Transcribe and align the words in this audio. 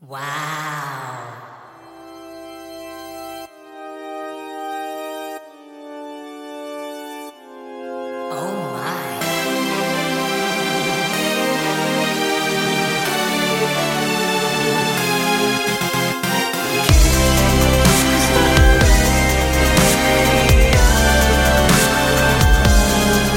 와우. 0.00 0.78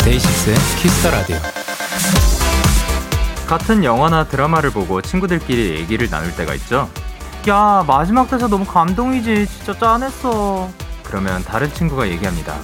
데이식스의 0.04 0.56
키스터 0.82 1.10
라디오. 1.12 1.61
같은 3.52 3.84
영화나 3.84 4.24
드라마를 4.24 4.70
보고 4.70 5.02
친구들끼리 5.02 5.76
얘기를 5.76 6.10
나눌 6.10 6.34
때가 6.34 6.54
있죠. 6.54 6.90
야, 7.50 7.84
마지막 7.86 8.30
대사 8.30 8.48
너무 8.48 8.64
감동이지. 8.64 9.46
진짜 9.46 9.78
짠했어. 9.78 10.70
그러면 11.04 11.44
다른 11.44 11.70
친구가 11.74 12.08
얘기합니다. 12.08 12.58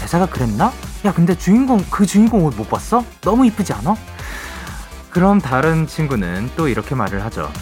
대사가 0.00 0.26
그랬나? 0.26 0.72
야, 1.04 1.12
근데 1.12 1.38
주인공, 1.38 1.84
그 1.88 2.04
주인공 2.04 2.44
옷 2.46 2.56
못 2.56 2.68
봤어? 2.68 3.04
너무 3.20 3.46
이쁘지 3.46 3.72
않아? 3.74 3.94
그럼 5.10 5.40
다른 5.40 5.86
친구는 5.86 6.50
또 6.56 6.66
이렇게 6.66 6.96
말을 6.96 7.24
하죠. 7.26 7.52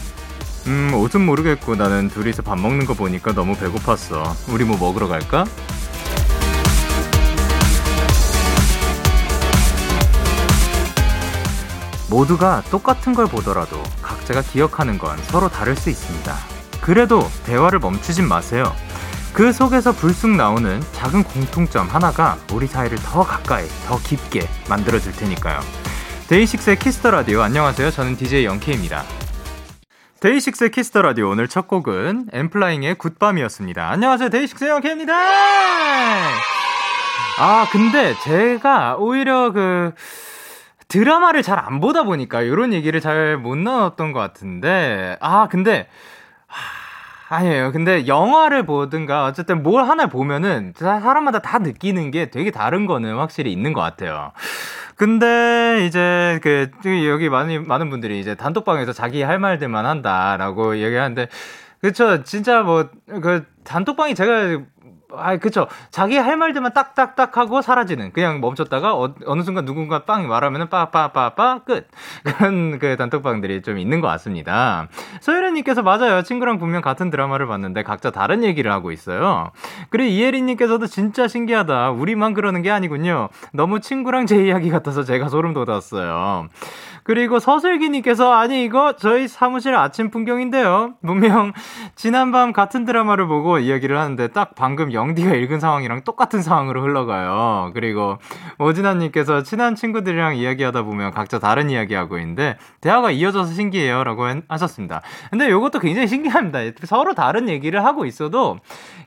음, 0.67 0.95
옷은 0.95 1.27
모르겠고 1.27 1.75
나는 1.75 2.09
둘이서 2.09 2.41
밥 2.41 2.59
먹는 2.59 2.87
거 2.87 2.95
보니까 2.95 3.35
너무 3.35 3.53
배고팠어. 3.57 4.35
우리 4.49 4.65
뭐 4.65 4.79
먹으러 4.79 5.09
갈까? 5.09 5.45
모두가 12.09 12.63
똑같은 12.71 13.15
걸 13.15 13.27
보더라도 13.27 13.83
각자가 14.03 14.43
기억하는 14.43 14.99
건 14.99 15.17
서로 15.25 15.49
다를 15.49 15.77
수 15.77 15.91
있습니다. 15.91 16.35
그래도 16.81 17.21
대화를 17.45 17.79
멈추진 17.81 18.29
마세요. 18.29 18.73
그 19.33 19.53
속에서 19.53 19.93
불쑥 19.93 20.31
나오는 20.31 20.81
작은 20.93 21.25
공통점 21.25 21.89
하나가 21.89 22.39
우리 22.53 22.67
사이를 22.67 22.97
더 22.99 23.23
가까이, 23.23 23.67
더 23.87 23.99
깊게 23.99 24.49
만들어줄 24.69 25.13
테니까요. 25.13 25.61
데이식스의 26.29 26.79
Kiss 26.79 26.97
the 26.97 27.11
Radio 27.11 27.43
안녕하세요. 27.43 27.91
저는 27.91 28.17
DJ 28.17 28.45
영케이입니다. 28.47 29.05
데이식스의 30.21 30.71
Kiss 30.71 30.89
the 30.89 31.03
Radio 31.03 31.29
오늘 31.29 31.49
첫 31.49 31.69
곡은 31.69 32.29
엔플라잉의 32.33 32.95
굿밤이었습니다. 32.95 33.91
안녕하세요. 33.91 34.31
데이식스의 34.31 34.71
영케이입니다. 34.71 35.15
아, 37.39 37.69
근데 37.71 38.15
제가 38.25 38.97
오히려 38.99 39.53
그 39.53 39.93
드라마를 40.89 41.43
잘 41.43 41.59
안 41.59 41.81
보다 41.81 42.03
보니까 42.05 42.43
이런 42.43 42.73
얘기를 42.73 43.01
잘 43.01 43.37
못 43.39 43.57
나눴던 43.57 44.13
것 44.13 44.21
같은데 44.21 45.17
아 45.21 45.49
근데 45.49 45.89
하, 46.47 47.37
아니에요. 47.37 47.73
근데 47.73 48.07
영화를 48.07 48.65
보든가 48.67 49.25
어쨌든 49.27 49.63
뭘 49.63 49.85
하나 49.85 50.07
보면은 50.07 50.73
사람마다 50.77 51.41
다 51.41 51.59
느끼는 51.59 52.11
게 52.13 52.31
되게 52.31 52.51
다른 52.53 52.87
거는 52.87 53.17
확실히 53.17 53.53
있는 53.53 53.73
것 53.73 53.81
같아요. 53.81 54.31
근데 54.97 55.85
이제 55.87 56.39
그 56.43 56.71
여기 57.09 57.29
많이 57.29 57.59
많은 57.59 57.91
분들이 57.91 58.21
이제 58.21 58.35
단톡방에서 58.35 58.93
자기 58.93 59.23
할 59.23 59.39
말들만 59.39 59.85
한다라고 59.87 60.79
얘기하는데 60.79 61.29
그쵸 61.87 62.23
진짜 62.25 62.63
뭐 62.63 62.89
그 63.07 63.45
단톡방이 63.65 64.15
제가 64.15 64.61
아, 65.19 65.37
그쵸. 65.37 65.69
자기 65.91 66.17
할 66.17 66.37
말들만 66.37 66.75
딱딱딱 66.75 67.37
하고 67.37 67.63
사라지는. 67.63 68.13
그냥 68.13 68.41
멈췄다가 68.41 68.97
어, 68.97 69.15
느 69.15 69.43
순간 69.45 69.65
누군가 69.65 70.05
빵 70.05 70.27
말하면은 70.27 70.69
빠빠빠빠 70.69 71.61
끝. 71.61 71.89
그런 72.25 72.79
그 72.81 72.97
단톡방들이 72.97 73.63
좀 73.63 73.79
있는 73.79 74.01
것 74.01 74.09
같습니다. 74.09 74.89
소혜련님께서 75.21 75.83
맞아요. 75.83 76.23
친구랑 76.23 76.59
분명 76.59 76.83
같은 76.83 77.11
드라마를 77.11 77.47
봤는데 77.47 77.85
각자 77.85 78.11
다른 78.11 78.43
얘기를 78.43 78.71
하고 78.73 78.91
있어요. 78.91 79.53
그리고 79.91 80.11
이혜린님께서도 80.11 80.87
진짜 80.89 81.29
신기하다. 81.29 81.93
우리만 81.93 82.35
그러는 82.35 82.63
게 82.63 82.71
아니군요. 82.71 83.29
너무 83.53 83.81
친구랑 83.81 84.27
제 84.27 84.45
이야기 84.45 84.71
같아서 84.71 85.05
제가 85.05 85.29
소름 85.29 85.55
돋았어요. 85.55 86.49
그리고 87.07 87.39
서슬기님께서 87.39 88.33
아니 88.33 88.65
이거 88.65 88.95
저희 88.97 89.29
사무실 89.29 89.77
아침 89.77 90.11
풍경인데요. 90.11 90.95
분명 91.07 91.53
지난밤 91.95 92.53
같은 92.53 92.85
드라마를 92.85 93.29
보고 93.29 93.59
이야기를 93.61 93.97
하는데 93.97 94.27
딱 94.29 94.57
방금 94.57 94.93
영디가 94.93 95.37
읽은 95.37 95.61
상황이랑 95.61 96.03
똑같은 96.03 96.43
상황으로 96.43 96.83
흘러가요. 96.83 97.71
그리고 97.75 98.19
오진아님께서 98.59 99.45
친한 99.45 99.77
친구들이랑 99.77 100.35
이야기하다 100.37 100.83
보면 100.83 101.13
각자 101.13 101.39
다른 101.39 101.71
이야기하고 101.71 102.19
있는데 102.19 102.59
대화가 102.81 103.13
이어져서 103.13 103.53
신기해요라고 103.53 104.25
하셨습니다. 104.49 105.03
근데 105.31 105.49
이것도 105.49 105.79
굉장히 105.79 106.09
신기합니다. 106.09 106.59
서로 106.87 107.15
다른 107.15 107.49
얘기를 107.49 107.85
하고 107.85 108.05
있어도 108.05 108.59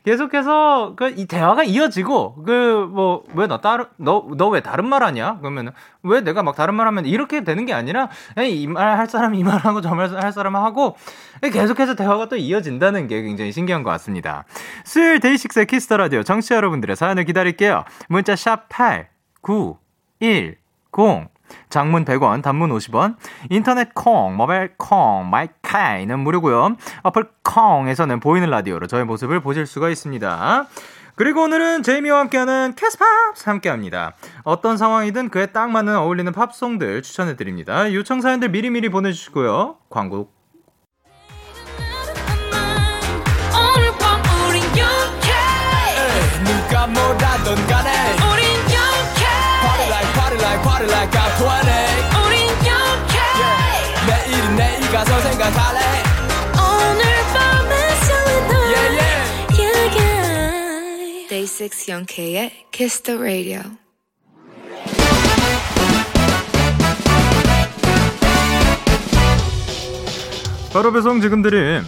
계속해서 0.06 0.94
그 0.96 1.10
이 1.10 1.26
대화가 1.26 1.64
이어지고 1.66 2.44
그 2.46 2.88
뭐 2.90 3.24
왜너 3.34 3.58
다른 3.60 3.86
너너 3.98 4.48
왜 4.50 4.62
다른 4.62 4.88
말 4.88 5.04
하냐? 5.04 5.40
그러면 5.42 5.74
왜 6.04 6.22
내가 6.22 6.44
막 6.44 6.56
다른 6.56 6.76
말 6.76 6.88
하면 6.88 7.06
이렇게 7.06 7.44
되는 7.44 7.66
게 7.66 7.74
아니 7.74 7.89
라 7.94 8.10
이 8.38 8.68
말 8.68 8.98
할 8.98 9.08
사람 9.08 9.36
이 9.36 9.44
말하고 9.44 9.82
저 9.82 9.96
말 9.96 10.10
할 10.22 10.32
사람 10.32 10.56
하고 10.56 10.96
계속해서 11.42 11.96
대화가 11.96 12.28
또 12.30 12.36
이어진다는 12.36 13.08
게 13.08 13.22
굉장히 13.22 13.52
신기한 13.52 13.84
것 13.84 13.90
같습니다. 13.92 14.46
수요일 14.84 15.20
데이식스의 15.20 15.66
Kiss 15.68 15.85
the 15.85 15.98
Radio 15.98 16.24
청취자 16.24 16.54
여러분들의 16.54 16.96
사연을 16.96 17.26
기다릴게요. 17.26 17.84
문자 18.08 18.36
샵 18.36 18.70
#8 18.70 19.08
9 19.42 19.78
1 20.20 20.58
0 20.98 21.28
장문 21.70 22.06
100원, 22.06 22.44
단문 22.44 22.70
50원, 22.70 23.16
인터넷 23.50 23.90
콩, 23.96 24.36
모바일 24.38 24.74
콩, 24.78 25.28
마이케이는 25.32 26.20
무료고요. 26.20 26.76
어플 27.02 27.28
콩에서는 27.44 28.20
보이는 28.20 28.48
라디오로 28.50 28.86
저의 28.86 29.06
모습을 29.06 29.40
보실 29.40 29.66
수가 29.66 29.90
있습니다. 29.90 30.68
그리고 31.19 31.44
오늘은 31.44 31.84
제이미와 31.84 32.18
함께하는 32.18 32.75
캐스팝스 32.78 33.44
함께합니다. 33.44 34.16
어떤 34.44 34.78
상황이든 34.78 35.28
그에 35.28 35.47
딱 35.47 35.69
맞는 35.69 35.97
어울리는 35.97 36.31
팝송들 36.31 37.02
추천해드립니다. 37.02 37.91
요청 37.91 38.22
사연들 38.22 38.47
미리미리 38.47 38.88
보내주시고요. 38.88 39.80
광고 39.90 40.31
누가 46.46 46.88
뭐라던 46.88 47.68
간에 47.68 47.91
우린 48.31 48.47
영케 48.72 49.25
Party 49.62 49.90
like 49.90 50.13
party 50.13 50.40
like 50.40 50.63
party 50.63 50.88
like 50.88 51.12
I'm 51.19 51.31
20 51.36 52.16
우린 52.24 52.47
영케 52.66 53.19
yeah. 53.44 54.07
내일은 54.07 54.56
내일 54.56 54.80
가서 54.90 55.19
생각할래 55.19 56.09
J6 61.40 61.90
영케이의 61.90 62.52
Kiss 62.72 63.02
the 63.04 63.18
Radio. 63.18 63.62
바로 70.74 70.92
배송 70.92 71.22
지금 71.22 71.42
드림. 71.42 71.82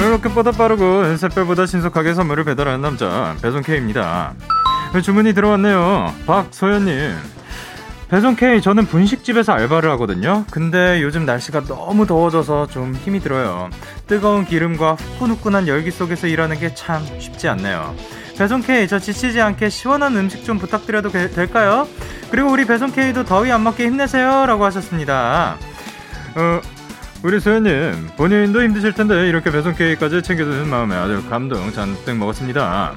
로켓보다 0.00 0.52
빠르고 0.52 1.16
새별보다 1.18 1.66
신속하게 1.66 2.14
선물을 2.14 2.44
배달하는 2.44 2.80
남자 2.80 3.36
배송 3.42 3.60
K입니다. 3.62 4.34
주문이 5.02 5.34
들어왔네요. 5.34 6.14
박소연님. 6.26 7.16
배송 8.08 8.36
K 8.36 8.60
저는 8.62 8.86
분식집에서 8.86 9.52
알바를 9.52 9.90
하거든요. 9.92 10.44
근데 10.52 11.02
요즘 11.02 11.26
날씨가 11.26 11.64
너무 11.64 12.06
더워져서 12.06 12.68
좀 12.68 12.94
힘이 12.94 13.18
들어요. 13.18 13.68
뜨거운 14.06 14.44
기름과 14.44 14.94
후끈후끈한 14.94 15.66
열기 15.66 15.90
속에서 15.90 16.28
일하는 16.28 16.58
게 16.58 16.72
참 16.74 17.04
쉽지 17.18 17.48
않네요. 17.48 17.96
배송 18.38 18.62
K 18.62 18.86
저 18.86 18.98
지치지 19.00 19.40
않게 19.40 19.70
시원한 19.70 20.16
음식 20.16 20.44
좀 20.44 20.58
부탁드려도 20.58 21.10
될까요? 21.10 21.88
그리고 22.30 22.50
우리 22.50 22.64
배송 22.64 22.92
K도 22.92 23.24
더위 23.24 23.50
안 23.50 23.62
맞게 23.62 23.84
힘내세요라고 23.86 24.64
하셨습니다. 24.64 25.56
어, 26.36 26.60
우리 27.26 27.40
소연님 27.40 28.10
본인도 28.16 28.62
힘드실 28.62 28.92
텐데 28.92 29.28
이렇게 29.28 29.50
배송 29.50 29.74
케이크까지 29.74 30.22
챙겨주는 30.22 30.68
마음에 30.68 30.94
아주 30.94 31.28
감동 31.28 31.72
잔뜩 31.72 32.16
먹었습니다. 32.16 32.92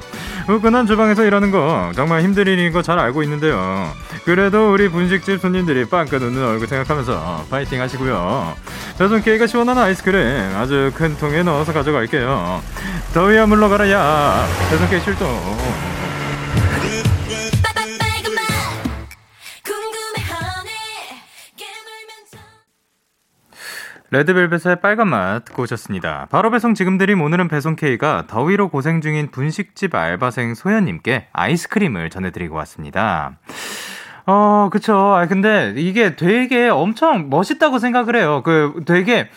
후끈한 0.46 0.86
주방에서 0.86 1.26
일하는 1.26 1.50
거 1.50 1.92
정말 1.96 2.22
힘든 2.22 2.46
일인 2.46 2.72
거 2.72 2.84
잘 2.84 3.00
알고 3.00 3.24
있는데요. 3.24 3.92
그래도 4.26 4.72
우리 4.72 4.88
분식집 4.88 5.42
손님들이 5.42 5.86
빵긋 5.86 6.22
웃는 6.22 6.46
얼굴 6.46 6.68
생각하면서 6.68 7.48
파이팅 7.50 7.81
하시고요. 7.81 8.54
배송 9.00 9.20
케이크가 9.24 9.48
시원한 9.48 9.80
아이스크림 9.80 10.22
아주 10.58 10.92
큰 10.94 11.18
통에 11.18 11.42
넣어서 11.42 11.74
가져갈게요. 11.74 12.62
더위야 13.16 13.48
물러가라 13.48 13.90
야 13.90 14.46
배송 14.70 14.88
케이크 14.90 15.06
출동. 15.06 15.28
레드벨벳의 24.11 24.81
빨간 24.81 25.07
맛 25.07 25.45
듣고 25.45 25.63
오셨습니다. 25.63 26.27
바로 26.31 26.50
배송 26.50 26.73
지금 26.73 26.97
드림 26.97 27.21
오늘은 27.21 27.47
배송 27.47 27.75
K가 27.75 28.25
더위로 28.27 28.69
고생 28.69 29.01
중인 29.01 29.29
분식집 29.31 29.94
알바생 29.94 30.56
소연님께 30.56 31.27
아이스크림을 31.31 32.09
전해드리고 32.09 32.56
왔습니다. 32.56 33.38
어, 34.25 34.69
그쵸. 34.71 34.95
아, 34.95 35.27
근데 35.27 35.73
이게 35.75 36.15
되게 36.15 36.69
엄청 36.69 37.29
멋있다고 37.29 37.79
생각을 37.79 38.15
해요. 38.15 38.41
그 38.44 38.81
되게 38.85 39.29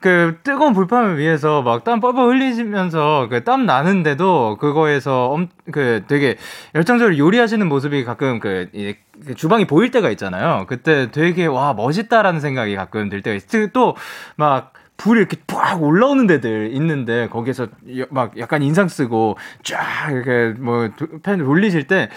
그 0.00 0.38
뜨거운 0.44 0.74
불판을 0.74 1.18
위해서 1.18 1.62
막 1.62 1.84
땀 1.84 2.00
뻘뻘 2.00 2.28
흘리시면서 2.28 3.28
그 3.30 3.44
땀 3.44 3.66
나는데도 3.66 4.56
그거에서 4.60 5.26
엄, 5.30 5.48
그 5.72 6.04
되게 6.06 6.36
열정적으로 6.74 7.16
요리하시는 7.18 7.66
모습이 7.68 8.04
가끔 8.04 8.38
그, 8.40 8.68
이, 8.72 8.94
그 9.26 9.34
주방이 9.34 9.66
보일 9.66 9.90
때가 9.90 10.10
있잖아요. 10.10 10.66
그때 10.68 11.10
되게 11.10 11.46
와 11.46 11.72
멋있다라는 11.74 12.40
생각이 12.40 12.76
가끔 12.76 13.08
들 13.08 13.22
때가 13.22 13.36
있어요. 13.36 13.68
또막 13.68 14.72
불이 14.96 15.20
이렇게 15.20 15.36
팍 15.46 15.82
올라오는 15.82 16.26
데들 16.26 16.70
있는데 16.74 17.28
거기에서 17.28 17.68
막 18.10 18.38
약간 18.38 18.62
인상 18.62 18.88
쓰고 18.88 19.36
쫙 19.62 20.10
이렇게 20.10 20.58
뭐팬 20.60 21.38
돌리실 21.38 21.86
때 21.86 22.08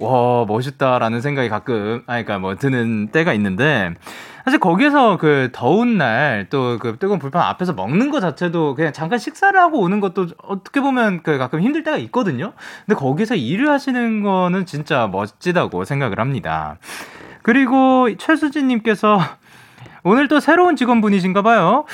와, 0.00 0.46
멋있다라는 0.46 1.20
생각이 1.20 1.50
가끔, 1.50 2.02
아, 2.06 2.14
그니까 2.14 2.38
뭐 2.38 2.56
드는 2.56 3.08
때가 3.08 3.34
있는데, 3.34 3.92
사실 4.44 4.58
거기에서 4.58 5.16
그 5.18 5.50
더운 5.52 5.98
날 5.98 6.46
또 6.50 6.78
그 6.80 6.96
뜨거운 6.98 7.18
불판 7.18 7.42
앞에서 7.42 7.72
먹는 7.74 8.10
것 8.10 8.20
자체도 8.20 8.74
그냥 8.74 8.92
잠깐 8.92 9.18
식사를 9.18 9.58
하고 9.58 9.80
오는 9.80 10.00
것도 10.00 10.28
어떻게 10.42 10.80
보면 10.80 11.22
그 11.22 11.38
가끔 11.38 11.60
힘들 11.60 11.82
때가 11.82 11.96
있거든요. 11.98 12.52
근데 12.86 12.98
거기서 12.98 13.34
일을 13.36 13.68
하시는 13.70 14.22
거는 14.22 14.66
진짜 14.66 15.06
멋지다고 15.08 15.84
생각을 15.84 16.18
합니다. 16.20 16.78
그리고 17.42 18.08
최수진님께서 18.16 19.18
오늘 20.02 20.28
또 20.28 20.40
새로운 20.40 20.76
직원분이신가 20.76 21.42
봐요. 21.42 21.84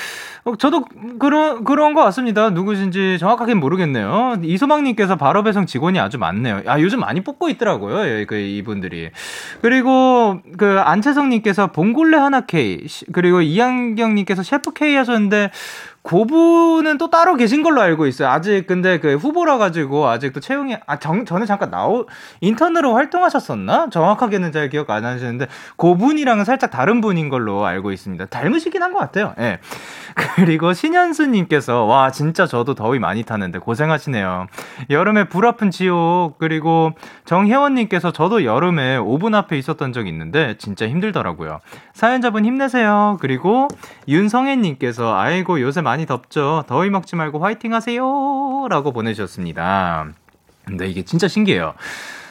어, 0.45 0.55
저도 0.55 0.85
그런, 1.19 1.63
그런 1.63 1.93
것 1.93 2.03
같습니다. 2.05 2.49
누구신지 2.49 3.17
정확하게 3.19 3.53
모르겠네요. 3.53 4.37
이소망님께서 4.41 5.15
바로 5.15 5.43
배송 5.43 5.65
직원이 5.65 5.99
아주 5.99 6.17
많네요. 6.17 6.61
아, 6.67 6.79
요즘 6.79 7.01
많이 7.01 7.21
뽑고 7.21 7.49
있더라고요. 7.49 8.07
예, 8.07 8.25
그, 8.25 8.35
이분들이. 8.35 9.09
그리고, 9.61 10.39
그, 10.57 10.79
안채성님께서 10.79 11.67
봉골레 11.67 12.17
하나 12.17 12.41
K, 12.41 12.85
그리고 13.11 13.41
이한경님께서 13.41 14.43
셰프 14.43 14.71
K 14.71 14.95
하셨는데, 14.95 15.51
그분은 16.07 16.97
또 16.97 17.09
따로 17.09 17.35
계신 17.35 17.63
걸로 17.63 17.81
알고 17.81 18.07
있어요. 18.07 18.29
아직 18.29 18.65
근데 18.65 18.97
그 18.99 19.15
후보라 19.15 19.57
가지고 19.57 20.07
아직도 20.07 20.39
채용이 20.39 20.77
아 20.85 20.97
정, 20.99 21.25
전에 21.25 21.45
잠깐 21.45 21.69
나오 21.69 22.05
인턴으로 22.39 22.95
활동하셨었나? 22.95 23.89
정확하게는 23.91 24.53
잘 24.53 24.69
기억 24.69 24.89
안 24.89 25.03
하시는데 25.03 25.47
그분이랑은 25.75 26.45
살짝 26.45 26.71
다른 26.71 27.01
분인 27.01 27.27
걸로 27.27 27.65
알고 27.65 27.91
있습니다. 27.91 28.25
닮으시긴 28.27 28.81
한 28.83 28.93
것 28.93 28.99
같아요. 28.99 29.33
예. 29.37 29.41
네. 29.41 29.59
그리고 30.35 30.73
신현수님께서 30.73 31.85
와 31.85 32.11
진짜 32.11 32.47
저도 32.47 32.73
더위 32.73 32.99
많이 32.99 33.23
타는데 33.23 33.59
고생하시네요. 33.59 34.47
여름에 34.89 35.25
불 35.25 35.45
아픈 35.45 35.69
지옥 35.69 36.37
그리고 36.39 36.91
정혜원님께서 37.25 38.11
저도 38.11 38.43
여름에 38.43 38.97
오븐 38.97 39.35
앞에 39.35 39.57
있었던 39.57 39.93
적이 39.93 40.09
있는데 40.09 40.57
진짜 40.57 40.87
힘들더라고요. 40.87 41.59
사연자분 41.93 42.45
힘내세요. 42.45 43.17
그리고 43.21 43.67
윤성혜님께서 44.07 45.15
아이고 45.15 45.61
요새 45.61 45.81
많이 45.81 46.05
덥죠. 46.05 46.63
더위 46.67 46.89
먹지 46.89 47.15
말고 47.15 47.39
화이팅 47.39 47.73
하세요. 47.73 48.67
라고 48.69 48.91
보내주셨습니다. 48.91 50.07
근데 50.65 50.87
이게 50.87 51.03
진짜 51.03 51.27
신기해요. 51.27 51.75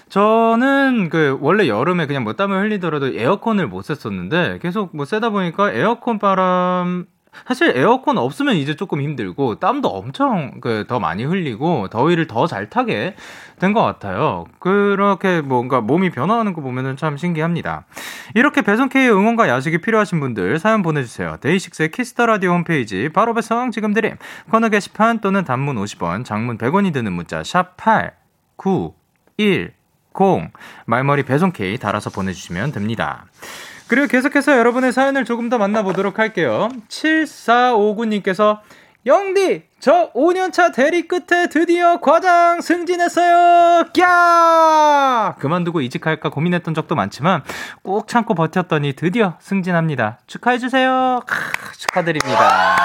저는 0.08 1.08
그 1.08 1.36
원래 1.40 1.66
여름에 1.66 2.06
그냥 2.06 2.24
뭐 2.24 2.34
땀을 2.34 2.62
흘리더라도 2.62 3.08
에어컨을 3.08 3.66
못 3.66 3.82
썼었는데 3.82 4.60
계속 4.62 4.94
뭐 4.94 5.04
쐬다 5.04 5.30
보니까 5.30 5.72
에어컨 5.72 6.18
바람 6.18 7.06
사실 7.46 7.72
에어컨 7.76 8.18
없으면 8.18 8.56
이제 8.56 8.74
조금 8.76 9.00
힘들고 9.00 9.56
땀도 9.60 9.88
엄청 9.88 10.60
그 10.60 10.86
더 10.86 11.00
많이 11.00 11.24
흘리고 11.24 11.88
더위를 11.88 12.26
더 12.26 12.46
잘 12.46 12.70
타게 12.70 13.14
된 13.58 13.72
것 13.72 13.82
같아요. 13.82 14.46
그렇게 14.58 15.40
뭔가 15.40 15.80
몸이 15.80 16.10
변화하는 16.10 16.52
거 16.52 16.60
보면은 16.60 16.96
참 16.96 17.16
신기합니다. 17.16 17.86
이렇게 18.34 18.62
배송 18.62 18.88
K 18.88 19.08
응원과 19.08 19.48
야식이 19.48 19.78
필요하신 19.78 20.20
분들 20.20 20.58
사연 20.58 20.82
보내주세요. 20.82 21.38
데이식스의 21.40 21.90
Kiss 21.90 22.11
the 22.11 22.26
Radio 22.26 22.52
홈페이지 22.52 23.08
바로 23.12 23.34
배송 23.34 23.70
지금 23.70 23.92
드림 23.92 24.16
코너 24.50 24.68
게시판 24.68 25.20
또는 25.20 25.44
단문 25.44 25.76
50원, 25.76 26.24
장문 26.24 26.58
100원이 26.58 26.92
드는 26.92 27.12
문자 27.12 27.42
샵 27.42 27.76
#8 27.76 28.12
9 28.56 28.94
1 29.38 29.72
0 30.18 30.50
말머리 30.86 31.24
배송 31.24 31.52
K 31.52 31.76
달아서 31.78 32.10
보내주시면 32.10 32.72
됩니다. 32.72 33.26
그리고 33.88 34.06
계속해서 34.08 34.58
여러분의 34.58 34.92
사연을 34.92 35.24
조금 35.24 35.48
더 35.48 35.58
만나보도록 35.58 36.18
할게요. 36.18 36.68
7459님께서 36.88 38.58
영디, 39.06 39.62
저 39.78 40.10
5년차 40.14 40.74
대리 40.74 41.06
끝에 41.06 41.48
드디어 41.48 42.00
과장 42.00 42.60
승진했어요! 42.60 43.84
꺄! 43.92 45.36
그만두고 45.38 45.80
이직할까 45.80 46.30
고민했던 46.30 46.74
적도 46.74 46.96
많지만 46.96 47.44
꼭 47.84 48.08
참고 48.08 48.34
버텼더니 48.34 48.94
드디어 48.94 49.34
승진합니다. 49.38 50.18
축하해주세요. 50.26 51.20
크, 51.24 51.78
축하드립니다. 51.78 52.76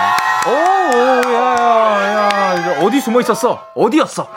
오, 0.46 0.52
오, 0.52 1.34
야, 1.34 1.40
야, 1.40 2.30
야, 2.56 2.82
어디 2.84 3.02
숨어 3.02 3.20
있었어? 3.22 3.72
어디였어? 3.74 4.30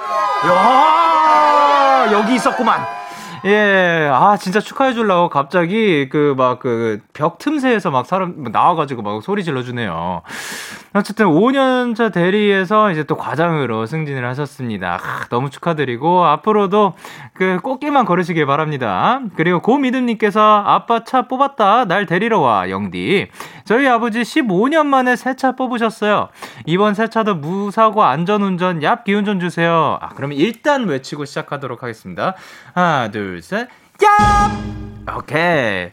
야, 0.46 2.08
여기 2.12 2.36
있었구만. 2.36 3.03
예, 3.46 4.08
아, 4.10 4.38
진짜 4.38 4.58
축하해주려고 4.58 5.28
갑자기 5.28 6.08
그 6.08 6.34
막 6.34 6.60
그 6.60 7.00
벽 7.12 7.36
틈새에서 7.38 7.90
막 7.90 8.06
사람 8.06 8.42
나와가지고 8.50 9.02
막 9.02 9.22
소리 9.22 9.44
질러주네요. 9.44 10.22
어쨌든 10.94 11.26
5년차 11.26 12.12
대리에서 12.12 12.90
이제 12.92 13.02
또 13.02 13.16
과장으로 13.16 13.84
승진을 13.84 14.26
하셨습니다. 14.28 14.98
아, 15.02 15.26
너무 15.28 15.50
축하드리고 15.50 16.24
앞으로도 16.24 16.94
그 17.34 17.58
꽃길만 17.62 18.04
걸으시길 18.06 18.46
바랍니다. 18.46 19.20
그리고 19.36 19.60
고미듬님께서 19.60 20.62
아빠 20.64 21.04
차 21.04 21.22
뽑았다. 21.28 21.84
날 21.84 22.06
데리러 22.06 22.40
와, 22.40 22.70
영디. 22.70 23.28
저희 23.66 23.86
아버지 23.88 24.22
15년 24.22 24.86
만에 24.86 25.16
새 25.16 25.34
차 25.34 25.52
뽑으셨어요. 25.52 26.28
이번 26.64 26.94
새 26.94 27.08
차도 27.08 27.34
무사고 27.34 28.04
안전운전, 28.04 28.80
얍 28.80 29.02
기운전 29.04 29.40
주세요. 29.40 29.98
아, 30.00 30.10
그러면 30.14 30.38
일단 30.38 30.84
외치고 30.86 31.24
시작하도록 31.24 31.82
하겠습니다. 31.82 32.34
하나, 32.72 33.10
둘, 33.10 33.33
셋, 33.42 33.68
얍! 33.98 35.16
오케이. 35.16 35.90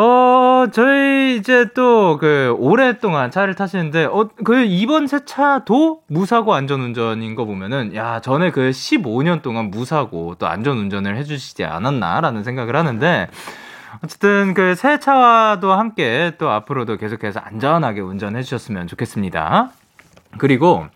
어, 0.00 0.66
저희 0.72 1.36
이제 1.36 1.66
또 1.74 2.18
그 2.20 2.54
오랫동안 2.58 3.32
차를 3.32 3.54
타시는데 3.56 4.04
어 4.04 4.28
그 4.44 4.62
이번 4.64 5.08
새 5.08 5.24
차도 5.24 6.02
무사고 6.06 6.54
안전운전인 6.54 7.34
거 7.34 7.44
보면은 7.44 7.94
야, 7.96 8.20
전에 8.20 8.52
그 8.52 8.70
15년 8.70 9.42
동안 9.42 9.70
무사고 9.72 10.36
또 10.38 10.46
안전운전을 10.46 11.16
해 11.16 11.24
주시지 11.24 11.64
않았나라는 11.64 12.44
생각을 12.44 12.76
하는데 12.76 13.28
어쨌든 14.04 14.54
그 14.54 14.76
새 14.76 15.00
차와도 15.00 15.72
함께 15.72 16.32
또 16.38 16.48
앞으로도 16.50 16.98
계속해서 16.98 17.40
안전하게 17.40 18.00
운전해 18.00 18.42
주셨으면 18.44 18.86
좋겠습니다. 18.86 19.70
그리고 20.38 20.86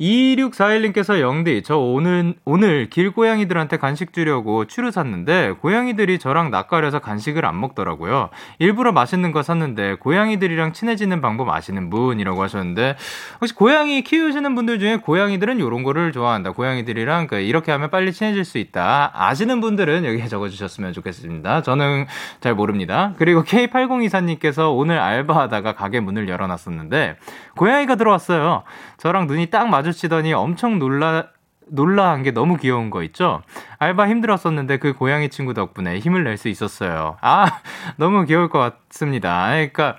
2641님께서 0.00 1.20
영디, 1.20 1.62
저 1.64 1.76
오늘, 1.76 2.34
오늘 2.44 2.88
길고양이들한테 2.88 3.78
간식 3.78 4.12
주려고 4.12 4.64
추루 4.64 4.92
샀는데, 4.92 5.54
고양이들이 5.60 6.18
저랑 6.20 6.50
낯가려서 6.50 7.00
간식을 7.00 7.44
안 7.44 7.60
먹더라고요. 7.60 8.30
일부러 8.60 8.92
맛있는 8.92 9.32
거 9.32 9.42
샀는데, 9.42 9.96
고양이들이랑 9.96 10.72
친해지는 10.72 11.20
방법 11.20 11.48
아시는 11.48 11.90
분이라고 11.90 12.40
하셨는데, 12.42 12.96
혹시 13.40 13.54
고양이 13.54 14.02
키우시는 14.02 14.54
분들 14.54 14.78
중에 14.78 14.98
고양이들은 14.98 15.58
이런 15.58 15.82
거를 15.82 16.12
좋아한다. 16.12 16.52
고양이들이랑 16.52 17.26
그 17.26 17.40
이렇게 17.40 17.72
하면 17.72 17.90
빨리 17.90 18.12
친해질 18.12 18.44
수 18.44 18.58
있다. 18.58 19.10
아시는 19.14 19.60
분들은 19.60 20.04
여기에 20.04 20.28
적어주셨으면 20.28 20.92
좋겠습니다. 20.92 21.62
저는 21.62 22.06
잘 22.40 22.54
모릅니다. 22.54 23.14
그리고 23.18 23.42
K8024님께서 23.42 24.76
오늘 24.76 24.98
알바하다가 25.00 25.72
가게 25.72 25.98
문을 25.98 26.28
열어놨었는데, 26.28 27.16
고양이가 27.56 27.96
들어왔어요. 27.96 28.62
저랑 28.98 29.26
눈이 29.26 29.46
딱 29.46 29.68
마주치더니 29.92 30.32
엄청 30.32 30.78
놀라, 30.78 31.28
놀라한 31.66 32.22
게 32.22 32.30
너무 32.30 32.56
귀여운 32.56 32.90
거 32.90 33.02
있죠? 33.04 33.42
알바 33.78 34.08
힘들었었는데 34.08 34.78
그 34.78 34.92
고양이 34.92 35.28
친구 35.28 35.54
덕분에 35.54 35.98
힘을 35.98 36.24
낼 36.24 36.36
수 36.36 36.48
있었어요. 36.48 37.16
아, 37.20 37.46
너무 37.96 38.24
귀여울 38.24 38.48
것 38.48 38.58
같습니다. 38.90 39.48
그러니까 39.50 39.96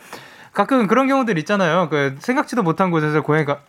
가끔 0.54 0.88
그런 0.88 1.08
경우들 1.08 1.38
있잖아요. 1.40 1.90
그 1.90 2.16
생각지도 2.20 2.64
못한 2.64 2.92
곳에서 2.92 3.22
고양이가 3.22 3.62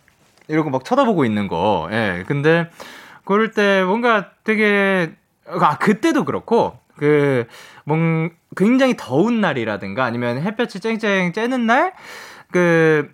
이러고 0.47 0.69
막 0.69 0.83
쳐다보고 0.83 1.25
있는 1.25 1.47
거. 1.47 1.87
예. 1.91 2.23
근데 2.27 2.69
그럴 3.25 3.51
때 3.51 3.83
뭔가 3.83 4.31
되게 4.43 5.13
아, 5.47 5.77
그때도 5.77 6.25
그렇고 6.25 6.77
그 6.97 7.45
뭔 7.87 8.29
굉장히 8.55 8.95
더운 8.95 9.41
날이라든가 9.41 10.05
아니면 10.05 10.39
햇볕이 10.39 10.79
쨍쨍 10.79 11.31
쬐는 11.31 11.61
날 11.61 11.93
그 12.51 13.09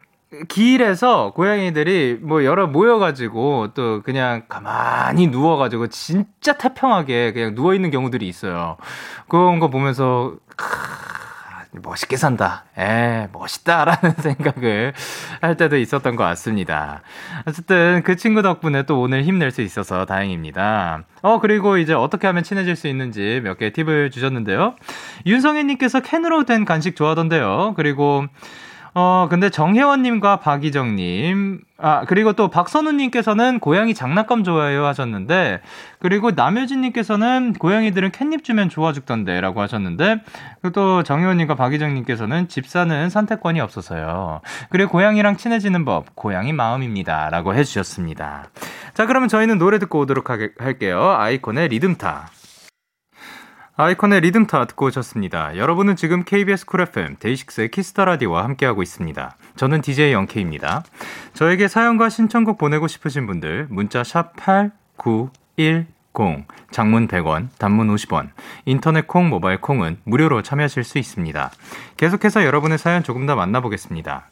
길에서 0.50 1.31
고양이들이 1.34 2.19
뭐 2.22 2.43
여러 2.43 2.67
모여가지고 2.67 3.69
또 3.74 4.01
그냥 4.03 4.43
가만히 4.50 5.27
누워가지고 5.27 5.88
진짜 5.88 6.53
태평하게 6.57 7.31
그냥 7.34 7.55
누워있는 7.55 7.91
경우들이 7.91 8.27
있어요. 8.27 8.77
그런 9.29 9.60
거 9.60 9.69
보면서, 9.69 10.34
멋있게 11.84 12.17
산다. 12.17 12.65
에, 12.77 13.27
멋있다라는 13.31 14.15
생각을 14.19 14.93
할 15.41 15.57
때도 15.57 15.77
있었던 15.77 16.15
것 16.15 16.24
같습니다. 16.24 17.01
어쨌든 17.46 18.01
그 18.03 18.15
친구 18.15 18.41
덕분에 18.41 18.84
또 18.84 19.00
오늘 19.00 19.24
힘낼 19.24 19.51
수 19.51 19.62
있어서 19.62 20.05
다행입니다. 20.05 21.03
어, 21.22 21.39
그리고 21.39 21.77
이제 21.77 21.93
어떻게 21.93 22.25
하면 22.27 22.43
친해질 22.43 22.75
수 22.75 22.88
있는지 22.88 23.41
몇 23.43 23.57
개 23.60 23.72
팁을 23.72 24.10
주셨는데요. 24.12 24.75
윤성혜님께서 25.25 26.00
캔으로 26.00 26.46
된 26.46 26.65
간식 26.65 26.96
좋아하던데요. 26.96 27.74
그리고 27.75 28.25
어, 29.00 29.27
근데 29.30 29.51
정혜원님과 29.51 30.38
박희정님, 30.39 31.62
아, 31.77 32.04
그리고 32.08 32.34
또 32.34 32.48
박선우님께서는 32.48 33.60
고양이 33.60 33.94
장난감 33.94 34.44
좋아해요 34.44 34.88
하셨는데, 34.88 35.62
그리고 36.00 36.32
남효진님께서는 36.32 37.54
고양이들은 37.54 38.12
캣닙 38.12 38.44
주면 38.44 38.70
좋아 38.70 38.94
죽던데 38.94 39.39
라고 39.39 39.62
하셨는데, 39.62 40.24
그리고 40.63 40.74
또 40.74 41.04
정혜원님과 41.04 41.54
박희정님께서는 41.54 42.48
집사는 42.48 43.12
선택권이 43.12 43.60
없어서요. 43.60 44.42
그리고 44.72 44.94
고양이랑 44.94 45.38
친해지는 45.38 45.86
법, 45.86 46.16
고양이 46.16 46.51
마음입니다. 46.51 47.30
라고 47.30 47.54
해주셨습니다. 47.54 48.46
자, 48.96 49.06
그러면 49.06 49.30
저희는 49.30 49.60
노래 49.60 49.77
듣고 49.77 50.00
오도록 50.00 50.32
하, 50.32 50.39
할게요. 50.58 51.16
아이콘의 51.20 51.68
리듬타. 51.68 52.30
아이콘의 53.79 54.22
리듬타 54.22 54.65
듣고 54.65 54.88
오셨습니다. 54.88 55.55
여러분은 55.55 55.96
지금 55.96 56.24
KBS 56.24 56.65
쿨 56.65 56.81
FM 56.81 57.17
데이식스의 57.19 57.69
키스 57.70 57.92
더 57.92 58.06
라디오와 58.05 58.43
함께하고 58.43 58.81
있습니다. 58.81 59.38
저는 59.55 59.81
DJ 59.81 60.13
영케입니다. 60.13 60.84
저에게 61.36 61.67
사연과 61.67 62.10
신청곡 62.10 62.57
보내고 62.57 62.88
싶으신 62.88 63.27
분들 63.27 63.67
문자 63.69 64.03
샵 64.03 64.36
#8910 64.36 66.46
장문 66.72 67.07
100원, 67.07 67.50
단문 67.60 67.93
50원, 67.93 68.29
인터넷 68.65 69.05
콩, 69.05 69.29
모바일 69.29 69.62
콩은 69.62 70.00
무료로 70.05 70.41
참여하실 70.41 70.84
수 70.84 70.98
있습니다. 70.98 71.51
계속해서 71.98 72.46
여러분의 72.46 72.79
사연 72.79 73.03
조금 73.03 73.27
더 73.27 73.36
만나보겠습니다. 73.36 74.31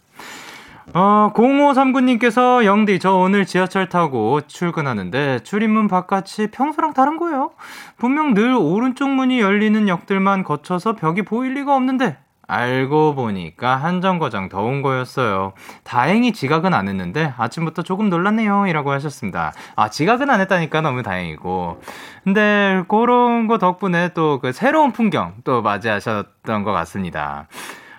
어, 0.94 1.32
0539님께서 1.34 2.64
영디, 2.64 3.00
저 3.00 3.14
오늘 3.16 3.46
지하철 3.46 3.90
타고 3.90 4.40
출근하는데 4.42 5.40
출입문 5.40 5.88
바깥이 5.88 6.52
평소랑 6.52 6.94
다른 6.94 7.18
거예요. 7.18 7.52
분명 7.98 8.34
늘 8.34 8.54
오른쪽 8.54 9.10
문이 9.10 9.40
열리는 9.40 9.88
역들만 9.90 10.44
거쳐서 10.44 10.94
벽이 10.94 11.24
보일 11.24 11.56
리가 11.56 11.76
없는데 11.76 12.18
알고 12.48 13.16
보니까 13.16 13.76
한정거장 13.78 14.50
더운 14.50 14.84
거였어요. 14.84 15.54
다행히 15.84 16.32
지각은 16.32 16.76
안 16.76 16.88
했는데 16.88 17.34
아침부터 17.36 17.82
조금 17.82 18.10
놀랐네요. 18.10 18.68
이라고 18.68 18.92
하셨습니다. 18.92 19.52
아, 19.76 19.90
지각은 19.90 20.30
안 20.30 20.40
했다니까 20.42 20.82
너무 20.82 21.02
다행이고. 21.02 21.82
근데 22.24 22.84
그런 22.88 23.48
거 23.48 23.58
덕분에 23.58 24.10
또 24.14 24.40
그 24.40 24.52
새로운 24.52 24.92
풍경 24.92 25.34
또 25.44 25.64
맞이하셨던 25.64 26.64
것 26.64 26.72
같습니다. 26.72 27.48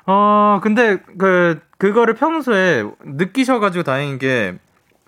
어, 0.07 0.61
근데 0.63 0.99
그, 1.19 1.61
그거를 1.79 2.15
평소에 2.15 2.85
느끼셔가지고 3.05 3.85
다행인 3.85 4.19
게, 4.19 4.55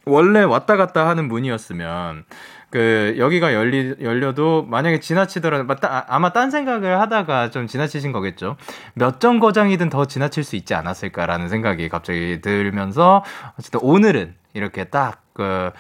원래 0.04 0.42
왔다 0.42 0.76
갔다 0.76 1.06
하는 1.08 1.28
문이었으면, 1.28 2.24
그, 2.70 3.14
여기가 3.18 3.54
열리, 3.54 3.94
열려도 4.00 4.64
만약에 4.68 5.00
지나치더라도, 5.00 5.66
아마 6.08 6.32
딴 6.32 6.50
생각을 6.50 7.00
하다가 7.00 7.50
좀 7.50 7.66
지나치신 7.66 8.12
거겠죠. 8.12 8.56
몇 8.94 9.20
정거장이든 9.20 9.88
더 9.88 10.04
지나칠 10.06 10.44
수 10.44 10.56
있지 10.56 10.74
않았을까라는 10.74 11.48
생각이 11.48 11.88
갑자기 11.88 12.40
들면서, 12.42 13.24
어쨌든 13.58 13.80
오늘은 13.82 14.34
이렇게 14.54 14.84
딱, 14.84 15.22
그, 15.32 15.70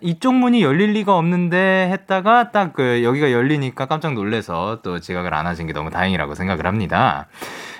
이쪽 0.00 0.34
문이 0.34 0.62
열릴 0.62 0.92
리가 0.92 1.16
없는데 1.16 1.88
했다가 1.92 2.52
딱 2.52 2.72
그 2.72 3.02
여기가 3.02 3.32
열리니까 3.32 3.86
깜짝 3.86 4.14
놀래서 4.14 4.78
또 4.82 5.00
지각을 5.00 5.34
안 5.34 5.46
하신 5.46 5.66
게 5.66 5.72
너무 5.72 5.90
다행이라고 5.90 6.34
생각을 6.34 6.66
합니다. 6.66 7.26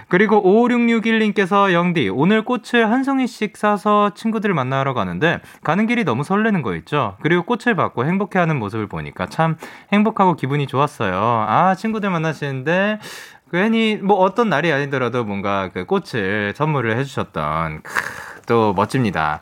그리고 0.08 0.42
5661님께서 0.42 1.72
영디, 1.72 2.08
오늘 2.08 2.42
꽃을 2.42 2.90
한 2.90 3.04
송이씩 3.04 3.56
사서 3.56 4.14
친구들을 4.14 4.54
만나러 4.54 4.94
가는데 4.94 5.40
가는 5.62 5.86
길이 5.86 6.04
너무 6.04 6.24
설레는 6.24 6.62
거 6.62 6.74
있죠? 6.76 7.16
그리고 7.22 7.42
꽃을 7.42 7.76
받고 7.76 8.06
행복해하는 8.06 8.58
모습을 8.58 8.86
보니까 8.86 9.26
참 9.26 9.56
행복하고 9.92 10.34
기분이 10.34 10.66
좋았어요. 10.66 11.14
아, 11.48 11.74
친구들 11.74 12.10
만나시는데 12.10 13.00
괜히 13.52 13.96
뭐 13.96 14.16
어떤 14.16 14.48
날이 14.48 14.72
아니더라도 14.72 15.24
뭔가 15.24 15.68
그 15.72 15.84
꽃을 15.84 16.54
선물을 16.54 16.96
해주셨던 16.98 17.82
크, 17.82 18.42
또 18.46 18.72
멋집니다. 18.74 19.40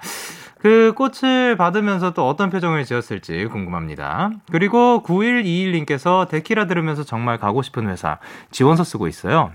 그 0.58 0.94
꽃을 0.96 1.56
받으면서 1.56 2.12
또 2.12 2.28
어떤 2.28 2.50
표정을 2.50 2.84
지었을지 2.84 3.46
궁금합니다. 3.46 4.30
그리고 4.50 5.02
9121님께서 5.04 6.28
데키라 6.28 6.66
들으면서 6.66 7.04
정말 7.04 7.38
가고 7.38 7.62
싶은 7.62 7.88
회사 7.88 8.18
지원서 8.50 8.82
쓰고 8.82 9.06
있어요. 9.06 9.52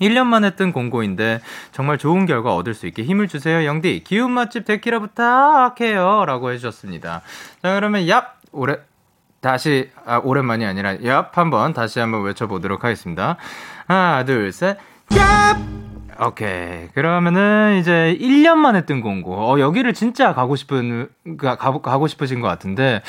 1년 0.00 0.26
만에 0.26 0.50
뜬 0.50 0.72
공고인데 0.72 1.40
정말 1.72 1.98
좋은 1.98 2.26
결과 2.26 2.54
얻을 2.54 2.74
수 2.74 2.86
있게 2.86 3.02
힘을 3.02 3.28
주세요. 3.28 3.64
영디, 3.64 4.04
기운 4.04 4.32
맛집 4.32 4.64
데키라 4.64 4.98
부탁해요. 5.00 6.24
라고 6.26 6.50
해주셨습니다. 6.50 7.22
자, 7.62 7.74
그러면 7.74 8.02
얍! 8.02 8.24
오래, 8.52 8.78
다시, 9.40 9.90
아, 10.04 10.20
오랜만이 10.22 10.64
아니라 10.64 10.96
얍! 10.96 11.32
한번 11.32 11.72
다시 11.72 12.00
한번 12.00 12.22
외쳐보도록 12.22 12.84
하겠습니다. 12.84 13.36
하나, 13.86 14.24
둘, 14.24 14.52
셋, 14.52 14.78
얍! 15.10 15.80
오케이. 16.22 16.88
그러면은 16.88 17.78
이제 17.80 18.16
1년 18.20 18.56
만에 18.56 18.84
뜬 18.84 19.00
공고. 19.00 19.34
어, 19.34 19.58
여기를 19.58 19.94
진짜 19.94 20.34
가고 20.34 20.54
싶은, 20.54 21.08
가, 21.38 21.56
가고 21.56 22.06
싶으신 22.08 22.40
것 22.40 22.48
같은데, 22.48 23.00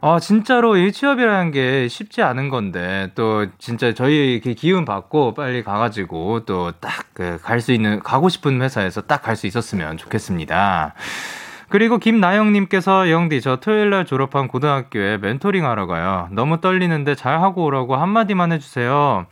아, 0.00 0.20
진짜로 0.20 0.76
이 0.76 0.92
취업이라는 0.92 1.50
게 1.50 1.88
쉽지 1.88 2.22
않은 2.22 2.50
건데, 2.50 3.10
또 3.16 3.46
진짜 3.58 3.92
저희 3.94 4.34
이렇게 4.34 4.54
기운 4.54 4.84
받고 4.84 5.34
빨리 5.34 5.64
가가지고 5.64 6.44
또 6.44 6.72
딱 6.80 7.08
그 7.14 7.38
갈 7.42 7.60
수 7.60 7.72
있는, 7.72 7.98
가고 8.00 8.28
싶은 8.28 8.62
회사에서 8.62 9.02
딱 9.02 9.22
갈 9.22 9.34
수 9.34 9.46
있었으면 9.48 9.96
좋겠습니다. 9.96 10.94
그리고 11.68 11.98
김나영님께서 11.98 13.10
영디 13.10 13.40
저 13.40 13.56
토요일 13.56 13.90
날 13.90 14.06
졸업한 14.06 14.46
고등학교에 14.48 15.18
멘토링 15.18 15.66
하러 15.66 15.86
가요. 15.86 16.28
너무 16.30 16.60
떨리는데 16.60 17.14
잘 17.16 17.40
하고 17.42 17.64
오라고 17.64 17.96
한마디만 17.96 18.52
해주세요. 18.52 19.26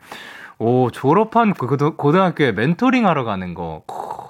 오 0.59 0.91
졸업한 0.91 1.55
그 1.55 1.77
고등학교에 1.97 2.53
멘토링 2.53 3.07
하러 3.07 3.25
가는 3.25 3.55
거 3.55 3.83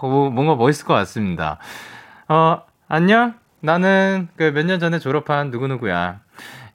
오, 0.03 0.31
뭔가 0.31 0.55
멋있을 0.55 0.87
것 0.87 0.95
같습니다. 0.95 1.59
어 2.29 2.61
안녕 2.89 3.35
나는 3.61 4.29
그 4.37 4.45
몇 4.53 4.65
년 4.67 4.79
전에 4.81 4.99
졸업한 4.99 5.51
누구누구야. 5.51 6.21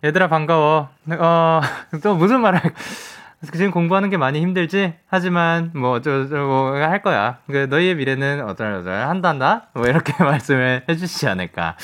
얘들아 0.04 0.28
반가워. 0.28 0.90
어, 1.20 1.62
또 2.04 2.16
무슨 2.16 2.42
말을 2.42 2.60
지금 3.54 3.72
공부하는 3.72 4.10
게 4.10 4.18
많이 4.18 4.40
힘들지? 4.42 4.94
하지만 5.08 5.72
뭐저저뭐할 5.74 7.02
거야. 7.02 7.38
그 7.48 7.68
너희의 7.70 7.96
미래는 7.96 8.48
어떨어떨 8.48 8.94
한다 8.94 9.30
한다. 9.30 9.68
뭐 9.74 9.88
이렇게 9.88 10.14
말씀을 10.24 10.84
해주시지 10.90 11.28
않을까. 11.28 11.76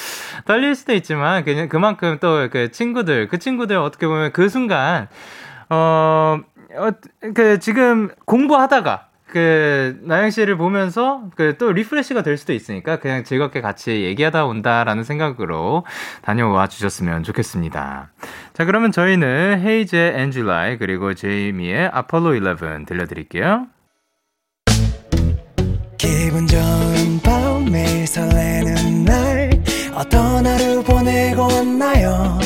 떨릴 0.45 0.75
수도 0.75 0.93
있지만 0.93 1.43
그냥 1.43 1.67
그만큼 1.69 2.17
또 2.19 2.49
그 2.51 2.71
친구들 2.71 3.27
그 3.27 3.39
친구들 3.39 3.77
어떻게 3.77 4.07
보면 4.07 4.33
그 4.33 4.49
순간 4.49 5.07
어. 5.69 6.39
어, 6.75 6.91
그, 7.33 7.57
지금 7.59 8.09
공부하다가, 8.25 9.06
그 9.27 9.99
나영 10.03 10.29
씨를 10.29 10.55
보면서 10.57 11.23
그 11.35 11.57
또 11.57 11.71
refresh가 11.71 12.21
될 12.23 12.37
수도 12.37 12.53
있으니까 12.53 12.97
그냥 12.99 13.23
즐겁게 13.23 13.61
같이 13.61 14.03
얘기하다 14.03 14.45
온다라는 14.45 15.03
생각으로 15.03 15.85
다녀와 16.21 16.67
주셨으면 16.67 17.23
좋겠습니다. 17.23 18.11
자, 18.53 18.65
그러면 18.65 18.91
저희는 18.91 19.61
헤이즈의 19.61 20.13
엔줄라이 20.19 20.77
그리고 20.77 21.13
제이미의 21.13 21.89
아폴로 21.91 22.35
11 22.35 22.85
들려드릴게요. 22.85 23.67
기분 25.97 26.45
좋은 26.45 27.19
밤 27.23 27.65
매일 27.71 28.05
설레는 28.05 29.05
날 29.05 29.49
어떤 29.95 30.45
하루 30.45 30.83
보내고 30.83 31.41
왔나요? 31.41 32.37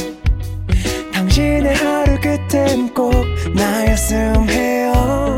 당신의 1.14 1.76
하루 1.76 2.18
끝엔 2.22 2.94
꼭 2.94 3.14
나였음 3.54 4.50
해요. 4.50 5.38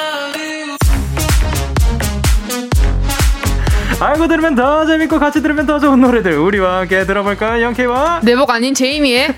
알고 4.01 4.27
들으면 4.27 4.55
더 4.55 4.85
재밌고 4.85 5.19
같이 5.19 5.41
들으면 5.41 5.65
더 5.67 5.79
좋은 5.79 6.01
노래들 6.01 6.37
우리와 6.37 6.79
함께 6.79 7.05
들어볼까요? 7.05 7.61
영케이와 7.63 8.21
내복 8.23 8.49
아닌 8.49 8.73
제이미의 8.73 9.35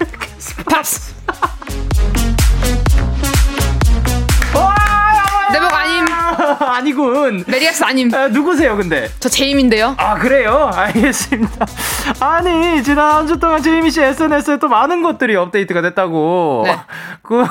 팝스 0.70 1.14
내복 5.52 5.72
아닌 5.74 6.06
아니군. 6.60 7.44
메리야스 7.48 7.84
아님. 7.84 8.14
아, 8.16 8.28
누구세요, 8.28 8.76
근데? 8.76 9.08
저 9.20 9.30
제이민데요. 9.30 9.94
아, 9.98 10.16
그래요? 10.16 10.72
알겠습니다. 10.74 11.66
아니, 12.20 12.82
지난 12.84 13.12
한 13.12 13.28
주 13.28 13.38
동안 13.40 13.62
제이미 13.62 13.92
씨 13.92 14.02
SNS에 14.02 14.58
또 14.58 14.68
많은 14.68 15.04
것들이 15.04 15.36
업데이트가 15.36 15.82
됐다고. 15.82 16.64
네. 16.66 16.76
그, 17.22 17.46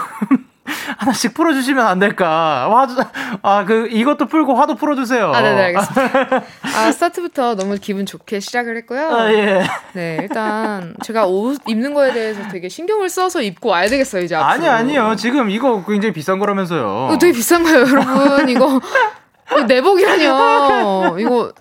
하나씩 0.99 1.35
풀어주시면 1.35 1.85
안 1.85 1.99
될까? 1.99 2.71
화도, 2.71 3.03
아, 3.43 3.65
그, 3.65 3.89
이것도 3.91 4.27
풀고 4.27 4.55
화도 4.55 4.77
풀어주세요. 4.77 5.33
아, 5.33 5.41
네네, 5.41 5.63
알겠습니다. 5.65 6.43
아, 6.77 6.93
스타트부터 6.93 7.57
너무 7.57 7.77
기분 7.81 8.07
좋게 8.07 8.41
시작을 8.41 8.77
했고요. 8.79 9.09
아, 9.15 9.33
예. 9.33 9.65
네, 9.93 10.19
일단 10.23 10.95
제가 11.03 11.27
옷 11.27 11.59
입는 11.67 11.95
거에 11.95 12.13
대해서 12.13 12.41
되게 12.49 12.69
신경을 12.69 13.09
써서 13.09 13.43
입고 13.43 13.71
와야 13.71 13.89
되겠어요, 13.89 14.23
이제. 14.23 14.37
아니, 14.37 14.67
앞으로. 14.67 14.71
아니요. 14.71 15.17
지금 15.17 15.51
이거 15.51 15.85
굉장히 15.85 16.13
비싼 16.13 16.39
거라면서요. 16.39 17.09
이거 17.11 17.19
되게 17.19 17.33
비싼 17.33 17.63
거예요, 17.65 17.81
여러분. 17.81 18.49
이거, 18.49 18.81
이거 19.51 19.63
내복이라뇨. 19.65 21.17
이거, 21.19 21.53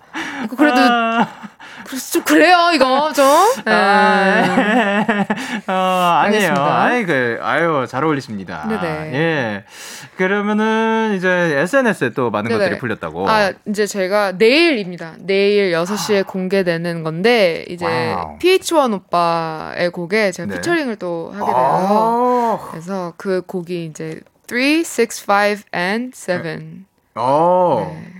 이거 0.44 0.56
그래도, 0.56 0.80
아, 0.80 1.26
그래서 1.92 2.10
좀 2.10 2.22
그래요, 2.24 2.70
이거 2.74 3.12
좀. 3.12 3.26
네. 3.66 3.70
아, 3.70 5.04
어, 5.66 6.22
아니에요. 6.24 6.54
아이, 6.54 7.04
그, 7.04 7.38
아유, 7.42 7.84
잘 7.86 8.02
어울리십니다. 8.02 8.66
네네. 8.66 9.12
예. 9.12 9.64
그러면은, 10.16 11.12
이제, 11.18 11.28
SNS에 11.28 12.10
또 12.14 12.30
많은 12.30 12.48
네네. 12.48 12.58
것들이 12.58 12.78
풀렸다고. 12.78 13.28
아, 13.28 13.52
이제 13.66 13.86
제가 13.86 14.32
내일입니다. 14.32 15.16
내일 15.18 15.72
6시에 15.72 16.26
공개되는 16.26 17.02
건데, 17.02 17.66
이제 17.68 17.84
와우. 17.84 18.38
PH1 18.38 18.94
오빠의 18.94 19.90
곡에 19.90 20.32
제가 20.32 20.48
네. 20.48 20.54
피처링을 20.56 20.96
또 20.96 21.30
하게 21.34 21.44
돼요. 21.44 21.54
아, 21.54 22.68
그래서 22.70 23.12
그 23.18 23.42
곡이 23.46 23.84
이제 23.84 24.20
3, 24.48 24.58
6, 24.58 25.28
5 25.28 25.62
and 25.76 26.16
7. 26.16 26.84
어. 27.16 27.92
네. 27.94 28.11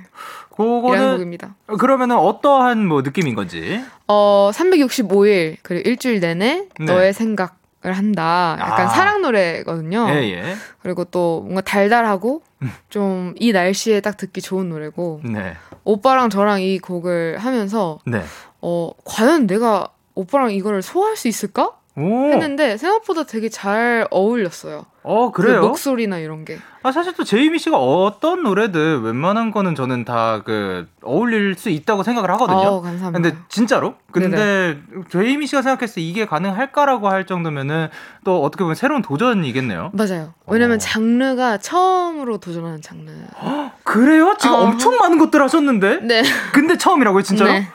그거는, 0.65 1.13
곡입니다. 1.15 1.55
그러면은 1.79 2.17
어떠한 2.17 2.87
뭐 2.87 3.03
느낌인 3.03 3.35
건지. 3.35 3.83
어, 4.09 4.51
365일, 4.53 5.57
그리고 5.63 5.89
일주일 5.89 6.21
내내 6.21 6.67
네. 6.79 6.85
너의 6.85 7.13
생각 7.13 7.63
을 7.85 7.95
한다. 7.95 8.57
약간 8.61 8.87
아. 8.87 8.89
사랑 8.91 9.23
노래거든요. 9.23 10.07
예, 10.11 10.23
예. 10.31 10.55
그리고 10.85 11.03
또 11.05 11.41
뭔가 11.41 11.63
달달하고 11.63 12.43
좀 12.91 13.35
이 13.41 13.51
날씨에 13.51 14.01
딱 14.01 14.17
듣기 14.17 14.41
좋은 14.41 14.69
노래고 14.69 15.23
네. 15.25 15.57
오빠랑 15.83 16.31
저랑 16.31 16.63
이 16.63 16.79
곡을 16.79 17.39
하면서 17.39 17.99
네. 18.07 18.23
어, 18.61 18.93
과연 19.05 19.49
내가 19.49 19.89
오빠랑 20.15 20.53
이거를 20.53 20.81
소화할 20.83 21.17
수 21.17 21.27
있을까? 21.27 21.73
오. 21.95 22.33
했는데 22.33 22.79
생각보다 22.79 23.25
되게 23.25 23.49
잘 23.51 24.07
어울렸어요. 24.11 24.87
어, 25.05 25.33
그 25.33 25.43
그래요? 25.43 25.61
목소리나 25.63 26.19
이런 26.19 26.45
게. 26.45 26.59
아, 26.83 26.93
사실 26.93 27.13
또 27.13 27.25
제이미 27.25 27.59
씨가 27.59 27.77
어떤 27.77 28.43
노래든 28.45 29.03
웬만한 29.03 29.51
거는 29.51 29.75
저는 29.75 30.05
다 30.05 30.43
그, 30.45 30.87
어울릴 31.03 31.55
수 31.57 31.69
있다고 31.71 32.03
생각을 32.03 32.31
하거든요. 32.31 32.59
어, 32.59 32.81
감사합니다. 32.81 33.11
근데 33.11 33.37
진짜로? 33.49 33.95
근데 34.11 34.79
제이미 35.11 35.47
씨가 35.47 35.61
생각했을 35.63 35.97
때 35.97 36.01
이게 36.01 36.25
가능할까라고 36.25 37.09
할 37.09 37.27
정도면은 37.27 37.89
또 38.25 38.43
어떻게 38.43 38.63
보면 38.65 38.75
새로운 38.75 39.03
도전이겠네요. 39.03 39.91
맞아요. 39.93 40.33
왜냐면 40.47 40.77
어. 40.77 40.79
장르가 40.79 41.59
처음으로 41.59 42.39
도전하는 42.39 42.81
장르. 42.81 43.11
그래요? 43.85 44.37
지금 44.39 44.55
어허. 44.55 44.65
엄청 44.65 44.97
많은 44.97 45.19
것들 45.19 45.43
하셨는데? 45.43 46.01
네. 46.03 46.23
근데 46.55 46.79
처음이라고요, 46.79 47.23
진짜로? 47.23 47.53
네. 47.53 47.69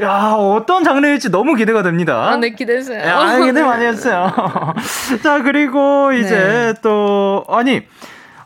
야, 0.00 0.32
어떤 0.36 0.84
장르일지 0.84 1.30
너무 1.30 1.54
기대가 1.54 1.82
됩니다. 1.82 2.30
아, 2.30 2.36
네, 2.36 2.50
기대했어요. 2.50 3.00
야, 3.00 3.38
기대 3.44 3.62
많이 3.62 3.84
했어요. 3.84 4.32
자, 5.22 5.42
그리고 5.42 6.12
이제 6.12 6.36
네. 6.36 6.74
또, 6.82 7.44
아니, 7.48 7.82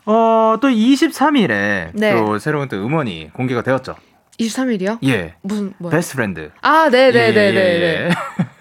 어, 0.05 0.55
또 0.61 0.67
23일에 0.69 1.89
네. 1.93 2.15
또 2.15 2.39
새로운 2.39 2.67
또 2.67 2.77
음원이 2.77 3.31
공개가 3.33 3.61
되었죠. 3.61 3.95
23일이요? 4.39 4.97
예. 5.05 5.35
무슨, 5.41 5.73
뭐야? 5.77 5.91
Best 5.91 6.15
Friend. 6.15 6.51
아, 6.61 6.89
네네네네네. 6.89 8.09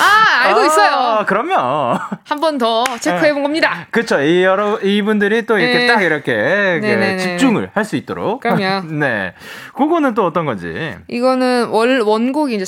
아, 0.00 0.44
알고 0.48 0.64
있어요. 0.64 0.90
아, 0.94 1.24
그럼요. 1.24 1.98
한 2.24 2.40
번 2.40 2.58
더 2.58 2.84
체크해 3.00 3.32
본 3.32 3.42
겁니다. 3.42 3.86
그쵸. 3.90 4.20
이 4.20 4.42
여러, 4.44 4.78
이분들이 4.80 5.46
또 5.46 5.58
이렇게 5.58 5.78
네. 5.78 5.86
딱 5.86 6.02
이렇게 6.02 6.32
그 6.80 6.86
네네네. 6.86 7.18
집중을 7.18 7.70
할 7.74 7.84
수 7.84 7.96
있도록. 7.96 8.40
그럼요. 8.40 8.86
네. 8.98 9.34
그거는 9.74 10.14
또 10.14 10.24
어떤 10.26 10.46
건지. 10.46 10.96
이거는 11.08 11.66
원, 11.68 12.00
원곡이 12.00 12.54
이제 12.54 12.64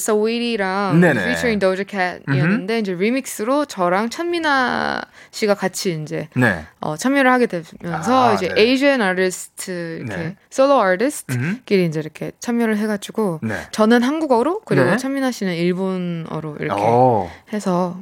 네네. 1.01 1.21
featuring 1.23 1.59
Doja 1.59 1.85
Cat이었는데 1.89 2.79
이제 2.81 2.93
리믹스로 2.93 3.65
저랑 3.65 4.11
찬미나 4.11 5.03
씨가 5.31 5.55
같이 5.55 5.99
이제 6.03 6.29
네. 6.35 6.65
어, 6.81 6.97
참여를 6.97 7.31
하게 7.33 7.47
되면서 7.47 8.31
아, 8.31 8.35
이제 8.35 8.49
네. 8.49 8.61
Asian 8.63 9.01
artist 9.01 9.71
이렇게 9.73 10.17
네. 10.17 10.37
솔로 10.51 10.81
아티스트끼리 10.83 11.83
음. 11.85 11.89
이제 11.89 12.01
이렇게 12.01 12.33
참여를 12.41 12.77
해 12.79 12.87
가지고 12.87 13.41
네. 13.43 13.55
저는 13.73 14.03
한국어로 14.03 14.61
그리고 14.65 14.91
네. 14.91 14.97
찬미나 14.97 15.31
씨는 15.31 15.55
일본 15.55 16.27
어로 16.37 16.57
이렇게 16.61 16.81
오. 16.83 17.29
해서 17.53 17.97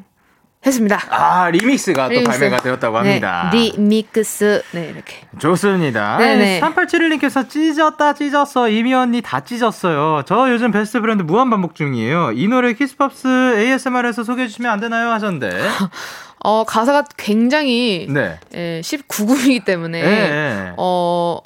했습니다. 0.67 0.99
아, 1.11 1.51
리믹스가 1.51 2.05
또 2.09 2.15
리믹스. 2.15 2.31
발매가 2.31 2.63
되었다고 2.63 2.97
합니다. 2.97 3.51
네, 3.53 3.71
리믹스 3.77 4.63
네 4.73 4.93
이렇게. 4.95 5.17
좋습니다. 5.39 6.17
네네. 6.17 6.61
3871님께서 6.61 7.49
찢었다 7.49 8.15
찢었어. 8.15 8.71
이미 8.71 8.95
언니 8.95 9.21
다 9.21 9.41
찢었어요. 9.41 10.23
저 10.25 10.51
요즘 10.51 10.71
Best 10.71 11.01
Friend 11.03 11.23
무한 11.23 11.51
반복 11.51 11.75
중이에요. 11.75 12.33
이 12.33 12.49
노래 12.49 12.73
키스팝스 12.73 13.59
ASMR에서 13.59 14.25
소개해 14.25 14.49
주시면 14.49 14.73
안 14.73 14.81
되나요? 14.81 15.11
하셨는데. 15.11 15.51
어 16.47 16.65
가사가 16.65 17.05
굉장히 17.19 18.07
네. 18.11 18.39
예, 18.55 18.81
19금이기 18.83 19.65
때문에 19.65 19.99
예, 20.03 20.05
예. 20.07 20.73
어 20.77 21.41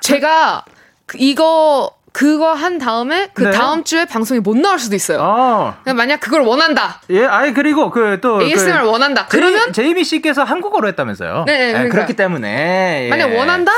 제가 0.00 0.64
그- 1.06 1.18
이거 1.20 1.90
그거 2.16 2.54
한 2.54 2.78
다음에 2.78 3.28
그 3.34 3.42
네. 3.42 3.50
다음 3.50 3.84
주에 3.84 4.06
방송이 4.06 4.40
못 4.40 4.56
나올 4.56 4.78
수도 4.78 4.96
있어요. 4.96 5.18
어. 5.20 5.76
그냥 5.84 5.98
만약 5.98 6.18
그걸 6.18 6.40
원한다. 6.40 7.02
예, 7.10 7.26
아니 7.26 7.52
그리고 7.52 7.90
그 7.90 8.18
또 8.22 8.40
ASMR 8.40 8.84
그 8.84 8.88
원한다. 8.90 9.26
제이- 9.26 9.28
그러면 9.28 9.72
제이미 9.74 10.02
씨께서 10.02 10.42
한국어로 10.42 10.88
했다면서요? 10.88 11.44
네, 11.46 11.52
네, 11.52 11.64
예, 11.68 11.72
그러니까요. 11.72 11.92
그렇기 11.92 12.14
때문에 12.16 13.02
예. 13.04 13.08
만약 13.10 13.34
원한다? 13.36 13.70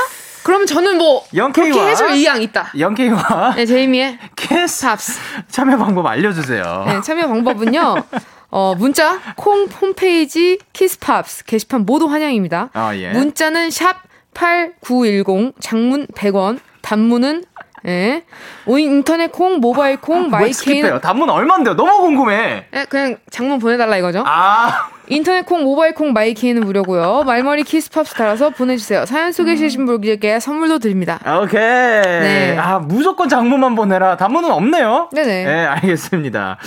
그러면 0.43 0.67
저는 0.67 0.97
뭐 0.97 1.25
그렇게 1.53 1.77
해줄 1.81 2.11
의향 2.11 2.41
있다. 2.41 2.71
영케이와 2.79 3.55
네, 3.57 3.65
제이미의 3.65 4.17
팝스. 4.37 5.19
참여 5.49 5.77
방법 5.77 6.05
알려주세요. 6.07 6.85
네, 6.87 7.01
참여 7.01 7.27
방법은요. 7.27 7.95
어, 8.51 8.73
문자 8.77 9.19
콩 9.35 9.65
홈페이지 9.65 10.59
키스팝스 10.71 11.43
게시판 11.43 11.85
모두 11.85 12.05
환영입니다. 12.05 12.69
아, 12.71 12.95
예. 12.95 13.09
문자는 13.09 13.69
샵 13.69 13.97
8910 14.33 15.55
장문 15.59 16.07
100원 16.15 16.59
단문은 16.81 17.43
예. 17.87 18.23
오- 18.65 18.77
인터넷 18.77 19.31
콩, 19.31 19.59
모바일 19.59 19.97
콩, 20.01 20.23
왜 20.23 20.29
마이케이는 20.29 20.91
스킵해요? 20.97 21.01
단문 21.01 21.29
얼마인데요? 21.29 21.75
너무 21.75 22.01
궁금해. 22.01 22.65
예, 22.73 22.85
그냥 22.89 23.17
장문 23.29 23.59
보내달라 23.59 23.97
이거죠. 23.97 24.23
아, 24.25 24.89
인터넷 25.11 25.43
콩, 25.45 25.63
모바일 25.63 25.95
콩, 25.95 26.13
마이케이는 26.13 26.63
무료고요. 26.63 27.23
말머리 27.25 27.63
키스팝스 27.63 28.13
달아서 28.13 28.51
보내주세요. 28.51 29.05
사연 29.07 29.31
소개해주신 29.31 29.87
분들께 29.87 30.39
선물도 30.39 30.77
드립니다. 30.77 31.19
오케이. 31.41 31.59
네. 31.59 32.55
아, 32.57 32.77
무조건 32.77 33.27
장문만 33.27 33.73
보내라. 33.75 34.17
단문은 34.17 34.51
없네요. 34.51 35.09
네네. 35.11 35.45
네, 35.45 35.65
알겠습니다. 35.65 36.57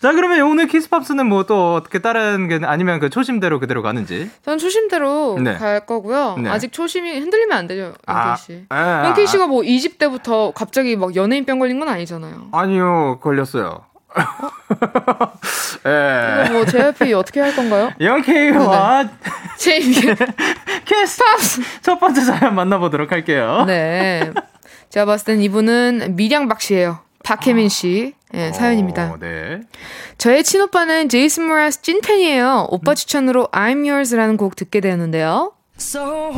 자, 0.00 0.12
그러면 0.12 0.40
오늘 0.42 0.66
키스팝스는 0.66 1.26
뭐 1.26 1.42
또 1.44 1.74
어떻게 1.74 1.98
다른 1.98 2.46
게 2.46 2.60
아니면 2.62 3.00
그 3.00 3.10
초심대로 3.10 3.58
그대로 3.58 3.82
가는지. 3.82 4.30
전 4.44 4.58
초심대로 4.58 5.38
네. 5.42 5.54
갈 5.54 5.80
거고요. 5.84 6.36
네. 6.40 6.48
아직 6.50 6.72
초심이 6.72 7.18
흔들리면 7.18 7.56
안 7.58 7.66
되죠, 7.66 7.92
영케이 8.08 8.36
씨. 8.38 8.64
아, 8.68 9.06
영케이 9.06 9.26
씨가 9.26 9.48
뭐 9.48 9.62
2집 9.62 9.98
때부터 9.98 10.52
갑자기 10.54 10.94
막 10.96 11.16
연예인병 11.16 11.58
걸린 11.58 11.80
건 11.80 11.88
아니잖아요. 11.88 12.48
아니요, 12.52 13.18
걸렸어요. 13.20 13.80
예. 15.86 16.44
이거 16.44 16.52
뭐 16.54 16.66
JYP 16.66 17.12
어떻게 17.14 17.40
할 17.40 17.54
건가요? 17.54 17.92
영케이와 18.00 19.08
제이미. 19.58 19.94
키스팝스 20.84 21.62
첫 21.82 21.98
번째 21.98 22.20
사연 22.20 22.54
만나보도록 22.54 23.12
할게요. 23.12 23.64
네. 23.66 24.32
제가 24.90 25.06
봤을 25.06 25.26
땐 25.26 25.40
이분은 25.42 26.16
미량박 26.16 26.60
씨예요. 26.60 27.00
박혜민 27.24 27.68
씨. 27.68 28.14
네, 28.32 28.52
사연입니다. 28.52 29.12
어, 29.12 29.16
네. 29.20 29.60
저의 30.18 30.42
친오빠는 30.42 31.08
제이슨 31.08 31.44
므라즈 31.46 31.82
찐팬이에요. 31.82 32.68
오빠 32.70 32.94
추천으로 32.94 33.48
I'm 33.52 33.88
Yours라는 33.88 34.36
곡 34.36 34.56
듣게 34.56 34.80
되었는데요. 34.80 35.52
So 35.78 36.32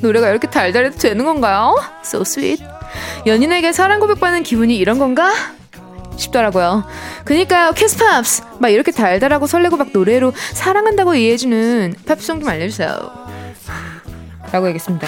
노래가 0.00 0.30
이렇게 0.30 0.48
달달해도 0.48 0.98
되는 0.98 1.24
건가요? 1.24 1.76
So 2.04 2.22
sweet. 2.22 2.64
연인에게 3.26 3.72
사랑 3.72 4.00
고백받는 4.00 4.42
기분이 4.42 4.76
이런 4.76 4.98
건가? 4.98 5.32
싶더라고요. 6.16 6.84
그니까요, 7.24 7.72
키스팝스! 7.72 8.42
막 8.58 8.70
이렇게 8.70 8.90
달달하고 8.90 9.46
설레고 9.46 9.76
막 9.76 9.88
노래로 9.92 10.32
사랑한다고 10.52 11.14
이해해주는 11.14 11.94
팝송 12.06 12.40
좀 12.40 12.48
알려주세요. 12.48 13.28
라고 14.50 14.66
얘기했습니다. 14.68 15.06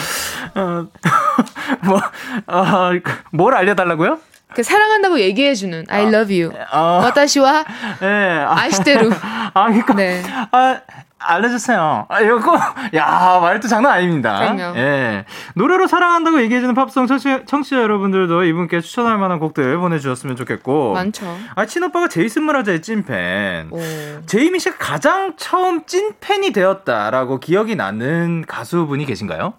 어, 0.54 0.86
뭐, 1.84 2.00
어, 2.46 2.90
뭘 3.32 3.54
알려달라고요? 3.54 4.18
그 4.54 4.62
사랑한다고 4.62 5.20
얘기해 5.20 5.54
주는 5.54 5.84
I 5.88 6.06
love 6.06 6.42
you. 6.42 6.52
어, 6.72 6.78
와타시와 7.04 7.64
예. 8.02 8.06
아, 8.46 8.62
아시대로. 8.62 9.10
아, 9.54 9.66
그니까. 9.70 9.94
네. 9.94 10.22
아, 10.50 10.80
알려주세요. 11.22 12.06
아, 12.08 12.20
이거, 12.20 12.58
야, 12.94 13.38
말도 13.40 13.68
장난 13.68 13.92
아닙니다. 13.92 14.38
그럼요. 14.38 14.78
예. 14.78 15.26
노래로 15.54 15.86
사랑한다고 15.86 16.40
얘기해주는 16.42 16.74
팝송 16.74 17.06
청취, 17.06 17.44
청취자 17.46 17.76
여러분들도 17.76 18.44
이분께 18.44 18.80
추천할 18.80 19.18
만한 19.18 19.38
곡들 19.38 19.76
보내주셨으면 19.76 20.36
좋겠고. 20.36 20.94
많죠. 20.94 21.26
아, 21.54 21.66
친오빠가 21.66 22.08
제이슨 22.08 22.44
무라자의 22.44 22.80
찐팬. 22.80 23.68
오. 23.70 23.78
제이미 24.26 24.58
씨가 24.58 24.76
가장 24.78 25.34
처음 25.36 25.84
찐팬이 25.84 26.52
되었다라고 26.52 27.38
기억이 27.38 27.76
나는 27.76 28.44
가수분이 28.48 29.04
계신가요? 29.04 29.52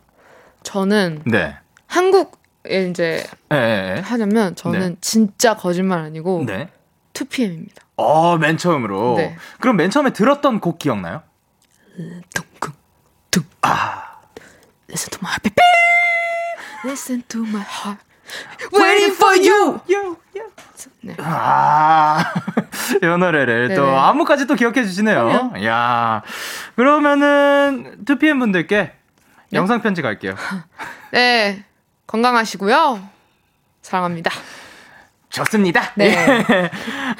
저는 0.63 1.21
네. 1.25 1.57
한국 1.85 2.40
에 2.67 2.89
이제 2.89 3.25
예, 3.51 3.55
예, 3.55 3.95
예. 3.97 4.01
하자면 4.01 4.55
저는 4.55 4.97
진짜 5.01 5.55
거짓말 5.55 5.99
아니고 5.99 6.43
네. 6.45 6.69
2PM입니다. 7.13 7.81
어, 7.97 8.37
맨 8.37 8.57
처음으로. 8.57 9.15
네. 9.17 9.35
그럼 9.59 9.77
맨 9.77 9.89
처음에 9.89 10.11
들었던 10.11 10.59
곡 10.59 10.79
기억나요? 10.79 11.23
둥쿵 12.33 12.73
둥. 13.31 13.43
아. 13.61 14.11
Listen 14.89 15.09
to 15.11 15.19
my 15.21 15.35
baby. 15.41 15.61
Listen 16.85 17.23
to 17.27 17.41
my 17.41 17.63
heart. 17.63 18.03
Waiting 18.73 19.13
for 19.15 19.37
you. 19.37 19.79
You, 19.89 20.17
you. 20.35 20.51
네. 21.01 21.15
아, 21.19 22.23
이 23.01 23.05
노래를 23.05 23.75
또 23.75 23.85
네네. 23.85 23.97
안무까지 23.97 24.47
또 24.47 24.55
기억해 24.55 24.83
주시네요. 24.83 25.25
그럼요. 25.25 25.65
야 25.65 26.21
그러면은 26.75 28.03
2PM 28.05 28.39
분들께 28.39 28.93
영상 29.53 29.81
편지 29.81 30.01
갈게요. 30.01 30.35
네. 31.11 31.65
건강하시고요. 32.07 32.99
사랑합니다. 33.81 34.31
좋습니다. 35.29 35.93
네. 35.95 36.05
예. 36.49 36.71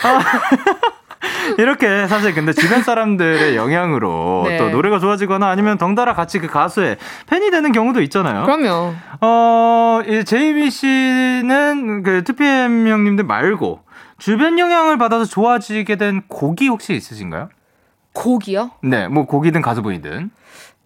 아, 0.04 0.22
이렇게 1.58 2.08
사실 2.08 2.34
근데 2.34 2.54
주변 2.54 2.82
사람들의 2.82 3.56
영향으로 3.56 4.46
네. 4.48 4.58
또 4.58 4.70
노래가 4.70 5.00
좋아지거나 5.00 5.48
아니면 5.48 5.78
덩달아 5.78 6.14
같이 6.14 6.40
그 6.40 6.48
가수의 6.48 6.98
팬이 7.28 7.52
되는 7.52 7.72
경우도 7.72 8.02
있잖아요. 8.04 8.44
그럼요. 8.44 8.94
어, 9.22 10.02
이 10.08 10.24
제이미 10.26 10.70
씨는 10.70 12.04
그 12.04 12.24
2PM 12.24 12.88
형님들 12.88 13.26
말고 13.26 13.82
주변 14.18 14.60
영향을 14.60 14.98
받아서 14.98 15.26
좋아지게 15.26 15.96
된 15.96 16.24
곡이 16.28 16.68
혹시 16.68 16.94
있으신가요? 16.94 17.50
곡이요? 18.14 18.72
네, 18.84 19.08
뭐 19.08 19.26
곡이든 19.26 19.62
가수분이든. 19.62 20.32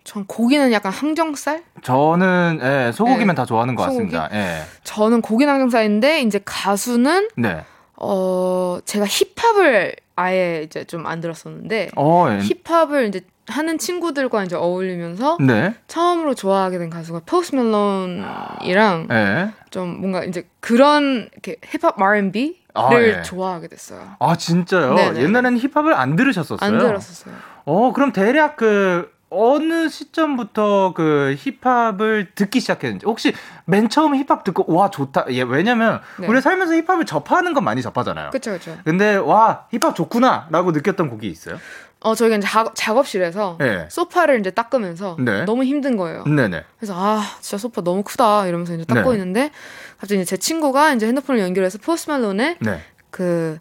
전 0.06 0.24
고기는 0.26 0.72
약간 0.72 0.92
항정살? 0.94 1.64
저는 1.82 2.60
예, 2.62 2.92
소고기면 2.94 3.30
네. 3.30 3.34
다 3.34 3.44
좋아하는 3.46 3.76
것 3.76 3.84
같습니다. 3.84 4.30
예. 4.32 4.62
저는 4.84 5.22
고기는 5.22 5.52
항정살인데 5.52 6.22
이제 6.22 6.40
가수는 6.46 7.30
네. 7.36 7.66
어 7.98 8.78
제가 8.86 9.06
힙합을 9.08 9.96
아예 10.16 10.62
이제 10.64 10.84
좀 10.86 11.08
안 11.08 11.22
들었었는데 11.22 11.90
어, 11.96 12.28
예. 12.30 12.40
힙합을 12.40 13.08
이제 13.08 13.22
하는 13.48 13.78
친구들과 13.80 14.44
이제 14.44 14.56
어울리면서 14.56 15.38
네. 15.40 15.74
처음으로 15.88 16.36
좋아하게 16.36 16.78
된 16.78 16.90
가수가 16.92 17.22
포스트 17.26 17.56
멜론이랑 17.56 19.08
예. 19.12 19.50
좀 19.72 20.00
뭔가 20.00 20.24
이제 20.24 20.48
그런 20.60 21.30
이렇게 21.34 21.56
힙합 21.66 22.00
R&B를 22.00 22.56
아, 22.76 22.90
예. 22.94 23.22
좋아하게 23.24 23.70
됐어요. 23.70 24.02
아, 24.20 24.36
진짜요? 24.36 24.94
네네. 24.94 25.22
옛날에는 25.22 25.58
힙합을 25.60 25.94
안 25.96 26.16
들으셨었어요? 26.16 26.70
안 26.70 26.78
들었었어요. 26.80 27.34
어, 27.66 27.92
그럼 27.94 28.12
대략 28.14 28.56
그 28.58 29.15
어느 29.30 29.90
시점부터 29.90 30.94
그 30.96 31.36
힙합을 31.38 32.32
듣기 32.36 32.60
시작했는지 32.60 33.06
혹시 33.06 33.34
맨 33.66 33.90
처음 33.90 34.16
힙합 34.16 34.44
듣고 34.44 34.72
와 34.74 34.90
좋다. 34.90 35.26
예, 35.32 35.42
왜냐면 35.42 36.00
네. 36.20 36.28
우리 36.28 36.42
살면서 36.42 36.74
힙합을 36.76 37.06
접하는 37.06 37.54
건 37.54 37.64
많이 37.64 37.82
접하잖아요. 37.82 38.30
그쵸 38.30 38.52
그쵸. 38.52 38.78
근데 38.86 39.16
와 39.16 39.68
힙합 39.72 39.96
좋구나라고 39.96 40.72
느꼈던 40.72 41.10
곡이 41.10 41.28
있어요? 41.28 41.58
어 42.02 42.14
저희가 42.14 42.36
이제 42.38 42.48
작, 42.48 42.72
작업 42.76 43.08
실에서 43.08 43.58
네. 43.60 43.88
소파를 43.90 44.40
이제 44.40 44.52
닦으면서 44.52 45.18
네. 45.20 45.44
너무 45.46 45.64
힘든 45.64 45.98
거예요. 45.98 46.24
네네. 46.26 46.64
그래서 46.78 46.94
아 46.96 47.22
진짜 47.42 47.58
소파 47.58 47.82
너무 47.82 48.04
크다 48.04 48.46
이러면서 48.46 48.76
이제 48.76 48.86
닦고 48.86 49.10
네. 49.12 49.18
있는데 49.18 49.52
갑자기 49.98 50.22
이제 50.22 50.26
제 50.26 50.38
친구가 50.38 50.94
이제 50.94 51.08
핸드폰을 51.08 51.42
연결해서 51.42 51.80
포스트 51.80 52.12
멜론의 52.12 52.58
네. 52.60 52.80
그 53.10 53.58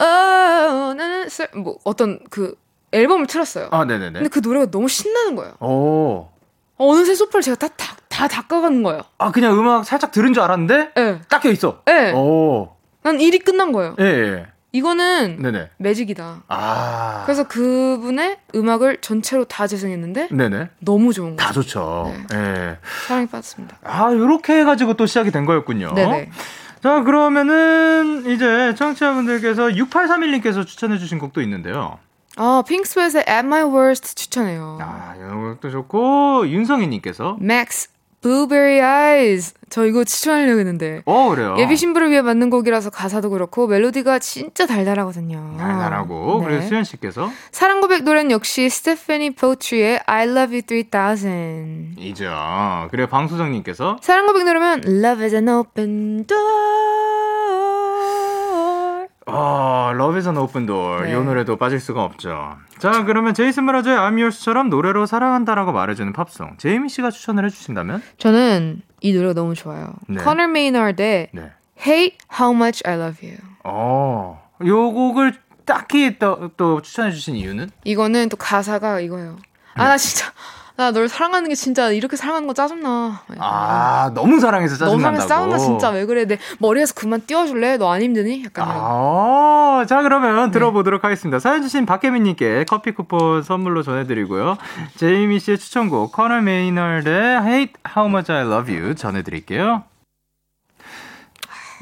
어, 0.00 0.04
나는 0.04 1.28
쓸- 1.28 1.50
뭐 1.54 1.78
어떤 1.84 2.18
그 2.30 2.56
앨범을 2.92 3.26
틀었어요. 3.26 3.68
아 3.70 3.84
네네네. 3.84 4.12
근데 4.12 4.28
그 4.28 4.40
노래가 4.42 4.70
너무 4.70 4.88
신나는 4.88 5.34
거예요. 5.36 5.54
오. 5.60 6.28
어느새 6.76 7.14
소파를 7.14 7.42
제가 7.42 7.56
다, 7.56 7.68
다, 7.76 7.96
다 8.08 8.28
닦아가는 8.28 8.82
거예요. 8.82 9.02
아 9.18 9.30
그냥 9.32 9.58
음악 9.58 9.84
살짝 9.84 10.12
들은 10.12 10.32
줄 10.32 10.42
알았는데 10.42 10.92
예. 10.96 11.20
닦여 11.28 11.50
있어. 11.50 11.82
예. 11.88 12.12
오. 12.14 12.70
난 13.02 13.20
일이 13.20 13.38
끝난 13.38 13.72
거예요. 13.72 13.96
예. 14.00 14.04
예. 14.04 14.46
이거는 14.70 15.38
네네. 15.40 15.70
매직이다. 15.78 16.42
아. 16.48 17.22
그래서 17.24 17.48
그분의 17.48 18.38
음악을 18.54 18.98
전체로 19.00 19.44
다 19.44 19.66
재생했는데 19.66 20.28
네네. 20.30 20.68
너무 20.80 21.12
좋은 21.12 21.36
다 21.36 21.46
거예요. 21.46 21.52
좋죠. 21.62 22.14
네. 22.30 22.36
예. 22.36 22.78
사랑에 23.06 23.26
빠졌습니다. 23.26 23.78
아 23.82 24.12
요렇게 24.12 24.60
해 24.60 24.64
가지고 24.64 24.94
또 24.94 25.06
시작이 25.06 25.30
된 25.30 25.46
거였군요. 25.46 25.94
네네. 25.94 26.30
자 26.82 27.02
그러면은 27.02 28.24
이제 28.26 28.74
청취자분들께서 28.76 29.68
6831님께서 29.68 30.64
추천해 30.66 30.98
주신 30.98 31.18
곡도 31.18 31.40
있는데요. 31.42 31.98
아, 32.40 32.62
핑스웨트의 32.66 33.24
At 33.28 33.46
My 33.46 33.62
Worst 33.64 34.14
추천해요. 34.14 34.78
아, 34.80 35.14
이 35.16 35.20
곡도 35.20 35.70
좋고 35.70 36.48
윤성희님께서 36.48 37.38
Max 37.40 37.88
Blueberry 38.20 38.80
Eyes. 38.80 39.54
저 39.70 39.84
이거 39.86 40.02
추천하려고 40.02 40.58
했는데. 40.58 41.02
어 41.04 41.28
그래요. 41.30 41.56
예비 41.58 41.76
신부를 41.76 42.10
위해 42.10 42.22
만든 42.22 42.50
곡이라서 42.50 42.90
가사도 42.90 43.30
그렇고 43.30 43.66
멜로디가 43.66 44.18
진짜 44.18 44.66
달달하거든요. 44.66 45.56
달달하고 45.58 46.38
네. 46.40 46.46
그리고 46.46 46.62
수현 46.66 46.84
씨께서 46.84 47.30
사랑 47.52 47.80
고백 47.80 48.02
노래는 48.04 48.30
역시 48.30 48.68
스테파니 48.70 49.34
포트리의 49.34 50.00
I 50.06 50.28
Love 50.28 50.62
You 50.70 50.84
3000. 50.90 51.94
이죠. 51.98 52.88
그리고 52.90 53.08
방수정님께서 53.08 53.98
사랑 54.00 54.26
고백 54.26 54.44
노래면 54.44 54.82
Love 54.86 55.22
is 55.24 55.34
an 55.34 55.48
open 55.48 56.26
door. 56.26 56.97
어, 59.30 59.90
Love 59.94 60.16
is 60.16 60.28
an 60.28 60.38
open 60.38 60.66
door. 60.66 61.04
네. 61.04 61.12
이 61.12 61.14
노래도 61.14 61.56
빠질 61.56 61.80
수가 61.80 62.02
없죠. 62.04 62.56
자, 62.78 63.04
그러면 63.04 63.34
제이슨 63.34 63.66
브라저의 63.66 63.96
I'm 63.96 64.18
Yours처럼 64.18 64.70
노래로 64.70 65.06
사랑한다라고 65.06 65.72
말해주는 65.72 66.12
팝송. 66.12 66.56
제이미 66.58 66.88
씨가 66.88 67.10
추천을 67.10 67.44
해주신다면? 67.44 68.02
저는 68.18 68.82
이 69.00 69.12
노래가 69.12 69.34
너무 69.34 69.54
좋아요. 69.54 69.92
네. 70.08 70.22
Conor 70.22 70.50
Maynard의 70.50 71.28
네. 71.32 71.52
Hate 71.86 72.18
How 72.38 72.54
Much 72.54 72.82
I 72.86 72.94
Love 72.94 73.28
You. 73.28 73.38
어, 73.64 74.42
요 74.64 74.92
곡을 74.92 75.34
딱히 75.64 76.18
또, 76.18 76.50
또 76.56 76.80
추천해주신 76.80 77.36
이유는? 77.36 77.70
이거는 77.84 78.30
또 78.30 78.36
가사가 78.36 79.00
이거예요. 79.00 79.36
아, 79.74 79.82
네. 79.82 79.88
나 79.90 79.96
진짜, 79.98 80.32
나 80.78 80.92
널 80.92 81.08
사랑하는 81.08 81.48
게 81.48 81.56
진짜 81.56 81.90
이렇게 81.90 82.16
사랑하는 82.16 82.46
거 82.46 82.54
짜증나. 82.54 83.22
아, 83.40 84.12
너무 84.14 84.38
사랑해서 84.38 84.76
너무 84.84 85.02
짜증난다고. 85.02 85.26
사랑해서 85.26 85.26
짜증나, 85.26 85.58
진짜. 85.58 85.90
왜 85.90 86.06
그래? 86.06 86.24
내 86.24 86.38
머리에서 86.60 86.94
그만 86.94 87.20
띄워줄래? 87.26 87.76
너 87.78 87.88
안 87.90 88.00
힘드니? 88.00 88.44
약간. 88.44 88.68
아, 88.70 89.84
자, 89.88 89.96
네. 89.96 90.02
그러면 90.04 90.52
들어보도록 90.52 91.02
하겠습니다. 91.02 91.40
사연 91.40 91.62
주신 91.62 91.84
박혜민님께 91.84 92.66
커피 92.68 92.92
쿠폰 92.92 93.42
선물로 93.42 93.82
전해드리고요. 93.82 94.56
제이미 94.96 95.40
씨의 95.40 95.58
추천곡, 95.58 96.12
코너 96.12 96.42
메이너드의 96.42 97.42
Hate 97.42 97.72
How 97.96 98.08
Much 98.08 98.30
I 98.30 98.42
Love 98.42 98.72
You 98.72 98.94
전해드릴게요. 98.94 99.82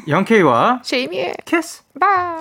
영케이와 0.08 0.80
제이미의 0.82 1.34
키스. 1.44 1.82
바. 2.00 2.38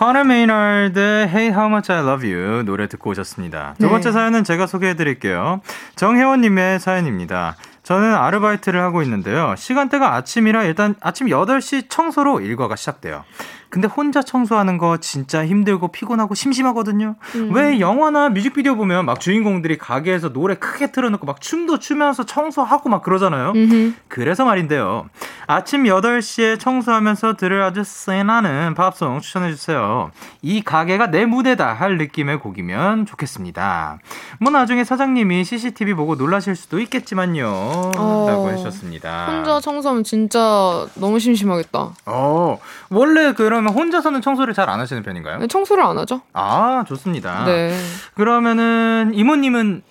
커널 0.00 0.24
메이널의 0.24 1.28
Hey 1.28 1.48
How 1.48 1.66
Much 1.66 1.92
I 1.92 1.98
Love 1.98 2.32
You 2.32 2.64
노래 2.64 2.88
듣고 2.88 3.10
오셨습니다. 3.10 3.74
두 3.78 3.84
네. 3.84 3.90
번째 3.90 4.12
사연은 4.12 4.44
제가 4.44 4.66
소개해 4.66 4.94
드릴게요. 4.94 5.60
정혜원님의 5.96 6.80
사연입니다. 6.80 7.56
저는 7.82 8.14
아르바이트를 8.14 8.80
하고 8.80 9.02
있는데요. 9.02 9.54
시간대가 9.58 10.14
아침이라 10.14 10.64
일단 10.64 10.94
아침 11.00 11.26
8시 11.26 11.90
청소로 11.90 12.40
일과가 12.40 12.76
시작돼요. 12.76 13.24
근데 13.70 13.86
혼자 13.86 14.20
청소하는 14.22 14.78
거 14.78 14.96
진짜 14.96 15.46
힘들고 15.46 15.88
피곤하고 15.88 16.34
심심하거든요. 16.34 17.14
음. 17.36 17.54
왜 17.54 17.78
영화나 17.78 18.28
뮤직비디오 18.28 18.74
보면 18.74 19.04
막 19.06 19.20
주인공들이 19.20 19.78
가게에서 19.78 20.32
노래 20.32 20.56
크게 20.56 20.90
틀어놓고 20.90 21.24
막 21.24 21.40
춤도 21.40 21.78
추면서 21.78 22.24
청소하고 22.26 22.88
막 22.88 23.02
그러잖아요. 23.02 23.52
음흠. 23.54 23.92
그래서 24.08 24.44
말인데요. 24.44 25.08
아침 25.46 25.84
8시에 25.84 26.58
청소하면서 26.58 27.34
들을 27.34 27.62
아주 27.62 27.82
세나는 27.84 28.74
팝송 28.74 29.20
추천해주세요. 29.20 30.10
이 30.42 30.62
가게가 30.62 31.10
내 31.10 31.24
무대다 31.24 31.72
할 31.72 31.98
느낌의 31.98 32.40
곡이면 32.40 33.06
좋겠습니다. 33.06 33.98
뭐 34.40 34.50
나중에 34.50 34.84
사장님이 34.84 35.44
CCTV 35.44 35.94
보고 35.94 36.16
놀라실 36.16 36.56
수도 36.56 36.80
있겠지만요. 36.80 37.46
어, 37.46 38.26
라고 38.28 38.50
해주셨습니다. 38.50 39.26
혼자 39.26 39.60
청소하면 39.60 40.02
진짜 40.02 40.86
너무 40.94 41.18
심심하겠다. 41.18 41.90
어, 42.06 42.58
원래 42.88 43.32
그 43.32 43.44
러면 43.60 43.74
혼자서는 43.74 44.20
청소를 44.22 44.54
잘 44.54 44.70
안 44.70 44.78
하시는 44.80 45.02
편인가요? 45.02 45.46
청소를 45.48 45.82
안 45.82 45.98
하죠? 45.98 46.22
아, 46.32 46.84
좋습니다. 46.86 47.44
네. 47.44 47.76
그러면은 48.14 49.10
이모님은 49.14 49.82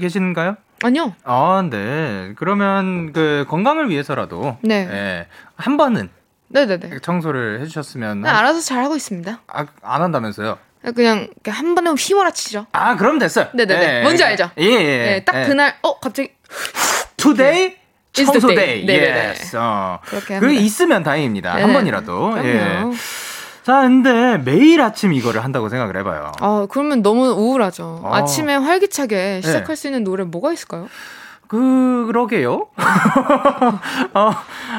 계신가요? 0.00 0.56
아니요. 0.82 1.14
아, 1.24 1.64
네. 1.70 2.32
그러면 2.36 3.12
그 3.12 3.44
건강을 3.48 3.90
위해서라도 3.90 4.58
네. 4.62 4.88
예, 4.90 5.26
한 5.56 5.76
번은 5.76 6.10
네네네. 6.48 6.98
청소를 7.00 7.60
해주셨으면 7.60 8.22
네, 8.22 8.28
알아서 8.28 8.60
잘 8.60 8.82
하고 8.82 8.96
있습니다. 8.96 9.40
아, 9.46 9.66
안 9.82 10.02
한다면서요? 10.02 10.58
그냥 10.94 11.28
이렇게 11.32 11.50
한 11.50 11.74
번에 11.74 11.90
휘몰아치죠. 11.90 12.66
아 12.72 12.96
그럼 12.96 13.18
됐어요. 13.18 13.48
네네네. 13.54 14.02
뭔지 14.02 14.22
알죠? 14.24 14.50
예, 14.58 14.64
예. 14.64 14.70
네, 15.06 15.24
딱 15.24 15.42
예. 15.42 15.46
그날 15.46 15.74
어 15.82 15.98
갑자기 16.00 16.32
today 17.16 17.76
청소 18.14 18.48
day. 18.48 18.56
day. 18.56 18.84
네네네. 18.86 19.30
Yes. 19.30 19.56
어. 19.58 19.98
그렇게 20.04 20.34
합니다. 20.34 20.60
있으면 20.60 21.02
다행입니다. 21.02 21.52
한 21.52 21.60
네네. 21.62 21.72
번이라도. 21.72 22.38
예. 22.44 22.52
그럼요. 22.52 22.94
자, 23.64 23.80
근데 23.80 24.38
매일 24.38 24.80
아침 24.82 25.12
이거를 25.12 25.42
한다고 25.42 25.68
생각을 25.68 25.96
해봐요. 25.98 26.32
아 26.40 26.66
그러면 26.70 27.02
너무 27.02 27.28
우울하죠. 27.28 28.00
어. 28.04 28.14
아침에 28.14 28.54
활기차게 28.56 29.40
시작할 29.42 29.66
네. 29.68 29.74
수 29.74 29.86
있는 29.88 30.04
노래 30.04 30.22
뭐가 30.24 30.52
있을까요? 30.52 30.88
그러게요. 31.48 32.66
어, 34.14 34.32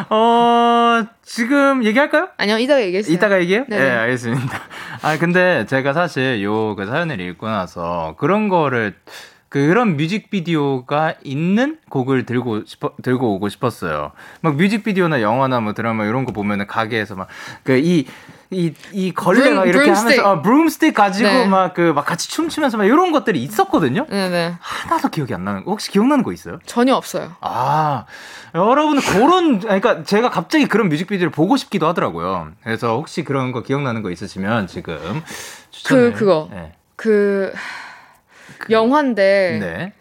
어, 0.09 1.03
지금 1.23 1.83
얘기할까요? 1.83 2.29
아니요 2.37 2.57
이따가 2.57 2.81
얘기했어요. 2.81 3.13
이따가 3.13 3.39
얘기해요? 3.39 3.65
네네. 3.69 3.83
네, 3.83 3.89
알겠습니다. 3.91 4.59
아, 5.01 5.17
근데 5.17 5.65
제가 5.67 5.93
사실 5.93 6.43
요 6.43 6.75
그 6.75 6.85
사연을 6.85 7.19
읽고 7.21 7.47
나서 7.47 8.15
그런 8.19 8.49
거를 8.49 8.95
그런 9.55 9.95
뮤직비디오가 9.95 11.13
있는 11.23 11.77
곡을 11.87 12.25
들고 12.25 12.63
싶어 12.65 12.91
들고 13.01 13.35
오고 13.35 13.47
싶었어요. 13.47 14.11
막 14.41 14.57
뮤직비디오나 14.57 15.21
영화나 15.21 15.61
뭐 15.61 15.71
드라마 15.73 16.03
이런 16.05 16.25
거 16.25 16.33
보면은 16.33 16.67
가게에서 16.67 17.15
막 17.15 17.27
그 17.63 17.77
이 17.77 18.05
이, 18.51 18.73
이 18.91 19.11
걸레 19.13 19.51
막 19.51 19.63
브룸- 19.63 19.67
이렇게 19.69 19.83
브룸스틱. 19.85 20.19
하면서, 20.19 20.29
어, 20.29 20.41
브룸스틱 20.41 20.93
가지고 20.93 21.27
네. 21.29 21.47
막 21.47 21.73
그, 21.73 21.93
막 21.95 22.05
같이 22.05 22.29
춤추면서 22.29 22.77
막 22.77 22.83
이런 22.83 23.11
것들이 23.13 23.41
있었거든요? 23.41 24.05
네네 24.09 24.55
하나도 24.59 25.07
기억이 25.07 25.33
안 25.33 25.45
나는 25.45 25.63
거. 25.63 25.71
혹시 25.71 25.89
기억나는 25.89 26.23
거 26.23 26.33
있어요? 26.33 26.59
전혀 26.65 26.93
없어요. 26.93 27.31
아, 27.39 28.03
여러분 28.53 28.99
그런 28.99 29.59
그러니까 29.61 30.03
제가 30.03 30.29
갑자기 30.31 30.67
그런 30.67 30.89
뮤직비디오를 30.89 31.31
보고 31.31 31.55
싶기도 31.55 31.87
하더라고요. 31.87 32.49
그래서 32.61 32.95
혹시 32.97 33.23
그런 33.23 33.53
거 33.53 33.63
기억나는 33.63 34.03
거 34.03 34.11
있으시면 34.11 34.67
지금 34.67 34.97
추천을, 35.71 36.11
그, 36.13 36.19
그거. 36.19 36.49
네. 36.51 36.73
그 36.97 37.51
영화인데 38.69 39.57
네. 39.61 39.93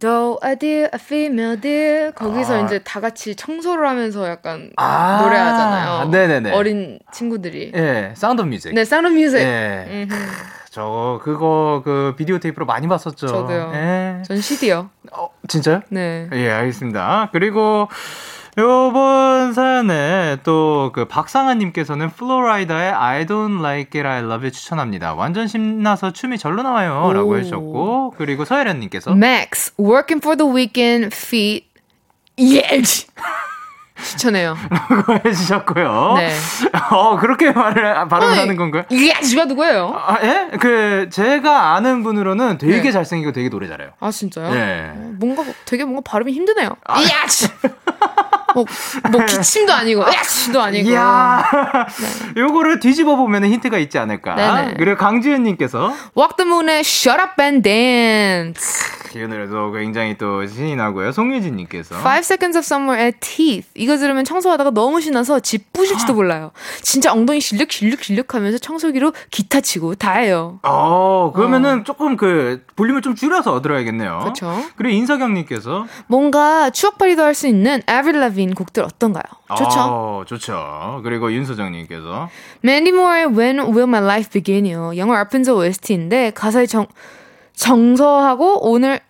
Though 0.00 0.38
I 0.42 0.56
dear, 0.56 0.90
a 0.94 1.00
female 1.00 1.60
dear 1.60 2.12
거기서 2.12 2.62
아. 2.62 2.64
이제 2.64 2.78
다 2.80 3.00
같이 3.00 3.34
청소를 3.34 3.88
하면서 3.88 4.28
약간 4.28 4.70
아, 4.76 5.20
노래하잖아요. 5.22 6.08
네네네. 6.10 6.52
어린 6.52 7.00
친구들이. 7.12 7.72
예, 7.74 8.12
Sound 8.14 8.42
of 8.42 8.49
Music. 8.49 8.72
네, 8.74 8.84
Sound 8.84 9.08
of 9.08 9.15
Music. 9.15 9.38
예. 9.38 10.06
저 10.70 11.18
그거 11.24 11.82
그 11.84 12.14
비디오 12.16 12.38
테이프로 12.38 12.64
많이 12.66 12.86
봤었죠. 12.86 13.26
저도요. 13.26 13.72
예. 13.74 14.22
전 14.24 14.40
CD요. 14.40 14.90
어, 15.12 15.30
진짜요? 15.48 15.80
네. 15.88 16.28
예, 16.32 16.50
알겠습니다. 16.50 17.30
그리고 17.32 17.88
요번 18.56 19.52
사연에 19.52 20.38
또 20.42 20.90
그 20.94 21.04
박상아님께서는 21.04 22.10
플로라이다의 22.10 22.92
I 22.92 23.26
don't 23.26 23.60
like 23.60 24.00
it, 24.00 24.06
I 24.06 24.20
love 24.20 24.46
it 24.46 24.56
추천합니다. 24.58 25.14
완전 25.14 25.46
신나서 25.46 26.12
춤이 26.12 26.38
절로 26.38 26.62
나와요. 26.62 27.12
라고 27.12 27.30
오. 27.30 27.36
해주셨고. 27.38 28.14
그리고 28.16 28.44
서혜련님께서 28.44 29.12
Max, 29.12 29.72
working 29.78 30.20
for 30.24 30.36
the 30.36 30.50
weekend, 30.50 31.14
feat. 31.14 31.66
Yeah. 32.38 32.82
추천해요. 34.02 34.56
라고 34.70 35.14
해주셨고요. 35.24 36.14
네. 36.16 36.34
어, 36.90 37.18
그렇게 37.18 37.50
말을, 37.50 38.08
발음을 38.08 38.32
어이, 38.32 38.38
하는 38.38 38.56
건가요? 38.56 38.84
Yes가 38.90 39.44
누구예요? 39.46 39.94
아, 39.96 40.18
예? 40.22 40.50
그, 40.58 41.08
제가 41.10 41.74
아는 41.74 42.02
분으로는 42.02 42.58
되게 42.58 42.80
네. 42.82 42.92
잘생기고 42.92 43.32
되게 43.32 43.48
노래 43.48 43.68
잘해요. 43.68 43.90
아 44.00 44.10
진짜요? 44.10 44.52
네. 44.52 44.92
어, 44.94 45.12
뭔가 45.18 45.44
되게 45.64 45.84
뭔가 45.84 46.02
발음이 46.04 46.32
힘드네요. 46.32 46.70
아. 46.86 47.02
야치. 47.02 47.48
뭐, 48.54 48.64
뭐 49.10 49.24
기침도 49.26 49.72
아니고 49.72 50.02
야치도 50.02 50.60
아니고. 50.60 50.90
이야. 50.90 51.44
요거를 52.36 52.80
뒤집어 52.80 53.16
보면 53.16 53.44
힌트가 53.44 53.78
있지 53.78 53.98
않을까. 53.98 54.34
네네. 54.34 54.74
그리고 54.78 54.96
강지은 54.96 55.42
님께서 55.42 55.92
Walk 56.16 56.36
the 56.36 56.48
Moon의 56.48 56.80
Shut 56.80 57.20
Up 57.20 57.42
and 57.42 57.62
Dance. 57.62 58.98
이 59.14 59.18
노래도 59.26 59.72
굉장히 59.72 60.18
또 60.18 60.46
신이 60.46 60.76
나고요. 60.76 61.12
송유진 61.12 61.56
님께서. 61.56 61.96
Five 61.96 62.20
Seconds 62.20 62.58
of 62.58 62.64
Summer의 62.64 63.12
Teeth. 63.20 63.68
이거 63.74 63.96
들으면 63.96 64.24
청소하다가 64.24 64.70
너무 64.70 65.00
신나서 65.00 65.40
집 65.40 65.72
부실지도 65.72 66.12
몰라요. 66.12 66.50
진짜 66.82 67.12
엉덩이 67.12 67.40
실룩 67.40 67.72
실룩 67.72 68.02
실룩 68.02 68.34
하면서 68.34 68.58
청소기로 68.58 69.12
기타 69.30 69.60
치고 69.62 69.94
다 69.94 70.12
해요. 70.12 70.58
어, 70.62 71.32
그러면은 71.34 71.84
조금 71.84 72.16
그 72.18 72.62
볼륨을 72.76 73.00
좀 73.00 73.14
줄여서 73.14 73.62
들어야겠네요. 73.62 74.20
그쵸. 74.26 74.62
그리고 74.76 74.94
인석영 74.94 75.32
님께서 75.34 75.86
뭔가 76.06 76.68
추억팔이도 76.70 77.22
할 77.22 77.38
수 77.38 77.46
있는 77.46 77.82
Avril 77.88 78.18
Lavigne 78.38 78.54
곡들 78.54 78.84
어떤가요? 78.84 79.24
좋죠. 79.56 79.78
어, 79.80 80.22
좋죠. 80.26 81.00
그리고 81.02 81.32
윤소정님께서 81.32 82.28
Mandy 82.64 82.96
Moore의 82.96 83.26
When 83.26 83.58
Will 83.60 83.82
My 83.84 84.02
Life 84.02 84.30
Begin이요. 84.30 84.96
영화 84.96 85.16
라푼젤 85.16 85.52
OST인데 85.54 86.30
가사에 86.30 86.66
정 86.66 86.86
정서하고 87.54 88.70
오늘 88.70 89.00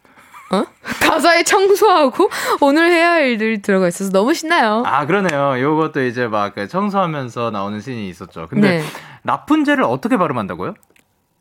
어? 0.51 0.65
가사에 1.07 1.43
청소하고 1.43 2.31
오늘 2.63 2.91
해야 2.91 3.13
할 3.13 3.29
일들이 3.29 3.61
들어가 3.61 3.87
있어서 3.89 4.11
너무 4.11 4.33
신나요. 4.33 4.83
아 4.87 5.05
그러네요. 5.05 5.61
요것도 5.61 6.05
이제 6.05 6.27
막그 6.27 6.69
청소하면서 6.69 7.51
나오는 7.51 7.81
씬이 7.81 8.09
있었죠. 8.09 8.49
근데 8.49 8.79
네. 8.79 8.85
라푼젤을 9.25 9.85
어떻게 9.85 10.17
발음한다고요? 10.17 10.75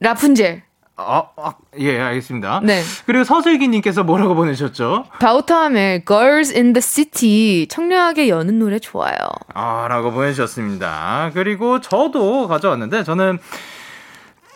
라푼젤. 0.02 0.67
아, 1.00 1.24
아, 1.38 1.54
예, 1.78 2.00
알겠습니다. 2.00 2.62
네. 2.64 2.82
그리고 3.06 3.24
서슬기님께서 3.24 4.04
뭐라고 4.04 4.34
보내셨죠? 4.34 5.06
바우타함의 5.20 6.06
Girls 6.06 6.52
in 6.54 6.74
the 6.74 6.82
City 6.82 7.68
청량하게 7.68 8.30
여는 8.30 8.58
노래 8.58 8.80
좋아요. 8.80 9.16
아, 9.54 9.86
라고 9.88 10.12
보내주셨습니다. 10.12 11.30
그리고 11.36 11.80
저도 11.82 12.48
가져왔는데, 12.48 13.04
저는 13.04 13.38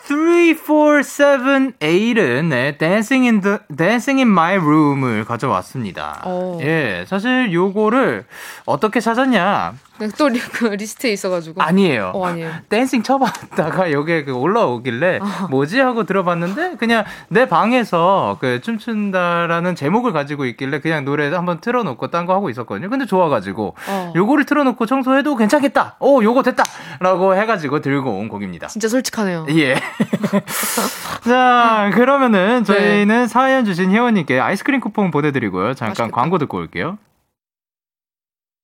3478은 0.07 2.45
네, 2.49 2.77
Dancing 2.77 3.25
in 3.27 3.41
the, 3.41 3.57
Dancing 3.75 4.19
in 4.19 4.27
My 4.27 4.57
Room을 4.57 5.25
가져왔습니다. 5.25 6.23
오. 6.25 6.59
예, 6.61 7.05
사실 7.07 7.53
요거를 7.53 8.25
어떻게 8.65 8.99
찾았냐? 8.99 9.73
네, 10.01 10.09
또 10.17 10.29
리, 10.29 10.39
그 10.39 10.65
리스트에 10.65 11.11
있어가지고. 11.11 11.61
아니에요. 11.61 12.11
어, 12.15 12.25
아니에요. 12.25 12.51
Dancing 12.69 13.03
쳐봤다가 13.03 13.91
여기에 13.93 14.23
그 14.23 14.33
올라오길래 14.33 15.19
뭐지 15.51 15.79
하고 15.79 16.05
들어봤는데 16.05 16.77
그냥 16.77 17.03
내 17.29 17.47
방에서 17.47 18.37
그 18.39 18.61
춤춘다라는 18.61 19.75
제목을 19.75 20.11
가지고 20.11 20.45
있길래 20.45 20.79
그냥 20.79 21.05
노래 21.05 21.29
한번 21.31 21.61
틀어놓고 21.61 22.09
딴 22.09 22.25
거 22.25 22.33
하고 22.33 22.49
있었거든요. 22.49 22.89
근데 22.89 23.05
좋아가지고 23.05 23.75
어. 23.87 24.13
요거를 24.15 24.45
틀어놓고 24.45 24.85
청소해도 24.87 25.35
괜찮겠다. 25.35 25.95
오 25.99 26.23
요거 26.23 26.41
됐다라고 26.43 27.35
해가지고 27.35 27.81
들고 27.81 28.11
온 28.17 28.27
곡입니다. 28.27 28.67
진짜 28.67 28.87
솔직하네요. 28.87 29.45
예. 29.49 29.75
자, 31.23 31.91
그러면은 31.93 32.63
저희는 32.63 33.27
사연 33.27 33.65
주신 33.65 33.91
회원님께 33.91 34.39
아이스크림 34.39 34.79
쿠폰 34.81 35.11
보내드리고요. 35.11 35.73
잠깐 35.73 35.89
맛있겠다. 35.89 36.11
광고 36.15 36.37
듣고 36.37 36.57
올게요. 36.57 36.97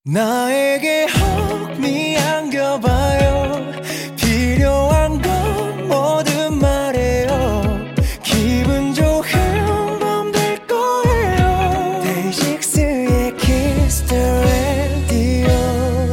나에게 0.10 1.06
혹미 1.08 2.18
안겨봐요 2.18 3.74
필요한 4.16 5.22
건 5.22 5.88
뭐든 5.90 6.60
말해요 6.60 7.94
기분 8.24 8.94
좋은 8.94 10.00
밤 10.00 10.32
될 10.32 10.66
거예요 10.66 12.02
데이식스의 12.04 13.36
the 14.08 14.24
Radio 14.48 15.52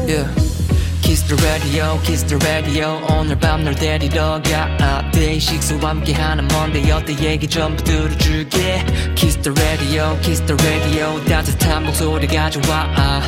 Yeah. 0.09 0.28
Kiss 1.00 1.22
the 1.28 1.37
radio, 1.46 2.00
kiss 2.02 2.24
the 2.26 2.37
radio. 2.44 3.00
오늘 3.16 3.38
밤 3.38 3.62
널 3.62 3.76
데리러 3.76 4.42
가. 4.42 5.09
데이식스와 5.12 5.90
함께하는 5.90 6.44
Monday 6.50 6.90
어때 6.90 7.14
얘기 7.20 7.46
전부 7.46 7.83
들어줄게. 7.85 8.85
The 9.44 9.52
radio, 9.61 10.18
kiss 10.22 10.40
the 10.46 10.57
radio. 10.64 11.22
따뜻한 11.26 11.85
목소리 11.85 12.26
가져와. 12.26 13.20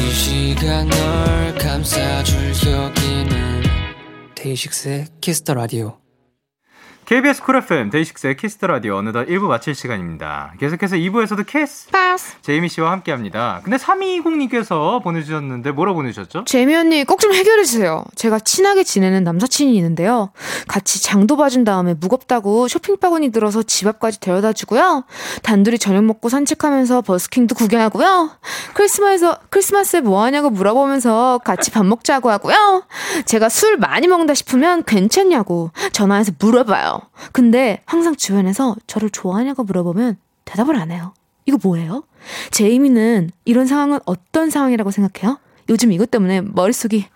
이 0.00 0.10
시간 0.14 0.88
널 0.88 1.54
감싸줄 1.58 2.54
여기는 2.72 3.62
데이식스의 4.34 5.08
Kiss 5.20 5.42
the 5.42 5.54
radio. 5.54 6.07
KBS 7.08 7.42
Cool 7.42 7.56
FM 7.56 7.88
데이식스의 7.88 8.36
Kiss 8.36 8.53
the 8.53 8.66
Radio 8.66 8.96
어느덧 8.96 9.24
1부 9.28 9.44
마칠 9.44 9.74
시간입니다. 9.74 10.52
계속해서 10.60 10.96
2부에서도 10.96 11.46
Kiss 11.46 11.88
Pops. 11.88 12.34
제이미 12.42 12.68
씨와 12.68 12.90
함께 12.92 13.12
합니다. 13.12 13.62
근데 13.64 13.78
3220님께서 13.78 15.02
보내주셨는데 15.02 15.70
뭐라고 15.72 15.96
보내주셨죠? 15.96 16.44
제이미 16.44 16.76
언니 16.76 17.04
꼭 17.04 17.18
좀 17.18 17.32
해결해 17.32 17.64
주세요. 17.64 18.04
제가 18.14 18.38
친하게 18.40 18.84
지내는 18.84 19.24
남사친이 19.24 19.74
있는데요. 19.76 20.32
같이 20.68 21.02
장도 21.02 21.38
봐준 21.38 21.64
다음에 21.64 21.94
무겁다고 21.94 22.68
쇼핑 22.68 22.98
바구니 22.98 23.30
들어서 23.30 23.62
집 23.62 23.86
앞까지 23.86 24.20
데려다 24.20 24.52
주고요. 24.52 25.04
단둘이 25.42 25.78
저녁 25.78 26.04
먹고 26.04 26.28
산책하면서 26.28 27.00
버스킹도 27.00 27.54
구경하고요. 27.54 28.32
크리스마스에 28.74 29.32
크리스마스에 29.48 30.02
뭐 30.02 30.22
하냐고 30.24 30.50
물어보면서 30.50 31.40
같이 31.42 31.70
밥 31.70 31.86
먹자고 31.86 32.30
하고요. 32.30 32.84
제가 33.24 33.48
술 33.48 33.78
많이 33.78 34.06
먹는다 34.06 34.34
싶으면 34.34 34.84
괜찮냐고 34.84 35.70
전화해서 35.92 36.32
물어봐요. 36.38 36.97
근데 37.32 37.82
항상 37.86 38.16
주변에서 38.16 38.76
저를 38.86 39.10
좋아하냐고 39.10 39.64
물어보면 39.64 40.16
대답을 40.44 40.76
안 40.76 40.90
해요. 40.90 41.12
이거 41.46 41.58
뭐예요? 41.62 42.04
제이미는 42.50 43.30
이런 43.44 43.66
상황은 43.66 44.00
어떤 44.04 44.50
상황이라고 44.50 44.90
생각해요? 44.90 45.38
요즘 45.68 45.92
이것 45.92 46.10
때문에 46.10 46.40
머릿속이 46.42 47.06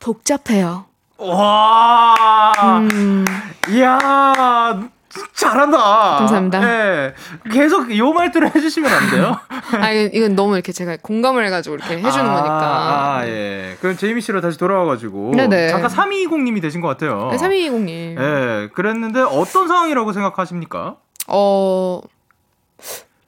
복잡해요. 0.00 0.86
와, 1.18 2.52
음, 2.80 3.24
이야, 3.70 4.88
잘한다. 5.32 5.78
감사합니다. 6.18 6.62
예. 6.62 7.14
계속 7.50 7.96
요 7.96 8.12
말투를 8.12 8.54
해주시면 8.54 8.90
안 8.90 9.10
돼요? 9.10 9.38
아 9.80 9.90
이건, 9.90 10.10
이건 10.14 10.36
너무 10.36 10.54
이렇게 10.54 10.72
제가 10.72 10.96
공감을 11.02 11.44
해가지고 11.46 11.76
이렇게 11.76 11.98
해주는 11.98 12.26
아, 12.26 12.34
거니까. 12.34 13.16
아, 13.18 13.26
예. 13.26 13.76
그럼 13.80 13.96
제이미 13.96 14.20
씨로 14.20 14.40
다시 14.40 14.58
돌아와가지고. 14.58 15.32
네네. 15.36 15.68
잠깐 15.68 15.90
3220님이 15.90 16.60
되신 16.62 16.80
것 16.80 16.88
같아요. 16.88 17.28
네, 17.30 17.36
3220님. 17.36 18.20
예. 18.20 18.68
그랬는데 18.72 19.20
어떤 19.20 19.68
상황이라고 19.68 20.12
생각하십니까? 20.12 20.96
어, 21.28 22.00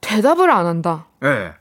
대답을 0.01 0.49
안 0.49 0.65
한다. 0.65 1.05
예. 1.23 1.53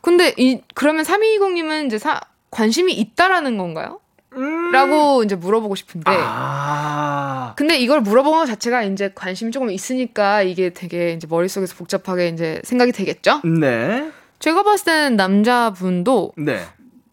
근데 0.00 0.34
이, 0.36 0.62
그러면 0.74 1.04
3220님은 1.04 1.86
이제 1.86 1.98
사, 1.98 2.20
관심이 2.50 2.92
있다라는 2.92 3.58
건가요? 3.58 4.00
음. 4.36 4.70
라고 4.70 5.22
이제 5.22 5.34
물어보고 5.34 5.74
싶은데. 5.74 6.10
아. 6.14 7.07
근데 7.56 7.78
이걸 7.78 8.00
물어보는 8.00 8.38
것 8.38 8.46
자체가 8.46 8.82
이제 8.84 9.10
관심이 9.14 9.50
조금 9.50 9.70
있으니까 9.70 10.42
이게 10.42 10.70
되게 10.70 11.12
이제 11.12 11.26
머릿속에서 11.28 11.74
복잡하게 11.76 12.28
이제 12.28 12.60
생각이 12.64 12.92
되겠죠? 12.92 13.40
네. 13.44 14.10
제가 14.38 14.62
봤을 14.62 14.84
때는 14.86 15.16
남자분도 15.16 16.32
네. 16.36 16.64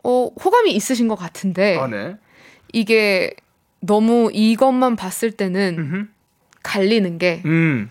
어, 0.03 0.29
호감이 0.43 0.71
있으신 0.73 1.07
것 1.07 1.15
같은데 1.15 1.77
아, 1.77 1.87
네. 1.87 2.15
이게 2.73 3.33
너무 3.79 4.29
이것만 4.33 4.95
봤을 4.95 5.31
때는 5.31 5.75
음흠. 5.77 6.05
갈리는 6.63 7.17
게 7.17 7.41
음. 7.45 7.89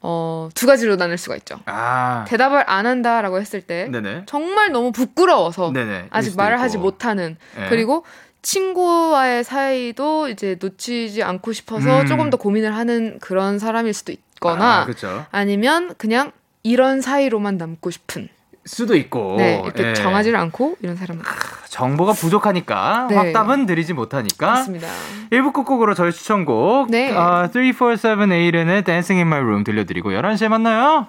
어, 0.00 0.48
두 0.54 0.66
가지로 0.66 0.96
나눌 0.96 1.16
수가 1.16 1.36
있죠. 1.36 1.60
아. 1.66 2.24
대답을 2.28 2.64
안 2.68 2.86
한다라고 2.86 3.40
했을 3.40 3.60
때 3.60 3.88
네네. 3.90 4.24
정말 4.26 4.72
너무 4.72 4.90
부끄러워서 4.92 5.70
네네. 5.72 6.06
아직 6.10 6.36
말을 6.36 6.56
있고. 6.56 6.62
하지 6.62 6.78
못하는 6.78 7.36
예. 7.58 7.68
그리고 7.68 8.04
친구와의 8.42 9.44
사이도 9.44 10.28
이제 10.28 10.56
놓치지 10.60 11.22
않고 11.22 11.52
싶어서 11.52 12.00
음. 12.00 12.06
조금 12.06 12.30
더 12.30 12.36
고민을 12.36 12.74
하는 12.74 13.18
그런 13.20 13.58
사람일 13.58 13.94
수도 13.94 14.12
있거나 14.12 14.86
아. 15.04 15.26
아니면 15.30 15.94
그냥 15.96 16.32
이런 16.64 17.00
사이로만 17.00 17.56
남고 17.56 17.90
싶은 17.90 18.28
수도 18.64 18.96
있고. 18.96 19.36
네 19.38 19.60
이렇게 19.64 19.88
예. 19.88 19.94
정하지를 19.94 20.38
않고 20.38 20.76
이런 20.82 20.96
사람은 20.96 21.22
정보가 21.68 22.12
부족하니까 22.12 23.06
네. 23.08 23.16
확답은 23.16 23.66
드리지 23.66 23.92
못하니까. 23.92 24.46
맞습니다. 24.46 24.88
1부 25.30 25.52
끝곡으로 25.52 25.94
저희 25.94 26.12
추천곡 26.12 26.90
네. 26.90 27.12
아, 27.16 27.48
3478의 27.48 28.84
Dancing 28.84 29.14
in 29.14 29.26
My 29.26 29.40
Room 29.40 29.64
들려드리고 29.64 30.10
11시에 30.10 30.48
만나요. 30.48 31.06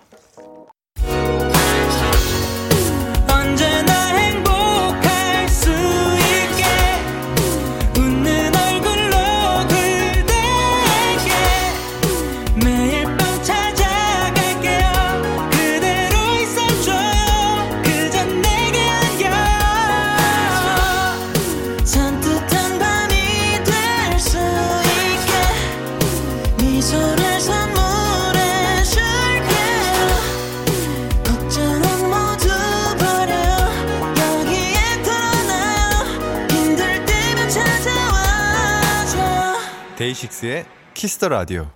데이식스의 40.03 40.65
Kiss 40.93 41.14
the 41.14 41.29
Radio. 41.29 41.69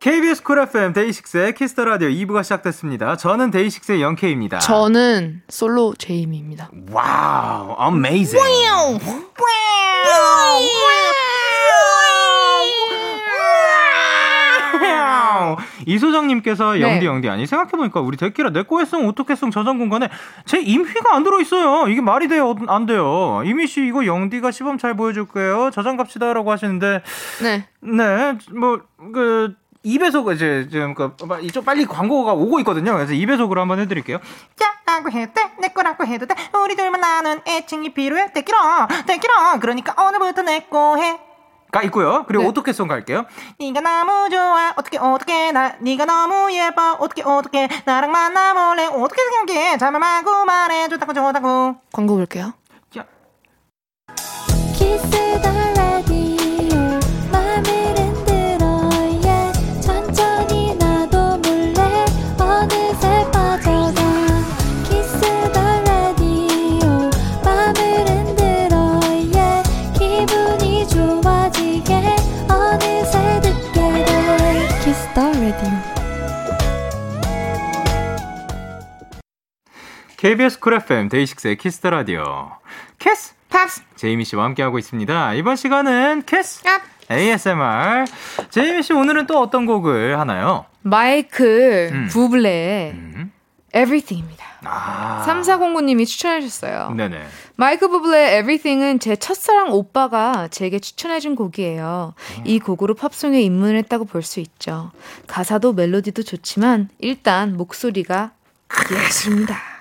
KBS 0.00 0.42
Cool 0.42 0.58
FM 0.60 0.94
데이식스의 0.94 1.54
Kiss 1.54 1.71
the 1.71 1.84
Radio 1.84 2.08
2부가 2.08 2.42
시작됐습니다. 2.42 3.16
저는 3.18 3.50
데이식스의 3.50 4.00
영케이입니다. 4.00 4.58
저는 4.60 5.42
솔로 5.50 5.94
제이미입니다. 5.98 6.70
Wow, 6.90 7.76
amazing. 7.78 8.40
이소정님께서 15.86 16.72
네. 16.74 16.80
영디 16.80 17.06
영디 17.06 17.28
아니 17.28 17.46
생각해보니까 17.46 18.00
우리 18.00 18.16
데키라 18.16 18.50
내꺼 18.50 18.78
해 18.78 18.90
song 18.90 19.06
어떡해 19.08 19.38
song 19.38 19.50
저장 19.50 19.78
공간에 19.78 20.08
제이미가 20.46 21.14
안 21.14 21.24
들어있어요 21.24 21.88
이게 21.88 22.00
말이 22.00 22.28
돼요 22.28 22.54
안 22.68 22.86
돼요 22.86 23.42
제이미 23.44 23.66
씨 23.66 23.86
이거 23.86 24.06
영디가 24.06 24.50
시범 24.50 24.78
잘 24.78 24.94
보여줄게요 24.94 25.70
저장 25.72 25.96
갑시다라고 25.96 26.50
하시는데 26.50 27.02
네. 27.42 27.66
네, 27.80 28.38
뭐, 28.54 28.80
그, 29.12 29.54
2배속, 29.84 30.32
이제, 30.34 30.68
지금, 30.70 30.94
그, 30.94 31.16
이쪽 31.42 31.64
빨리 31.64 31.84
광고가 31.84 32.32
오고 32.32 32.60
있거든요. 32.60 32.92
그래서 32.94 33.12
2배속으로 33.12 33.56
한번 33.56 33.80
해드릴게요. 33.80 34.18
짜라고 34.54 35.10
해도 35.10 35.32
돼, 35.34 35.50
내 35.60 35.68
거라고 35.68 36.06
해도 36.06 36.26
돼. 36.26 36.34
우리들만 36.56 37.00
나는 37.00 37.40
애칭이 37.46 37.92
필요해. 37.92 38.32
떼끼라, 38.32 38.86
떼끼라. 39.06 39.58
그러니까 39.60 40.00
오늘부터 40.00 40.42
내 40.42 40.68
거 40.70 40.96
해. 40.98 41.18
가 41.72 41.82
있고요. 41.84 42.24
그리고 42.28 42.42
네. 42.44 42.48
오토캐송 42.50 42.86
갈게요. 42.86 43.24
네가 43.58 43.80
너무 43.80 44.28
좋아. 44.28 44.74
어떻게 44.76 44.98
어떻게 44.98 45.52
나 45.52 45.74
네가 45.80 46.04
너무 46.04 46.52
예뻐. 46.52 46.92
어떻게 47.00 47.22
어떻게 47.22 47.66
나랑 47.86 48.12
만나볼래. 48.12 48.86
어떻게 48.88 49.22
생각해. 49.22 49.78
잠을 49.78 49.98
말고 49.98 50.44
말해. 50.44 50.88
좋다고 50.88 51.14
좋다고. 51.14 51.76
광고 51.90 52.16
볼게요. 52.16 52.52
키스 54.74 55.40
더 55.40 55.71
KBS 80.22 80.60
Cool 80.60 80.74
FM 80.74 81.08
데이식스의 81.08 81.56
Kiss 81.56 81.75
the 81.75 81.90
Radio. 81.90 82.52
Kiss! 83.00 83.34
Pops! 83.48 83.82
제이미 83.96 84.24
씨와 84.24 84.44
함께하고 84.44 84.78
있습니다. 84.78 85.34
이번 85.34 85.56
시간은 85.56 86.22
Kiss! 86.26 86.62
ASMR. 87.10 88.04
제이미 88.48 88.84
씨 88.84 88.92
오늘은 88.92 89.26
또 89.26 89.40
어떤 89.40 89.66
곡을 89.66 90.20
하나요? 90.20 90.64
마이클 90.82 91.90
음. 91.92 92.08
부블레의 92.08 92.90
음. 92.92 93.32
Everything입니다. 93.74 94.44
아. 94.62 95.24
3409님이 95.26 96.06
추천해 96.06 96.40
주셨어요. 96.40 96.90
네네. 96.96 97.20
마이클 97.56 97.88
부블레의 97.88 98.38
Everything은 98.38 99.00
제 99.00 99.16
첫사랑 99.16 99.72
오빠가 99.72 100.46
제게 100.52 100.78
추천해준 100.78 101.34
곡이에요. 101.34 102.14
이 102.44 102.60
곡으로 102.60 102.94
팝송에 102.94 103.42
입문했다고 103.42 104.04
볼 104.04 104.22
수 104.22 104.38
있죠. 104.38 104.92
가사도 105.26 105.72
멜로디도 105.72 106.22
좋지만 106.22 106.90
일단 107.00 107.56
목소리가 107.56 108.30
예술입니다. 108.92 109.71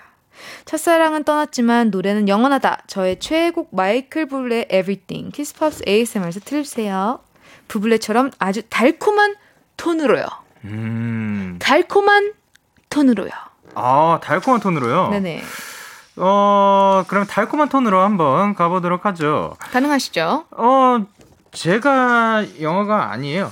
첫사랑은 0.65 1.23
떠났지만 1.23 1.89
노래는 1.91 2.27
영원하다. 2.27 2.83
저의 2.87 3.19
최애곡 3.19 3.75
마이클 3.75 4.25
부블레의 4.27 4.65
Everything 4.71 5.31
키스팝스 5.33 5.83
ASMR에서 5.87 6.39
틀으세요. 6.41 7.19
부블레처럼 7.67 8.31
아주 8.39 8.61
달콤한 8.69 9.35
톤으로요. 9.77 10.25
음. 10.65 11.57
달콤한 11.59 12.33
톤으로요. 12.89 13.31
아, 13.75 14.19
달콤한 14.21 14.59
톤으로요? 14.61 15.09
네네. 15.09 15.43
어, 16.17 17.03
그럼 17.07 17.25
달콤한 17.25 17.69
톤으로 17.69 18.01
한번 18.01 18.53
가보도록 18.53 19.05
하죠. 19.05 19.55
가능하시죠? 19.71 20.45
어, 20.51 21.05
제가 21.51 22.45
영어가 22.61 23.11
아니에요. 23.11 23.51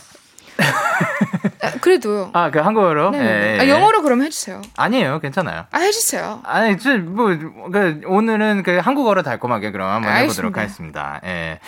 아, 1.62 1.72
그래도요. 1.82 2.30
아, 2.34 2.52
그 2.52 2.60
한국어로? 2.60 3.12
네. 3.12 3.19
예, 3.19 3.56
예. 3.56 3.60
아, 3.60 3.67
영어로 3.67 4.02
그럼 4.02 4.22
해주세요. 4.22 4.62
아니에요, 4.78 5.19
괜찮아요. 5.19 5.65
아, 5.72 5.78
해주세요. 5.80 6.39
아니, 6.43 6.78
저, 6.78 6.98
뭐, 6.98 7.28
그, 7.72 8.02
오늘은 8.06 8.63
그 8.63 8.78
한국어로 8.78 9.24
달콤하게 9.24 9.72
그럼 9.72 9.89
한번 9.89 10.15
해보도록 10.15 10.58
알겠습니다. 10.58 11.02
하겠습니다. 11.04 11.22
예. 11.26 11.60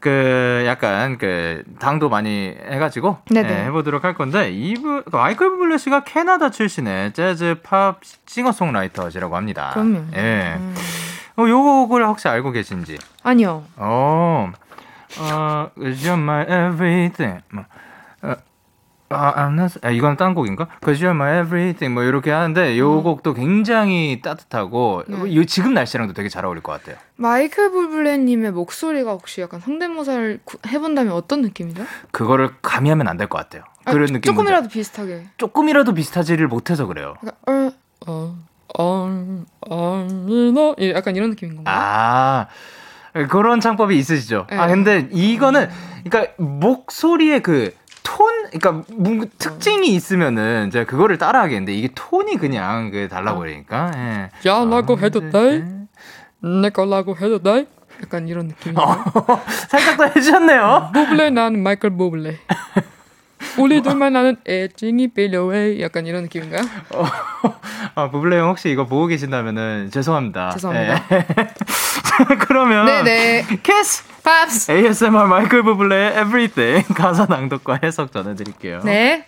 그, 0.00 0.64
약간, 0.66 1.18
그, 1.18 1.62
당도 1.78 2.08
많이 2.08 2.56
해가지고. 2.70 3.18
예, 3.34 3.64
해보도록 3.66 4.02
할 4.04 4.14
건데, 4.14 4.50
이분, 4.50 5.04
그 5.04 5.14
마이클 5.14 5.50
부블레 5.50 5.78
씨가 5.78 6.04
캐나다 6.04 6.50
출신의 6.50 7.12
재즈 7.12 7.60
팝 7.62 8.00
싱어송라이터시라고 8.26 9.36
합니다. 9.36 9.70
그럼요. 9.74 10.04
예. 10.16 10.54
음. 10.56 10.74
어, 11.36 11.48
요 11.48 11.62
곡을 11.62 12.04
혹시 12.06 12.28
알고 12.28 12.50
계신지? 12.50 12.98
아니요. 13.22 13.62
어, 13.76 14.50
어, 15.18 15.70
you're 15.76 16.18
my 16.18 16.42
everything. 16.44 17.40
뭐, 19.10 19.18
어, 19.18 19.22
아, 19.22 19.34
I'm 19.48 19.52
not, 19.58 19.78
아, 19.82 19.90
이건 19.90 20.16
딴 20.16 20.34
곡인가? 20.34 20.68
Cause 20.84 21.04
you're 21.04 21.14
my 21.14 21.40
everything 21.42 21.92
뭐 21.92 22.04
이렇게 22.04 22.30
하는데 22.30 22.78
요 22.78 23.02
곡도 23.02 23.34
굉장히 23.34 24.20
따뜻하고 24.22 25.02
음. 25.08 25.24
네. 25.24 25.34
요 25.36 25.44
지금 25.44 25.74
날씨랑도 25.74 26.14
되게 26.14 26.28
잘 26.28 26.44
어울릴 26.44 26.62
것 26.62 26.72
같아요. 26.72 26.96
마이클 27.16 27.70
불블레님의 27.70 28.52
목소리가 28.52 29.10
혹시 29.12 29.40
약간 29.40 29.60
성대모사를 29.60 30.40
구- 30.44 30.58
해본다면 30.66 31.12
어떤 31.12 31.42
느낌이죠? 31.42 31.84
그거를 32.12 32.50
가미하면 32.62 33.08
안 33.08 33.16
될 33.18 33.26
것 33.28 33.38
같아요. 33.38 33.64
아, 33.84 33.92
그런 33.92 34.06
느낌 34.06 34.22
조금이라도 34.22 34.68
비슷하게. 34.68 35.26
조금이라도 35.36 35.92
비슷하지를 35.94 36.48
못해서 36.48 36.86
그래요. 36.86 37.14
약간 37.26 37.34
어, 37.46 37.72
어, 38.06 38.36
어, 38.78 39.44
어, 39.68 40.08
너 40.54 40.74
예, 40.78 40.92
약간 40.94 41.16
이런 41.16 41.30
느낌인 41.30 41.56
건가요? 41.56 41.76
아 41.76 42.46
그런 43.28 43.60
창법이 43.60 43.96
있으시죠. 43.98 44.46
아 44.50 44.66
네. 44.66 44.72
근데 44.72 45.08
이거는 45.10 45.68
그러니까 46.04 46.32
목소리의 46.38 47.42
그 47.42 47.74
톤, 48.02 48.50
그러니까 48.50 48.84
뭔가 48.94 49.26
특징이 49.38 49.88
있으면은 49.94 50.70
제가 50.70 50.84
그거를 50.84 51.18
따라하겠는데 51.18 51.72
이게 51.74 51.88
톤이 51.94 52.36
그냥 52.36 52.90
그 52.90 53.08
달라 53.08 53.34
보이니까. 53.34 53.90
예. 53.96 54.50
야, 54.50 54.64
라고 54.64 54.94
아, 54.94 55.00
해도 55.00 55.20
네, 55.20 55.30
돼? 55.30 55.58
네. 55.58 56.60
내 56.62 56.70
거라고 56.70 57.16
해도 57.16 57.38
돼? 57.42 57.66
약간 58.02 58.28
이런 58.28 58.48
느낌이에요. 58.48 59.04
살짝 59.68 59.96
더 59.96 60.04
해주셨네요. 60.04 60.90
부블레 60.94 61.30
나는 61.30 61.62
마이클 61.62 61.90
부블레. 61.90 62.38
우리 63.58 63.82
둘만 63.82 64.12
아는 64.12 64.36
애칭이 64.46 65.08
필요해. 65.08 65.80
약간 65.80 66.06
이런 66.06 66.22
느낌인가요? 66.24 66.62
아, 67.94 68.10
부블레 68.10 68.38
형 68.38 68.48
혹시 68.50 68.70
이거 68.70 68.86
보고 68.86 69.06
계신다면은 69.06 69.90
죄송합니다. 69.90 70.50
죄송합니다. 70.50 71.04
예. 71.12 71.26
자, 72.20 72.36
그러면 72.38 72.86
네네. 72.86 73.46
Kiss 73.62 74.04
Pops. 74.22 74.70
ASMR 74.70 75.26
마이클 75.26 75.62
부블레의 75.62 76.10
Everything 76.20 76.86
가사 76.94 77.26
낭독과 77.26 77.80
해석 77.82 78.12
전해드릴게요. 78.12 78.80
네. 78.84 79.24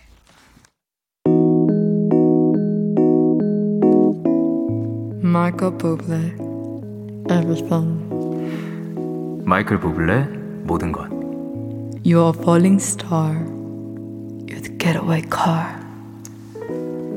마이클 5.21 5.77
부블레. 5.77 6.35
Everything. 7.29 8.03
마이클 9.45 9.79
부블레 9.79 10.25
모든 10.63 10.91
것. 10.91 11.09
You're 12.05 12.35
a 12.35 12.39
falling 12.41 12.81
star. 12.81 13.33
You're 14.45 14.61
the 14.61 14.77
getaway 14.77 15.23
car. 15.29 15.81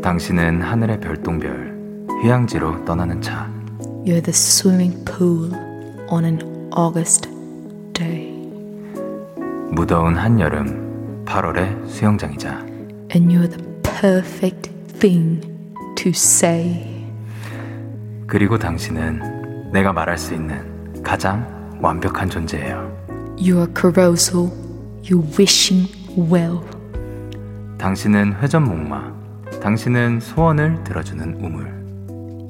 당신은 0.03 0.63
하늘의 0.63 1.01
별똥별, 1.01 2.07
휴양지로 2.23 2.85
떠나는 2.85 3.21
차. 3.21 3.51
You're 4.07 4.21
the 4.21 4.33
swimming 4.33 5.05
pool 5.05 5.53
on 6.09 6.25
an 6.25 6.71
August 6.71 7.29
day. 7.93 8.31
무더운 9.73 10.15
한여름 10.15 11.25
8월의 11.25 11.89
수영장이자 11.89 12.53
And 13.13 13.35
you're 13.35 13.49
the 13.49 13.65
perfect 13.83 14.71
thing 15.01 15.41
to 15.97 16.11
say. 16.11 17.05
그리고 18.29 18.57
당신은 18.57 19.73
내가 19.73 19.93
말할 19.93 20.17
수 20.17 20.35
있는 20.35 21.03
가장 21.03 21.45
완벽한 21.83 22.31
존재예요. 22.31 22.77
You 23.41 23.57
are 23.59 23.73
carousal. 23.77 24.53
You're 25.03 25.27
wishing 25.37 25.93
well. 26.17 26.61
당신은 27.79 28.35
회전목마, 28.41 29.13
당신은 29.61 30.21
소원을 30.21 30.85
들어주는 30.85 31.41
우물. 31.41 31.67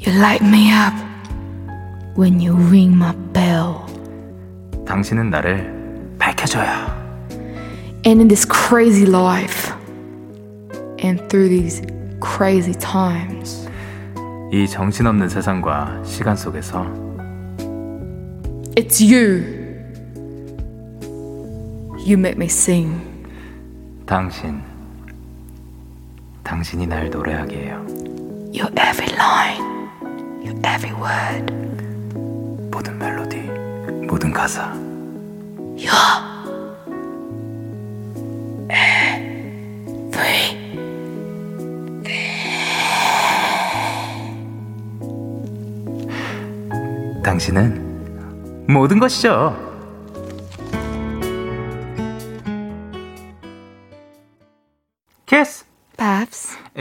You 0.06 0.14
light 0.18 0.44
me 0.44 0.70
up 0.70 1.15
when 2.15 2.39
you 2.39 2.55
ring 2.69 2.95
my 2.95 3.13
bell. 3.33 3.85
당신은 4.85 5.29
나를 5.29 5.71
밝혀줘요. 6.19 7.01
And 8.03 8.19
in 8.19 8.27
this 8.27 8.45
crazy 8.45 9.05
life, 9.05 9.71
and 11.03 11.21
through 11.29 11.49
these 11.49 11.81
crazy 12.19 12.73
times, 12.73 13.69
이 14.51 14.67
정신없는 14.67 15.29
세상과 15.29 16.03
시간 16.03 16.35
속에서 16.35 16.85
it's 18.75 19.01
you. 19.01 19.59
You 22.05 22.17
make 22.17 22.35
me 22.35 22.45
sing. 22.45 22.99
당신, 24.05 24.61
당신이 26.43 26.87
날 26.87 27.09
노래하게 27.09 27.67
해요. 27.67 27.85
Your 28.51 28.69
every 28.75 29.13
line, 29.15 29.87
your 30.43 30.59
every 30.65 30.91
word. 30.91 31.74
모든 32.76 32.98
멜로디, 32.98 33.36
모든 34.06 34.30
가사. 34.30 34.70
Free. 40.12 40.58
당신은 47.24 48.66
모든 48.68 48.98
것이죠. 48.98 49.65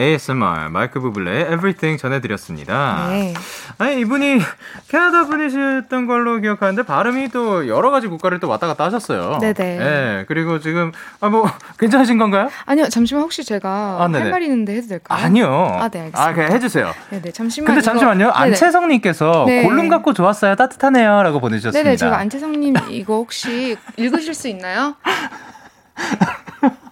ASMR 0.06 0.70
마이크 0.70 1.00
부블레의 1.00 1.44
Everything 1.54 2.00
전해드렸습니다. 2.02 3.08
네. 3.10 3.34
아니 3.78 4.00
이분이 4.02 4.40
캐나다 4.88 5.26
분이셨던 5.26 6.06
걸로 6.06 6.40
기억하는데 6.40 6.84
발음이 6.84 7.30
또 7.30 7.68
여러 7.68 7.90
가지 7.92 8.08
국가를 8.08 8.40
또 8.40 8.48
왔다 8.48 8.68
갔다 8.68 8.84
하셨어요. 8.86 9.40
네네. 9.42 9.80
예, 9.82 10.26
그리고 10.28 10.60
지금 10.60 10.92
아 11.22 11.30
뭐 11.30 11.50
괜찮으신 11.80 12.18
건가요? 12.18 12.50
아니요, 12.66 12.88
잠시만 12.88 13.24
혹시 13.24 13.44
제가 13.44 13.98
아, 14.00 14.08
네네. 14.08 14.24
할 14.24 14.32
말이 14.32 14.46
있는데 14.46 14.76
해도 14.76 14.88
될까요? 14.88 15.20
아니요. 15.26 15.48
아, 15.82 15.90
네, 15.90 16.00
알겠습니다. 16.02 16.24
아, 16.24 16.34
그냥 16.34 16.52
해주세요. 16.54 16.94
네네, 17.10 17.32
잠시만. 17.32 17.66
근데 17.66 17.80
이거- 17.80 17.86
잠시만요. 17.92 18.18
네네. 18.28 18.32
안채성님께서 18.34 19.44
네. 19.48 19.64
골룸 19.64 19.90
갖고 19.90 20.14
좋았어요. 20.14 20.56
따뜻하네요라고 20.56 21.40
보내주셨습니다. 21.40 21.84
네네, 21.84 21.98
제가 21.98 22.18
안채성님 22.20 22.76
이거 22.90 23.16
혹시 23.16 23.76
읽으실 23.98 24.34
수 24.34 24.48
있나요? 24.48 24.96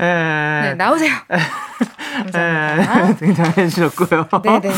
예. 0.00 0.04
네, 0.04 0.74
나오세요. 0.76 1.12
감사합니다. 2.32 3.08
예, 3.08 3.14
등장해 3.16 3.68
주셨고요. 3.68 4.28
네네. 4.42 4.70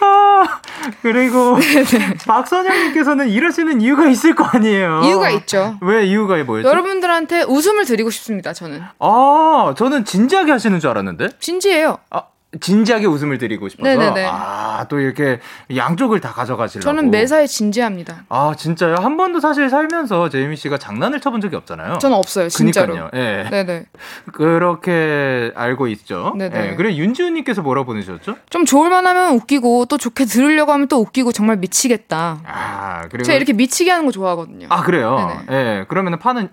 아, 0.00 0.60
그리고 1.02 1.58
박선영님께서는 2.26 3.28
이러시는 3.28 3.80
이유가 3.80 4.08
있을 4.08 4.34
거 4.34 4.44
아니에요. 4.44 5.02
이유가 5.04 5.30
있죠. 5.30 5.76
왜 5.80 6.06
이유가 6.06 6.42
뭐였죠? 6.42 6.68
여러분들한테 6.68 7.42
웃음을 7.42 7.84
드리고 7.84 8.10
싶습니다, 8.10 8.52
저는. 8.52 8.82
아, 8.98 9.74
저는 9.76 10.04
진지하게 10.04 10.52
하시는 10.52 10.78
줄 10.80 10.90
알았는데. 10.90 11.28
진지해요. 11.38 11.98
아, 12.10 12.22
진지하게 12.60 13.06
웃음을 13.06 13.38
드리고 13.38 13.68
싶어서. 13.68 13.88
네네네. 13.88 14.26
아, 14.30 14.86
또 14.88 15.00
이렇게 15.00 15.40
양쪽을 15.74 16.20
다 16.20 16.32
가져가시려고. 16.32 16.84
저는 16.84 17.10
매사에 17.10 17.46
진지합니다. 17.46 18.24
아, 18.28 18.54
진짜요? 18.56 18.96
한 18.96 19.16
번도 19.16 19.40
사실 19.40 19.70
살면서 19.70 20.28
제이미 20.28 20.56
씨가 20.56 20.76
장난을 20.78 21.20
쳐본 21.20 21.40
적이 21.40 21.56
없잖아요. 21.56 21.98
저는 21.98 22.16
없어요, 22.16 22.48
진짜로. 22.48 22.94
그니까요. 22.94 23.10
예. 23.14 23.48
네네. 23.48 23.86
그렇게 24.32 25.50
알고 25.54 25.86
있죠. 25.88 26.34
네네. 26.36 26.72
예. 26.72 26.74
그래 26.76 26.94
윤지훈님께서 26.94 27.62
뭐라 27.62 27.84
보내셨죠? 27.84 28.36
좀 28.50 28.64
좋을만 28.66 29.06
하면 29.06 29.34
웃기고 29.34 29.86
또 29.86 29.96
좋게 29.96 30.26
들으려고 30.26 30.72
하면 30.72 30.88
또 30.88 30.98
웃기고 31.00 31.32
정말 31.32 31.56
미치겠다. 31.56 32.40
아, 32.44 33.02
그리고 33.10 33.24
제가 33.24 33.36
이렇게 33.36 33.52
미치게 33.52 33.90
하는 33.90 34.04
거 34.04 34.12
좋아하거든요. 34.12 34.66
아 34.70 34.82
그래요. 34.82 35.42
예. 35.50 35.84
그러면은 35.88 36.18
파는 36.18 36.50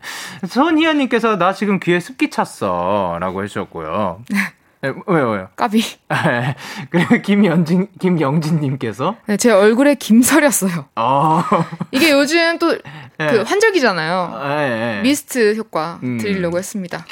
손희연님께서 0.47 1.37
나 1.37 1.53
지금 1.53 1.79
귀에 1.79 1.99
습기 1.99 2.29
찼어라고 2.29 3.43
해주셨고요. 3.43 4.23
예, 4.83 4.93
왜요, 5.07 5.29
왜요? 5.31 5.49
까비. 5.55 5.83
예. 6.13 6.55
그리고 6.89 7.21
김연진 7.21 7.87
김영진님께서 7.99 9.17
네, 9.27 9.37
제 9.37 9.51
얼굴에 9.51 9.95
김설였어요. 9.95 10.85
어, 10.95 11.43
이게 11.91 12.11
요즘 12.11 12.57
또그 12.59 12.81
예. 13.19 13.25
환절기잖아요. 13.45 14.41
예, 14.45 14.97
예. 14.97 15.01
미스트 15.01 15.55
효과 15.55 15.99
음. 16.03 16.17
드리려고 16.17 16.57
했습니다. 16.57 17.05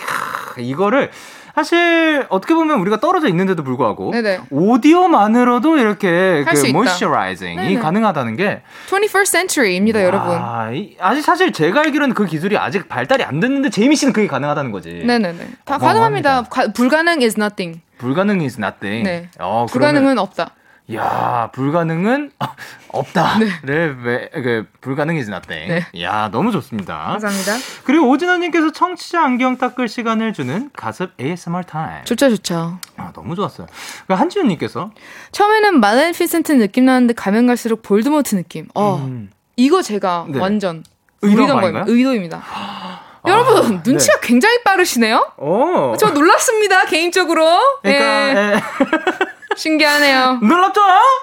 이거를 0.57 1.11
사실 1.57 2.23
어떻게 2.29 2.53
보면 2.53 2.79
우리가 2.81 2.99
떨어져 2.99 3.27
있는데도 3.29 3.63
불구하고 3.63 4.11
네네. 4.11 4.41
오디오만으로도 4.51 5.77
이렇게 5.79 6.45
그. 6.47 6.67
모이스처라이징이 6.71 7.55
네네. 7.55 7.79
가능하다는 7.79 8.35
게 8.35 8.61
21st 8.87 9.25
century입니다, 9.25 10.03
여러분. 10.03 10.35
아, 10.35 10.69
이- 10.71 10.95
아직 10.99 11.23
사실 11.23 11.51
제가 11.51 11.79
알기로는 11.81 12.13
그 12.13 12.27
기술이 12.27 12.55
아직 12.59 12.87
발달이 12.87 13.23
안 13.23 13.39
됐는데 13.39 13.71
제이미 13.71 13.95
씨는 13.95 14.13
그게 14.13 14.27
가능하다는 14.27 14.71
거지. 14.71 15.01
네 15.03 15.17
네 15.17 15.31
네. 15.33 15.47
다 15.65 15.77
어마어마합니다. 15.77 15.79
가능합니다. 15.79 16.43
가- 16.43 16.71
불가능 16.73 17.21
is 17.23 17.39
nothing. 17.39 17.81
불가능 17.97 18.39
is 18.41 18.59
nothing. 18.59 19.03
네. 19.03 19.27
어, 19.39 19.65
불가능은 19.67 20.19
없다. 20.19 20.51
야, 20.93 21.49
불가능은 21.51 22.31
없다를 22.89 23.97
왜, 24.03 24.29
그, 24.29 24.65
불가능 24.79 25.17
is 25.17 25.29
nothing. 25.29 25.67
네. 25.67 26.01
야, 26.01 26.29
너무 26.31 26.51
좋습니다. 26.53 26.97
감사합니다. 26.97 27.53
그리고 27.83 28.07
오진아님께서 28.09 28.71
청취자 28.71 29.21
안경 29.21 29.57
닦을 29.57 29.89
시간을 29.89 30.31
주는 30.33 30.69
가습 30.73 31.11
ASMR 31.19 31.63
타임. 31.63 32.05
좋죠, 32.05 32.29
좋죠. 32.29 32.79
아, 32.95 33.11
너무 33.13 33.35
좋았어요. 33.35 33.67
그 34.07 34.13
한지훈님께서 34.13 34.91
처음에는 35.33 35.79
말렌피센트 35.81 36.53
느낌 36.53 36.85
나는데 36.85 37.13
가면 37.13 37.47
갈수록 37.47 37.81
볼드모트 37.81 38.35
느낌. 38.35 38.67
어, 38.73 38.95
음, 38.95 39.29
이거 39.57 39.81
제가 39.81 40.27
네. 40.29 40.39
완전 40.39 40.83
의도한? 41.21 41.59
거입니다. 41.59 41.85
의도입니다. 41.87 42.43
여러분 43.27 43.81
눈치가 43.85 44.21
굉장히 44.21 44.63
빠르시네요. 44.63 45.33
오. 45.37 45.97
저 45.99 46.11
놀랐습니다 46.11 46.85
개인적으로. 46.85 47.59
그러니까 47.81 48.05
예, 48.05 48.53
예. 48.53 48.61
신기하네요. 49.57 50.39
놀랍죠? 50.41 50.81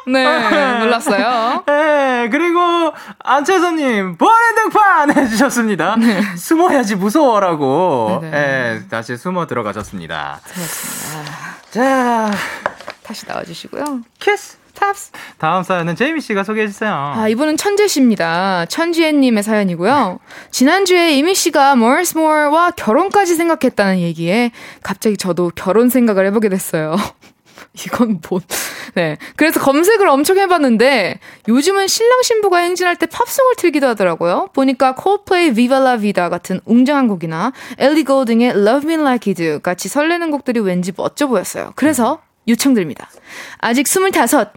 네, 0.09 0.79
놀랐어요. 0.81 1.65
예, 1.69 2.29
그리고 2.31 2.93
안채선님 3.21 4.17
보안의 4.19 4.55
등판 4.57 5.17
해주셨습니다. 5.17 5.97
숨어야지 6.37 6.97
무서워라고. 6.97 8.19
네, 8.23 8.31
네. 8.31 8.37
예, 8.83 8.89
다시 8.89 9.17
숨어 9.17 9.47
들어가셨습니다. 9.47 10.41
그렇습니다. 10.45 11.33
자, 11.71 12.31
다시 13.03 13.25
나와주시고요. 13.27 14.01
Kiss. 14.21 14.59
Pops. 14.75 15.13
다음 15.39 15.63
사연은 15.63 15.95
제이미 15.95 16.21
씨가 16.21 16.43
소개해 16.43 16.67
주세요. 16.67 16.93
아, 16.93 17.29
이분은 17.29 17.57
천지혜 17.57 17.87
씨입니다. 17.87 18.67
천지혜님의 18.67 19.45
사연이고요. 19.45 20.19
지난주에 20.51 21.13
제이미 21.13 21.33
씨가 21.37 21.75
Moore와 21.77 22.73
결혼까지 22.73 23.37
생각했다는 23.37 24.01
얘기에 24.01 24.51
갑자기 24.83 25.17
저도 25.17 25.53
결혼 25.55 25.91
생각을 25.91 26.27
해보게 26.27 26.49
됐어요. 26.49 26.97
이건 27.75 28.21
뭐, 28.29 28.41
네. 28.95 29.17
그래서 29.37 29.61
검색을 29.61 30.07
엄청 30.09 30.39
해봤는데 30.39 31.19
요즘은 31.49 31.89
신랑 31.89 32.23
신부가 32.23 32.59
행진할 32.59 32.97
때 32.97 33.07
팝송을 33.07 33.57
틀기도 33.57 33.89
하더라고요. 33.89 34.51
보니까 34.53 34.95
콜플레이 34.95 35.67
La 35.71 35.99
Vida 35.99 36.29
같은 36.29 36.61
웅장한 36.65 37.09
곡이나 37.09 37.53
엘리 37.79 38.05
고딩의 38.05 38.51
Love 38.51 38.91
Me 38.91 39.01
Like 39.01 39.33
You 39.33 39.35
Do 39.35 39.61
같이 39.61 39.89
설레는 39.89 40.31
곡들이 40.31 40.61
왠지 40.61 40.93
멋져 40.97 41.27
보였어요. 41.27 41.73
그래서 41.75 42.21
요청드립니다. 42.47 43.11
아직 43.59 43.89
스물다섯, 43.89 44.53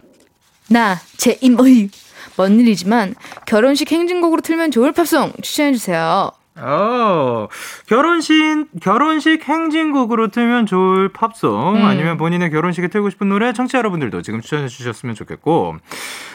나, 0.68 1.00
제 1.16 1.38
임의. 1.40 1.90
먼 2.36 2.60
일이지만 2.60 3.16
결혼식 3.46 3.90
행진곡으로 3.90 4.42
틀면 4.42 4.70
좋을 4.70 4.92
팝송 4.92 5.32
추천해주세요. 5.42 6.30
어, 6.60 7.48
결혼식, 7.86 8.66
결혼식 8.80 9.48
행진곡으로 9.48 10.28
틀면 10.28 10.66
좋을 10.66 11.08
팝송, 11.10 11.76
음. 11.76 11.84
아니면 11.84 12.16
본인의 12.16 12.50
결혼식에 12.50 12.88
틀고 12.88 13.10
싶은 13.10 13.28
노래, 13.28 13.52
청취자 13.52 13.78
여러분들도 13.78 14.22
지금 14.22 14.40
추천해 14.40 14.68
주셨으면 14.68 15.14
좋겠고, 15.14 15.76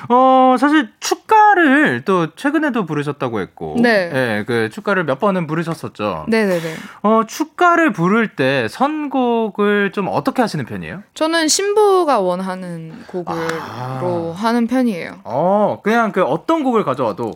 어, 0.09 0.55
사실 0.59 0.89
축가를 0.99 2.03
또 2.05 2.28
최근에도 2.36 2.86
부르셨다고 2.86 3.39
했고, 3.39 3.76
네. 3.82 4.11
예, 4.13 4.43
그 4.45 4.69
축가를 4.69 5.03
몇 5.05 5.19
번은 5.19 5.47
부르셨었죠. 5.47 6.26
네네네. 6.28 6.76
어, 7.03 7.24
축가를 7.28 7.91
부를 7.91 8.36
때 8.36 8.67
선곡을 8.69 9.91
좀 9.93 10.07
어떻게 10.09 10.41
하시는 10.41 10.65
편이에요? 10.65 11.03
저는 11.13 11.47
신부가 11.47 12.19
원하는 12.19 12.93
곡으로 13.07 13.38
아. 13.61 14.34
하는 14.36 14.67
편이에요. 14.67 15.19
어, 15.24 15.80
그냥 15.84 16.11
그 16.11 16.24
어떤 16.24 16.63
곡을 16.63 16.84
가져와도 16.84 17.34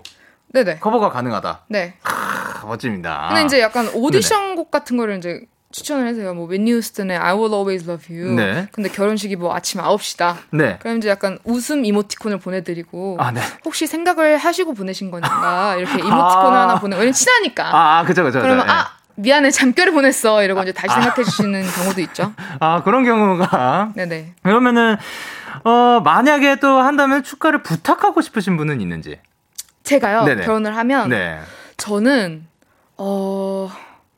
네네. 0.54 0.80
커버가 0.80 1.10
가능하다. 1.10 1.62
네. 1.70 1.96
아, 2.04 2.66
멋집니다. 2.66 3.28
근데 3.30 3.46
이제 3.46 3.62
약간 3.62 3.90
오디션 3.94 4.56
곡 4.56 4.72
같은 4.72 4.98
거를 4.98 5.18
이제 5.18 5.42
추천을 5.72 6.08
해서요. 6.08 6.34
뭐 6.34 6.46
웬니 6.48 6.72
휴스턴의 6.72 7.18
I 7.18 7.34
Will 7.34 7.54
Always 7.54 7.90
Love 7.90 8.16
You. 8.18 8.36
네. 8.36 8.68
근데 8.72 8.90
결혼식이 8.90 9.36
뭐 9.36 9.54
아침 9.54 9.82
9시다. 9.82 10.38
네. 10.52 10.78
그럼 10.82 10.98
이제 10.98 11.10
약간 11.10 11.38
웃음 11.44 11.84
이모티콘을 11.86 12.40
보내드리고 12.40 13.18
아, 13.20 13.32
네. 13.32 13.42
혹시 13.66 13.86
생각을 13.86 14.38
하시고 14.38 14.74
보내신 14.74 15.12
건가 15.12 15.76
이렇게 15.78 15.94
이모티콘을 16.00 16.58
아. 16.58 16.62
하나 16.62 16.80
보내. 16.80 16.96
왜냐면 16.96 17.14
친하니까. 17.14 17.66
아, 17.76 18.00
아, 18.00 18.04
그죠, 18.06 18.24
그죠. 18.24 18.40
그죠. 18.40 18.44
그러면 18.44 18.66
예. 18.68 18.72
아 18.72 18.88
미안해 19.20 19.52
잠결에 19.52 19.92
보냈어 19.92 20.44
이러고 20.44 20.62
이제 20.64 20.72
다시 20.72 20.94
생각해 20.94 21.24
주시는 21.24 21.64
경우도 21.76 22.02
있죠. 22.02 22.34
아, 22.60 22.82
그런 22.84 23.04
경우가. 23.04 23.92
네네. 23.96 24.36
그러면은, 24.44 24.96
어, 25.64 26.00
만약에 26.04 26.58
또 26.60 26.80
한다면 26.80 27.24
축가를 27.24 27.64
부탁하고 27.64 28.22
싶으신 28.22 28.58
분은 28.58 28.80
있는지. 28.80 29.20
제가요 29.88 30.24
네네. 30.26 30.44
결혼을 30.46 30.76
하면 30.76 31.10
네. 31.10 31.40
저는 31.78 32.46
어 32.98 33.70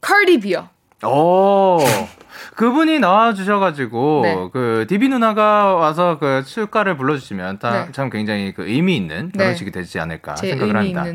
카디비요. 0.02 0.68
오. 1.06 1.80
그분이 2.56 3.00
나와주셔가지고, 3.00 4.22
네. 4.24 4.36
그, 4.52 4.86
디비 4.90 5.08
누나가 5.10 5.76
와서 5.76 6.18
그 6.20 6.44
축가를 6.46 6.98
불러주시면 6.98 7.60
다- 7.60 7.86
네. 7.86 7.92
참 7.94 8.10
굉장히 8.10 8.54
그 8.54 8.68
의미 8.68 8.98
있는 8.98 9.32
네. 9.34 9.38
결혼식이 9.38 9.72
되지 9.72 10.00
않을까 10.00 10.36
제 10.36 10.50
생각을 10.50 10.76
합니다. 10.76 11.06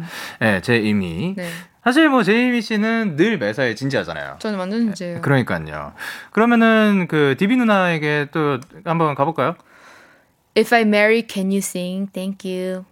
네, 0.40 0.60
제이미. 0.62 1.34
네. 1.36 1.46
사실 1.82 2.08
뭐 2.08 2.22
제이미 2.22 2.62
씨는 2.62 3.16
늘 3.16 3.36
매사에 3.38 3.74
진지하잖아요. 3.74 4.36
저는 4.38 4.58
완전 4.58 4.90
이제 4.90 5.18
그러니까요. 5.20 5.92
그러면은 6.32 7.06
그 7.08 7.34
디비 7.38 7.56
누나에게 7.56 8.28
또 8.32 8.58
한번 8.86 9.14
가볼까요? 9.14 9.54
If 10.56 10.74
I 10.74 10.82
marry, 10.82 11.24
can 11.28 11.48
you 11.48 11.58
sing? 11.58 12.10
Thank 12.12 12.50
you. 12.50 12.84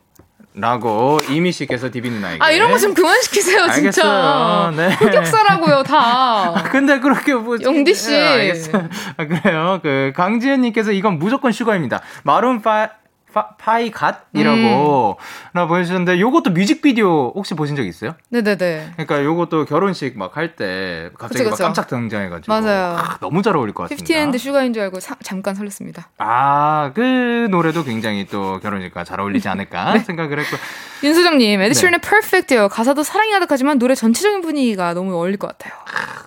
라고 0.54 1.18
제이미 1.30 1.50
씨께서 1.50 1.90
디비 1.90 2.10
누나에게. 2.10 2.38
아 2.42 2.50
이런 2.50 2.70
거 2.70 2.78
좀 2.78 2.92
그만 2.94 3.20
시키세요 3.22 3.70
진짜. 3.70 4.02
알겠어요. 4.02 4.72
네. 4.76 4.94
흑역사라고요 4.96 5.82
다. 5.84 6.52
근데 6.70 6.98
그렇게 7.00 7.32
뭐 7.34 7.56
영디 7.60 7.94
씨. 7.94 8.12
예, 8.12 8.18
알겠어요. 8.20 8.88
아, 9.16 9.24
그래요. 9.26 9.80
그 9.82 10.12
강지현 10.14 10.60
님께서 10.60 10.92
이건 10.92 11.18
무조건 11.18 11.52
Sugar입니다. 11.52 12.00
마룬 12.24 12.60
파 12.60 12.90
파이 13.32 13.90
갓이라고 13.90 15.16
음. 15.18 15.50
나 15.52 15.66
보여주셨는데 15.66 16.20
요것도 16.20 16.50
뮤직비디오 16.50 17.32
혹시 17.34 17.54
보신 17.54 17.76
적 17.76 17.82
있어요? 17.86 18.14
네네네. 18.30 18.90
그러니까 18.96 19.24
요것도 19.24 19.64
결혼식 19.66 20.16
막 20.18 20.36
할 20.36 20.56
때 20.56 21.10
갑자기 21.18 21.38
그쵸, 21.44 21.50
막 21.50 21.50
그쵸. 21.56 21.64
깜짝 21.64 21.86
등장해가지고 21.88 22.52
맞아요. 22.52 22.96
아, 22.96 23.18
너무 23.20 23.42
잘 23.42 23.56
어울릴 23.56 23.74
것 23.74 23.84
같습니다. 23.84 24.02
BTS의 24.04 24.38
슈가인 24.38 24.72
줄 24.72 24.82
알고 24.82 25.00
사- 25.00 25.16
잠깐 25.22 25.54
설렜습니다. 25.54 26.04
아, 26.18 26.90
그 26.94 27.48
노래도 27.50 27.84
굉장히 27.84 28.26
또 28.26 28.60
결혼식과 28.60 29.04
잘 29.04 29.20
어울리지 29.20 29.48
않을까 29.48 29.92
네. 29.94 29.98
생각을 30.00 30.38
했고. 30.40 30.56
윤수정님, 31.02 31.58
네. 31.60 31.66
에드시런의 31.66 32.00
Perfect요. 32.00 32.68
가사도 32.68 33.02
사랑이 33.02 33.32
가득하지만 33.32 33.78
노래 33.78 33.94
전체적인 33.94 34.40
분위기가 34.42 34.94
너무 34.94 35.14
어울릴 35.14 35.36
것 35.36 35.48
같아요. 35.48 35.72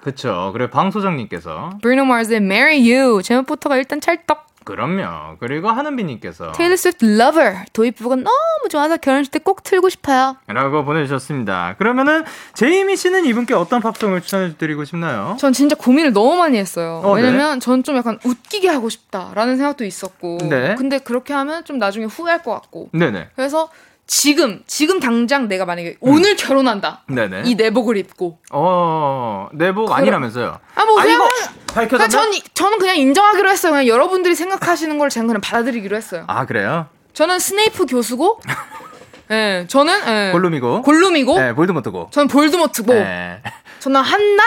그쵸. 0.04 0.52
그리고 0.54 0.70
방소정님께서. 0.72 1.80
Bruno 1.82 2.04
Mars의 2.04 2.38
Marry 2.38 2.78
You. 2.92 3.22
제목부터가 3.24 3.78
일단 3.78 4.02
찰떡. 4.02 4.45
그럼요. 4.66 5.38
그리고 5.40 5.70
하는비님께서. 5.70 6.52
테일러 6.54 6.76
스위프트 6.76 7.06
Lover. 7.06 7.60
도입부가 7.72 8.16
너무 8.18 8.70
좋아서 8.70 8.98
결혼식 8.98 9.32
때 9.32 9.40
꼭 9.40 9.64
틀고 9.64 9.90
싶어요. 9.90 10.38
라고 10.48 10.84
보내주셨습니다. 10.84 11.76
그러면은, 11.78 12.24
제이미 12.56 12.96
씨는 12.98 13.26
이분께 13.26 13.54
어떤 13.54 13.80
팝송을 13.80 14.22
추천해드리고 14.22 14.84
싶나요? 14.86 15.38
전 15.40 15.54
진짜 15.54 15.76
고민을 15.76 16.14
너무 16.14 16.36
많이 16.36 16.58
했어요. 16.58 17.02
어, 17.04 17.16
네. 17.16 17.22
왜냐면 17.22 17.60
전좀 17.60 17.96
약간 17.96 18.18
웃기게 18.26 18.68
하고 18.68 18.90
싶다라는 18.90 19.58
생각도 19.58 19.86
있었고. 19.86 20.40
네. 20.50 20.76
근데 20.76 20.98
그렇게 20.98 21.34
하면 21.34 21.64
좀 21.64 21.78
나중에 21.78 22.06
후회할 22.06 22.42
것 22.42 22.52
같고. 22.54 22.90
네네. 22.92 23.30
그래서 23.36 23.70
지금, 24.08 24.62
지금 24.68 25.00
당장 25.00 25.48
내가 25.48 25.66
만약에 25.66 25.98
오늘 26.00 26.36
결혼한다. 26.36 27.04
음. 27.10 27.16
네네. 27.16 27.44
이 27.46 27.56
내복을 27.56 27.98
입고. 27.98 28.40
어, 28.52 29.48
내복 29.54 29.92
아니라면서요. 29.92 30.60
아, 30.76 30.86
뭐, 30.86 30.96
그냥. 30.96 31.20
그냥 31.20 31.30
밝혀졌나? 31.74 32.08
전, 32.08 32.32
저는 32.54 32.78
그냥 32.78 32.96
인정하기로 32.98 33.50
했어요. 33.50 33.72
그냥 33.72 33.88
여러분들이 33.88 34.36
생각하시는 34.36 34.98
걸 34.98 35.10
제가 35.10 35.26
그냥 35.26 35.42
받아들이기로 35.42 35.96
했어요. 35.96 36.24
아, 36.28 36.46
그래요? 36.46 36.88
저는 37.14 37.40
스네이프 37.40 37.86
교수고, 37.86 38.40
예, 39.32 39.66
저는, 39.68 39.94
예. 40.08 40.32
골룸이고. 40.32 40.84
골룸이고, 40.84 41.40
네, 41.40 41.54
볼드모트고. 41.54 42.10
저는 42.12 42.28
볼드모트고, 42.28 42.94
네. 42.94 43.42
저는 43.80 44.02
한낱 44.02 44.46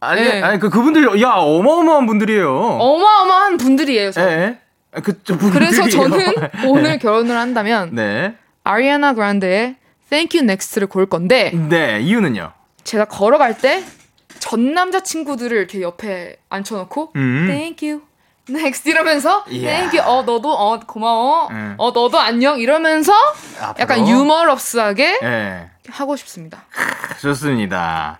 아니, 0.00 0.22
네. 0.22 0.42
아니, 0.42 0.58
그, 0.58 0.70
그분들, 0.70 1.20
야, 1.22 1.32
어마어마한 1.32 2.06
분들이에요. 2.06 2.50
어마어마한 2.50 3.56
분들이에요. 3.56 4.10
저. 4.12 4.22
예. 4.22 4.58
아, 4.94 5.00
그쪽 5.00 5.38
분들이에요. 5.38 5.70
그래서 5.70 5.88
저는 5.88 6.34
오늘 6.66 6.98
결혼을 6.98 7.36
한다면, 7.36 7.90
네. 7.92 8.34
아리아나 8.70 9.14
그란데의 9.14 9.74
Thank 10.10 10.38
You 10.38 10.48
Next를 10.48 10.86
고를 10.86 11.06
건데, 11.06 11.50
네, 11.68 12.00
이유는요? 12.00 12.52
제가 12.84 13.06
걸어갈 13.06 13.58
때, 13.58 13.82
전 14.38 14.74
남자 14.74 15.02
친구들을 15.02 15.56
이렇게 15.56 15.82
옆에 15.82 16.36
앉혀놓고, 16.48 17.12
음. 17.16 17.46
Thank 17.48 17.88
You 17.88 18.02
Next 18.48 18.88
이러면서. 18.88 19.44
Thank 19.44 19.98
You, 19.98 20.00
어, 20.10 20.22
너도, 20.22 20.50
어, 20.52 20.80
고마워. 20.80 21.48
음. 21.50 21.74
어, 21.78 21.90
너도 21.92 22.18
안녕. 22.18 22.58
이러면서, 22.58 23.12
앞으로. 23.60 23.74
약간 23.78 24.08
유머러스하게 24.08 25.18
예. 25.22 25.70
하고 25.88 26.16
싶습니다. 26.16 26.58
좋습니다. 27.20 28.18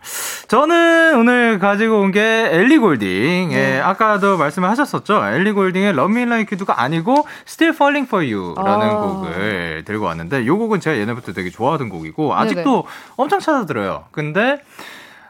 저는 0.49 1.17
오늘 1.19 1.59
가지고 1.59 2.01
온 2.01 2.11
게 2.13 2.21
엘리 2.53 2.79
골딩. 2.79 3.51
네. 3.51 3.77
예, 3.77 3.81
아까도 3.81 4.37
말씀을 4.37 4.69
하셨었죠. 4.69 5.25
엘리 5.25 5.53
골딩의 5.53 5.91
Love 5.91 6.13
Me 6.17 6.23
Like 6.23 6.57
You가 6.59 6.81
아니고 6.83 7.27
Still 7.47 7.75
Falling 7.75 8.09
For 8.09 8.25
You라는 8.27 8.87
아. 8.87 8.95
곡을 9.01 9.83
들고 9.87 10.05
왔는데 10.07 10.43
이 10.43 10.49
곡은 10.51 10.81
제가 10.81 10.97
예전부터 10.97 11.33
되게 11.33 11.51
좋아하던 11.51 11.89
곡이고 11.89 12.35
아직도 12.35 12.87
엄청 13.17 13.39
찾아 13.39 13.65
들어요. 13.67 14.05
근데 14.11 14.61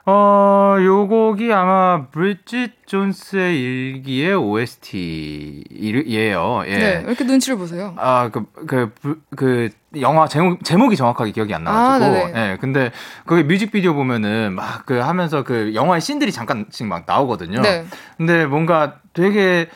어, 0.07 0.77
요 0.81 1.07
곡이 1.09 1.53
아마 1.53 2.07
브리짓 2.11 2.87
존스의 2.87 3.61
일기의 3.61 4.35
OST예요. 4.35 5.63
예. 6.67 6.79
네, 6.79 6.97
왜 6.99 7.03
이렇게 7.07 7.25
눈치를 7.25 7.59
보세요? 7.59 7.95
아, 7.99 8.31
그, 8.33 8.45
그, 8.67 8.93
그, 9.03 9.21
그 9.37 9.69
영화 10.01 10.27
제목, 10.27 10.65
제목이 10.65 10.97
정확하게 10.97 11.33
기억이 11.33 11.53
안 11.55 11.67
아, 11.69 11.99
나가지고. 11.99 12.13
네네. 12.29 12.53
예, 12.53 12.57
근데 12.61 12.93
거기 13.27 13.43
뮤직비디오 13.43 13.93
보면은 13.95 14.55
막 14.55 14.87
그 14.87 14.95
하면서 14.95 15.45
그 15.45 15.73
영화의 15.75 16.01
씬들이 16.01 16.33
잠깐씩 16.33 16.87
막 16.87 17.05
나오거든요. 17.07 17.61
네. 17.61 17.85
근데 18.17 18.47
뭔가 18.47 18.95
되게 19.13 19.69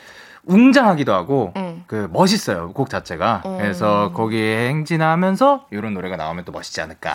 웅장하기도 0.47 1.13
하고, 1.13 1.53
응. 1.57 1.83
그 1.87 2.07
멋있어요, 2.11 2.71
곡 2.73 2.89
자체가. 2.89 3.41
어. 3.43 3.57
그래서 3.59 4.11
거기에 4.13 4.69
행진하면서 4.69 5.67
이런 5.71 5.93
노래가 5.93 6.15
나오면 6.17 6.45
또 6.45 6.51
멋있지 6.51 6.81
않을까 6.81 7.13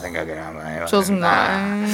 생각을 0.00 0.44
한번 0.44 0.66
해봤습니다. 0.66 0.86
좋습니다. 0.86 1.56
음. 1.56 1.86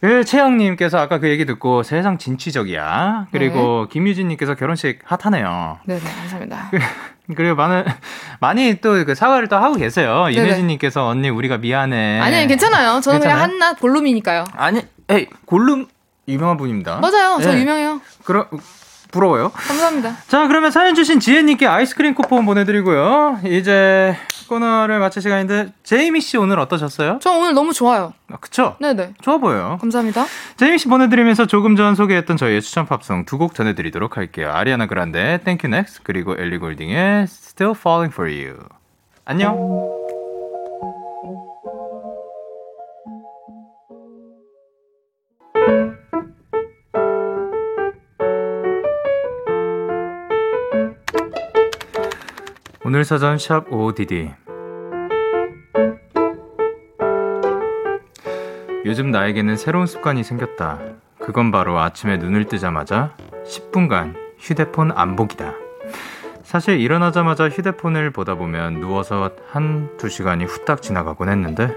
그 0.00 0.24
채영님께서 0.24 0.98
아까 0.98 1.18
그 1.18 1.28
얘기 1.28 1.46
듣고 1.46 1.82
세상 1.82 2.18
진취적이야. 2.18 3.28
그리고 3.32 3.88
김유진님께서 3.88 4.54
결혼식 4.54 5.00
핫하네요. 5.04 5.78
네네, 5.86 6.00
감사합니다. 6.00 6.70
그리고 7.34 7.56
많은 7.56 7.84
많이 8.40 8.80
또 8.80 9.04
그 9.04 9.14
사과를 9.14 9.48
또 9.48 9.56
하고 9.56 9.74
계세요. 9.74 10.26
네네. 10.26 10.32
이내진님께서 10.48 11.06
언니 11.06 11.28
우리가 11.30 11.58
미안해. 11.58 12.20
아니, 12.20 12.46
괜찮아요. 12.46 13.00
저는 13.00 13.20
그냥 13.20 13.38
괜찮아요? 13.38 13.54
한낱 13.64 13.80
볼룸이니까요. 13.80 14.44
아니, 14.54 14.82
에이 15.08 15.26
골룸 15.46 15.86
유명한 16.28 16.56
분입니다. 16.56 16.98
맞아요. 17.00 17.38
저 17.42 17.52
네. 17.52 17.60
유명해요. 17.60 18.00
그럼 18.24 18.46
부러워요. 19.10 19.50
감사합니다. 19.50 20.16
자, 20.28 20.46
그러면 20.48 20.70
사연 20.70 20.94
주신 20.94 21.20
지혜님께 21.20 21.66
아이스크림 21.66 22.14
쿠폰 22.14 22.44
보내드리고요. 22.46 23.40
이제 23.44 24.16
코너를 24.48 24.98
마칠 25.00 25.22
시간인데 25.22 25.72
제이미 25.82 26.20
씨 26.20 26.36
오늘 26.36 26.58
어떠셨어요? 26.60 27.18
저 27.20 27.32
오늘 27.32 27.52
너무 27.54 27.72
좋아요. 27.72 28.12
아, 28.30 28.36
그쵸? 28.40 28.76
네네. 28.80 29.14
좋아 29.20 29.38
보여요. 29.38 29.78
감사합니다. 29.80 30.26
제이미 30.56 30.78
씨 30.78 30.88
보내드리면서 30.88 31.46
조금 31.46 31.74
전 31.76 31.94
소개했던 31.94 32.36
저희의 32.36 32.62
추천 32.62 32.86
팝송 32.86 33.24
두 33.24 33.38
곡 33.38 33.54
전해드리도록 33.54 34.16
할게요. 34.16 34.50
아리아나 34.52 34.86
그란데 34.86 35.40
Thank 35.44 35.68
You 35.68 35.76
Next 35.76 36.00
그리고 36.04 36.34
엘리 36.38 36.58
골딩의 36.58 37.24
Still 37.24 37.74
Falling 37.76 38.12
For 38.14 38.30
You. 38.32 38.58
안녕. 39.24 40.15
오늘 52.86 53.04
사전 53.04 53.36
샵 53.36 53.64
OODD 53.72 54.30
요즘 58.84 59.10
나에게는 59.10 59.56
새로운 59.56 59.86
습관이 59.86 60.22
생겼다. 60.22 60.78
그건 61.18 61.50
바로 61.50 61.80
아침에 61.80 62.16
눈을 62.16 62.44
뜨자마자 62.44 63.16
10분간 63.44 64.14
휴대폰 64.38 64.92
안 64.92 65.16
보기다. 65.16 65.54
사실 66.44 66.78
일어나자마자 66.78 67.48
휴대폰을 67.48 68.12
보다 68.12 68.36
보면 68.36 68.78
누워서 68.78 69.32
한 69.50 69.96
두 69.98 70.08
시간이 70.08 70.44
후딱 70.44 70.80
지나가곤 70.80 71.28
했는데 71.28 71.74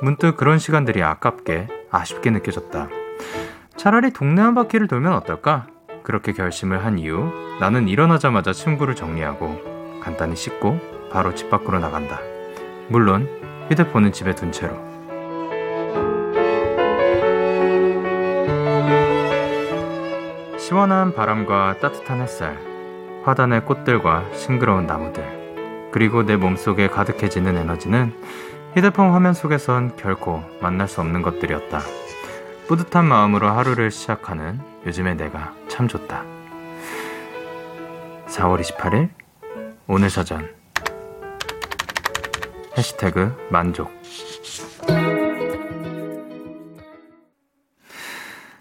문득 0.00 0.38
그런 0.38 0.58
시간들이 0.58 1.02
아깝게 1.02 1.68
아쉽게 1.90 2.30
느껴졌다. 2.30 2.88
차라리 3.76 4.10
동네 4.10 4.40
한 4.40 4.54
바퀴를 4.54 4.86
돌면 4.86 5.12
어떨까? 5.12 5.66
그렇게 6.02 6.32
결심을 6.32 6.86
한 6.86 6.98
이후 6.98 7.30
나는 7.60 7.86
일어나자마자 7.86 8.54
침구를 8.54 8.94
정리하고 8.94 9.71
간단히 10.02 10.34
씻고 10.34 11.08
바로 11.10 11.34
집 11.34 11.48
밖으로 11.48 11.78
나간다. 11.78 12.20
물론 12.88 13.28
휴대폰은 13.70 14.12
집에 14.12 14.34
둔 14.34 14.50
채로. 14.50 14.74
시원한 20.58 21.14
바람과 21.14 21.76
따뜻한 21.80 22.20
햇살, 22.20 22.58
화단의 23.24 23.64
꽃들과 23.64 24.24
싱그러운 24.34 24.86
나무들, 24.86 25.90
그리고 25.92 26.24
내 26.24 26.36
몸속에 26.36 26.88
가득해지는 26.88 27.56
에너지는 27.56 28.14
휴대폰 28.74 29.12
화면 29.12 29.34
속에선 29.34 29.96
결코 29.96 30.42
만날 30.60 30.88
수 30.88 31.00
없는 31.00 31.22
것들이었다. 31.22 31.80
뿌듯한 32.68 33.04
마음으로 33.04 33.48
하루를 33.48 33.90
시작하는 33.90 34.60
요즘의 34.86 35.16
내가 35.16 35.52
참 35.68 35.88
좋다. 35.88 36.24
4월 38.26 38.60
28일 38.60 39.10
오늘 39.94 40.08
사전 40.08 40.48
해시태그 42.78 43.48
만족 43.50 43.92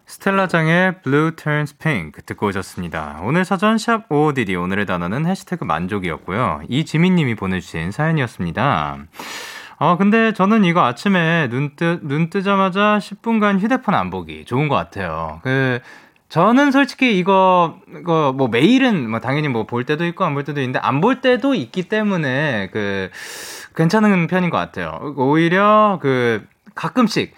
스텔라장의 0.06 1.02
Blue 1.04 1.32
Turns 1.38 1.78
Pink 1.78 2.24
듣고 2.26 2.48
오셨습니다. 2.48 3.22
오늘 3.24 3.46
사전 3.46 3.78
샵 3.78 4.12
OODD 4.12 4.58
오늘의 4.58 4.86
단어는 4.86 5.26
해시태그 5.26 5.64
만족이었고요. 5.64 6.64
이지민님이 6.68 7.36
보내주신 7.36 7.92
사연이었습니다. 7.92 8.98
어, 9.78 9.98
근데 9.98 10.34
저는 10.34 10.66
이거 10.66 10.84
아침에 10.84 11.48
눈, 11.50 11.78
뜨, 11.78 12.02
눈 12.04 12.30
뜨자마자 12.30 13.00
10분간 13.00 13.60
휴대폰 13.60 13.96
안 13.96 14.10
보기 14.10 14.44
좋은 14.44 14.68
것 14.68 14.76
같아요. 14.76 15.40
그, 15.44 15.80
저는 16.32 16.72
솔직히 16.72 17.18
이거, 17.20 17.76
이거 18.00 18.32
뭐 18.34 18.48
매일은 18.48 19.10
뭐 19.10 19.20
당연히 19.20 19.50
뭐 19.50 19.66
볼 19.66 19.84
때도 19.86 20.06
있고 20.06 20.24
안 20.24 20.34
볼 20.34 20.46
때도 20.46 20.62
있는데 20.62 20.80
안 20.80 21.02
볼 21.02 21.20
때도 21.20 21.54
있기 21.56 21.90
때문에 21.90 22.70
그, 22.72 23.10
괜찮은 23.76 24.28
편인 24.28 24.50
것 24.50 24.56
같아요. 24.58 25.14
오히려 25.18 26.00
그, 26.02 26.46
가끔씩 26.74 27.34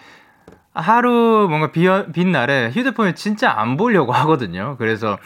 하루 0.74 1.46
뭔가 1.50 1.72
비, 1.72 1.88
빈 2.12 2.30
날에 2.30 2.70
휴대폰을 2.72 3.16
진짜 3.16 3.50
안 3.58 3.76
보려고 3.76 4.12
하거든요. 4.12 4.76
그래서 4.78 5.18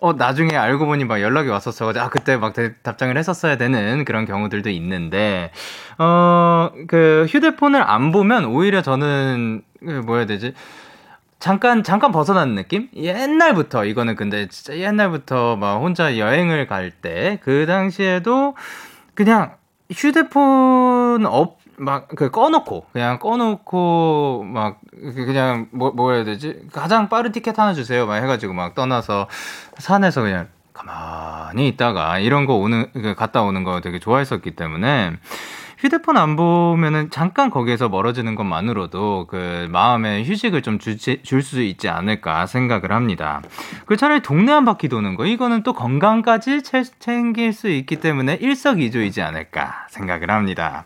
어 0.00 0.12
나중에 0.12 0.56
알고 0.56 0.86
보니 0.86 1.04
막 1.04 1.20
연락이 1.20 1.48
왔었어. 1.48 1.92
아 1.96 2.08
그때 2.08 2.36
막 2.36 2.52
대- 2.52 2.74
답장을 2.84 3.16
했었어야 3.18 3.56
되는 3.56 4.04
그런 4.04 4.26
경우들도 4.26 4.70
있는데 4.70 5.50
어 5.98 6.70
그 6.86 7.26
휴대폰을 7.28 7.82
안 7.82 8.12
보면 8.12 8.44
오히려 8.46 8.80
저는 8.82 9.62
그 9.80 10.02
뭐야 10.06 10.26
되지? 10.26 10.54
잠깐 11.38 11.82
잠깐 11.84 12.10
벗어나는 12.10 12.54
느낌? 12.56 12.88
옛날부터 12.96 13.84
이거는 13.84 14.16
근데 14.16 14.48
진짜 14.48 14.76
옛날부터 14.76 15.56
막 15.56 15.76
혼자 15.76 16.18
여행을 16.18 16.66
갈 16.66 16.90
때 17.00 17.38
그 17.42 17.64
당시에도 17.66 18.56
그냥 19.14 19.52
휴대폰 19.90 21.24
없막그 21.26 22.30
꺼놓고 22.30 22.86
그냥 22.92 23.18
꺼놓고 23.20 24.44
막 24.48 24.80
그- 24.90 25.26
그냥 25.26 25.68
뭐 25.70 25.92
뭐 25.94 26.12
해야 26.12 26.24
되지 26.24 26.60
가장 26.72 27.08
빠른 27.08 27.30
티켓 27.32 27.56
하나 27.58 27.72
주세요 27.72 28.04
막 28.06 28.16
해가지고 28.16 28.52
막 28.52 28.74
떠나서 28.74 29.28
산에서 29.78 30.22
그냥 30.22 30.48
가만히 30.72 31.68
있다가 31.68 32.18
이런 32.18 32.46
거 32.46 32.54
오는 32.56 32.90
그 32.92 33.14
갔다 33.14 33.42
오는 33.42 33.62
거 33.64 33.80
되게 33.80 33.98
좋아했었기 34.00 34.52
때문에 34.56 35.12
휴대폰 35.78 36.16
안 36.16 36.34
보면은 36.34 37.08
잠깐 37.10 37.50
거기에서 37.50 37.88
멀어지는 37.88 38.34
것만으로도 38.34 39.26
그 39.30 39.68
마음의 39.70 40.24
휴식을 40.24 40.62
좀 40.62 40.78
줄 40.78 41.42
수 41.42 41.62
있지 41.62 41.88
않을까 41.88 42.46
생각을 42.46 42.90
합니다. 42.92 43.42
그 43.86 43.96
차라리 43.96 44.20
동네 44.20 44.50
한 44.52 44.64
바퀴 44.64 44.88
도는 44.88 45.14
거 45.14 45.24
이거는 45.24 45.62
또 45.62 45.72
건강까지 45.72 46.62
채- 46.62 46.82
챙길 46.98 47.52
수 47.52 47.68
있기 47.68 47.96
때문에 47.96 48.38
일석이조이지 48.40 49.22
않을까 49.22 49.86
생각을 49.90 50.30
합니다. 50.32 50.84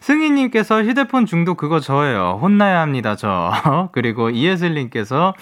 승희님께서 0.00 0.84
휴대폰 0.84 1.26
중독 1.26 1.56
그거 1.56 1.80
저예요. 1.80 2.38
혼나야 2.40 2.80
합니다, 2.80 3.16
저. 3.16 3.52
그리고 3.92 4.30
이예슬님께서 4.30 5.34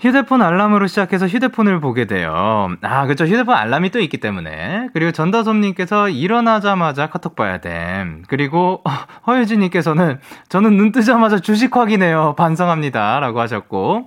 휴대폰 0.00 0.40
알람으로 0.40 0.86
시작해서 0.86 1.26
휴대폰을 1.26 1.80
보게 1.80 2.06
돼요. 2.06 2.70
아, 2.80 3.06
그쵸. 3.06 3.26
휴대폰 3.26 3.54
알람이 3.54 3.90
또 3.90 4.00
있기 4.00 4.16
때문에. 4.16 4.88
그리고 4.94 5.12
전다솜님께서 5.12 6.08
일어나자마자 6.08 7.08
카톡 7.10 7.36
봐야 7.36 7.58
돼. 7.58 8.06
그리고 8.26 8.80
어, 8.84 8.90
허유진님께서는 9.26 10.18
저는 10.48 10.76
눈 10.78 10.92
뜨자마자 10.92 11.38
주식 11.38 11.76
확인해요. 11.76 12.34
반성합니다. 12.38 13.20
라고 13.20 13.40
하셨고. 13.40 14.06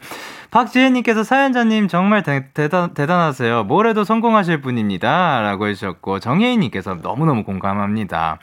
박지혜님께서 0.54 1.24
사연자님 1.24 1.88
정말 1.88 2.22
대, 2.22 2.46
대단, 2.54 2.94
대단하세요. 2.94 3.64
뭘 3.64 3.88
해도 3.88 4.04
성공하실 4.04 4.62
분입니다. 4.62 5.42
라고 5.42 5.66
해주셨고, 5.68 6.20
정혜인님께서 6.20 7.00
너무너무 7.02 7.44
공감합니다. 7.44 8.38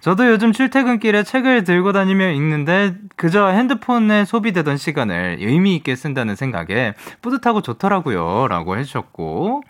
저도 0.00 0.28
요즘 0.28 0.52
출퇴근길에 0.52 1.24
책을 1.24 1.64
들고 1.64 1.90
다니며 1.90 2.30
읽는데, 2.30 2.94
그저 3.16 3.48
핸드폰에 3.48 4.24
소비되던 4.26 4.76
시간을 4.76 5.38
의미있게 5.40 5.96
쓴다는 5.96 6.36
생각에 6.36 6.94
뿌듯하고 7.20 7.62
좋더라고요. 7.62 8.46
라고 8.48 8.78
해주셨고, 8.78 9.62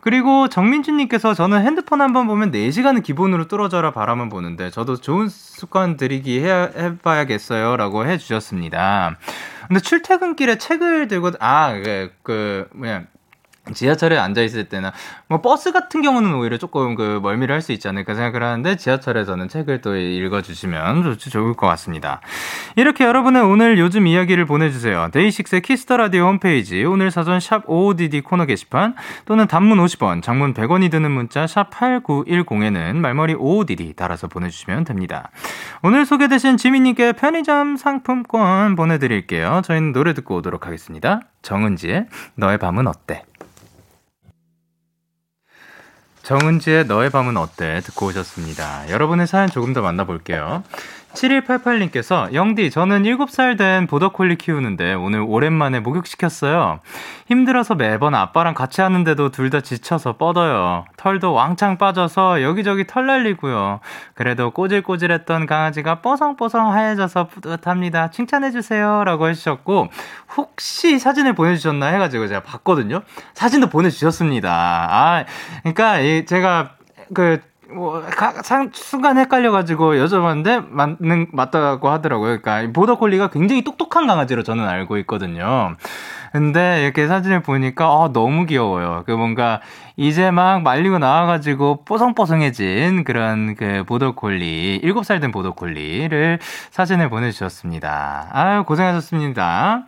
그리고 0.00 0.48
정민주님께서 0.48 1.34
저는 1.34 1.64
핸드폰 1.64 2.00
한 2.00 2.12
번 2.12 2.26
보면 2.26 2.50
4시간은 2.50 3.04
기본으로 3.04 3.46
뚫어져라 3.46 3.92
바라만 3.92 4.30
보는데, 4.30 4.70
저도 4.70 4.96
좋은 4.96 5.28
습관 5.28 5.96
들이기 5.96 6.42
해, 6.44 6.50
해봐야겠어요. 6.76 7.76
라고 7.76 8.04
해주셨습니다. 8.04 9.16
근데 9.68 9.80
출퇴근길에 9.80 10.58
책을 10.58 11.08
들고 11.08 11.32
아그 11.40 12.12
그 12.22 12.68
뭐야 12.74 13.04
지하철에 13.74 14.16
앉아 14.16 14.42
있을 14.42 14.68
때나 14.68 14.92
뭐 15.28 15.40
버스 15.42 15.72
같은 15.72 16.02
경우는 16.02 16.34
오히려 16.34 16.56
조금 16.56 16.94
그 16.94 17.20
멀미를 17.22 17.54
할 17.54 17.66
수 17.66 17.72
있지 17.72 17.88
않을까 17.88 18.14
생각을 18.14 18.42
하는데 18.46 18.76
지하철에서는 18.76 19.48
책을 19.48 19.80
또 19.80 19.96
읽어주시면 19.96 21.02
좋, 21.02 21.18
좋을 21.18 21.54
것 21.54 21.66
같습니다. 21.66 22.20
이렇게 22.76 23.04
여러분의 23.04 23.42
오늘 23.42 23.78
요즘 23.78 24.06
이야기를 24.06 24.46
보내주세요. 24.46 25.08
데이식스의 25.12 25.62
Kiss 25.62 25.81
the 25.81 25.96
Radio 25.96 26.26
홈페이지 26.28 26.84
오늘 26.84 27.10
사전 27.10 27.40
샵 27.40 27.66
55DD 27.66 28.22
코너 28.22 28.46
게시판 28.46 28.94
또는 29.24 29.48
단문 29.48 29.78
50원, 29.78 30.22
장문 30.22 30.54
100원이 30.54 30.90
드는 30.90 31.10
문자 31.10 31.46
샵 31.46 31.70
8910에는 31.70 32.94
말머리 32.96 33.34
55DD 33.34 33.96
달아서 33.96 34.28
보내주시면 34.28 34.84
됩니다. 34.84 35.30
오늘 35.82 36.06
소개되신 36.06 36.56
지민님께 36.56 37.12
편의점 37.14 37.76
상품권 37.76 38.76
보내드릴게요. 38.76 39.62
저희는 39.64 39.92
노래 39.92 40.14
듣고 40.14 40.36
오도록 40.36 40.66
하겠습니다. 40.66 41.20
정은지의 41.42 42.06
너의 42.36 42.58
밤은 42.58 42.86
어때? 42.86 43.24
정은지의 46.26 46.86
너의 46.86 47.10
밤은 47.10 47.36
어때? 47.36 47.80
듣고 47.84 48.06
오셨습니다. 48.06 48.90
여러분의 48.90 49.28
사연 49.28 49.48
조금 49.48 49.72
더 49.72 49.80
만나볼게요. 49.80 50.64
7188님께서 51.16 52.32
영디 52.32 52.70
저는 52.70 53.02
7살 53.02 53.58
된 53.58 53.86
보더콜리 53.86 54.36
키우는데 54.36 54.94
오늘 54.94 55.20
오랜만에 55.26 55.80
목욕시켰어요. 55.80 56.80
힘들어서 57.26 57.74
매번 57.74 58.14
아빠랑 58.14 58.54
같이 58.54 58.80
하는데도 58.80 59.30
둘 59.30 59.46
다 59.46 59.60
지쳐서 59.60 60.16
뻗어요. 60.16 60.84
털도 60.96 61.32
왕창 61.32 61.78
빠져서 61.78 62.42
여기저기 62.42 62.84
털 62.84 63.06
날리고요. 63.06 63.78
그래도 64.14 64.50
꼬질꼬질했던 64.50 65.46
강아지가 65.46 66.00
뽀송뽀송 66.00 66.72
하얘져서 66.72 67.28
뿌듯합니다. 67.28 68.10
칭찬해주세요. 68.10 69.04
라고 69.04 69.28
해주셨고 69.28 69.88
혹시 70.36 70.98
사진을 70.98 71.34
보내주셨나 71.34 71.86
해가지고 71.86 72.26
제가 72.26 72.42
봤거든요. 72.42 73.02
사진도 73.34 73.68
보내주셨습니다. 73.68 74.50
아, 74.50 75.24
그러니까 75.62 76.00
이 76.00 76.26
제가 76.26 76.72
그 77.14 77.40
뭐, 77.72 78.02
가, 78.02 78.42
상, 78.42 78.70
순간 78.72 79.18
헷갈려가지고 79.18 79.94
여쭤봤는데, 79.94 80.68
맞는, 80.68 81.28
맞다고 81.32 81.88
하더라고요. 81.88 82.40
그러니까, 82.40 82.62
이 82.62 82.72
보더콜리가 82.72 83.30
굉장히 83.30 83.64
똑똑한 83.64 84.06
강아지로 84.06 84.42
저는 84.42 84.66
알고 84.68 84.98
있거든요. 84.98 85.74
근데 86.32 86.82
이렇게 86.84 87.06
사진을 87.06 87.42
보니까, 87.42 87.86
아, 87.86 88.10
너무 88.12 88.46
귀여워요. 88.46 89.02
그 89.06 89.12
뭔가, 89.12 89.60
이제 89.96 90.30
막 90.30 90.62
말리고 90.62 90.98
나와가지고 90.98 91.84
뽀송뽀송해진 91.86 93.02
그런 93.04 93.54
그 93.54 93.82
보더콜리, 93.84 94.82
7살 94.84 95.20
된 95.22 95.32
보더콜리를 95.32 96.38
사진을 96.70 97.08
보내주셨습니다. 97.08 98.28
아유, 98.30 98.64
고생하셨습니다. 98.64 99.86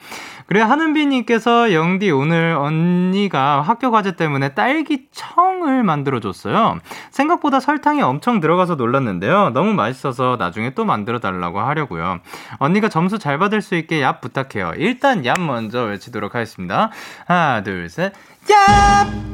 그래, 0.49 0.63
하는비님께서 0.63 1.75
영디 1.75 2.11
오늘 2.11 2.57
언니가 2.59 3.61
학교 3.61 3.91
과제 3.91 4.17
때문에 4.17 4.55
딸기청을 4.55 5.83
만들어줬어요. 5.83 6.79
생각보다 7.11 7.61
설탕이 7.61 8.01
엄청 8.01 8.41
들어가서 8.41 8.77
놀랐는데요. 8.77 9.51
너무 9.51 9.75
맛있어서 9.75 10.37
나중에 10.39 10.71
또 10.71 10.87
만들어 10.87 11.19
달라고 11.19 11.61
하려고요. 11.61 12.21
언니가 12.61 12.89
점수 12.89 13.19
잘 13.19 13.39
받을 13.39 13.61
수 13.61 13.75
있게 13.75 14.01
얍 14.01 14.23
부탁해요. 14.23 14.73
일단 14.79 15.21
얍 15.23 15.39
먼저 15.39 15.83
외치도록 15.83 16.35
하겠습니다. 16.35 16.89
하나, 17.27 17.63
둘, 17.63 17.91
셋, 17.91 18.15
얍! 18.47 19.29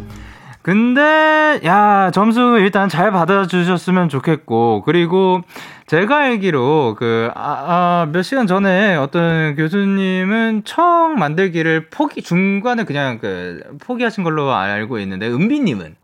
근데 0.63 1.61
야 1.67 2.11
점수 2.11 2.57
일단 2.59 2.89
잘 2.89 3.13
받아주셨으면 3.13 4.09
좋겠고 4.09 4.83
그리고 4.87 5.43
제가 5.87 6.17
알기로 6.17 6.97
그 6.99 7.31
아, 7.35 7.43
아, 7.43 8.09
몇 8.11 8.23
시간 8.23 8.47
전에 8.47 8.97
어떤 8.97 9.55
교수님은 9.55 10.63
청 10.65 11.17
만들기를 11.19 11.91
포기 11.91 12.23
중간에 12.23 12.85
그냥 12.85 13.19
그 13.19 13.63
포기하신 13.81 14.25
걸로 14.25 14.53
알고 14.53 14.99
있는데 15.01 15.29
은비님은 15.29 15.97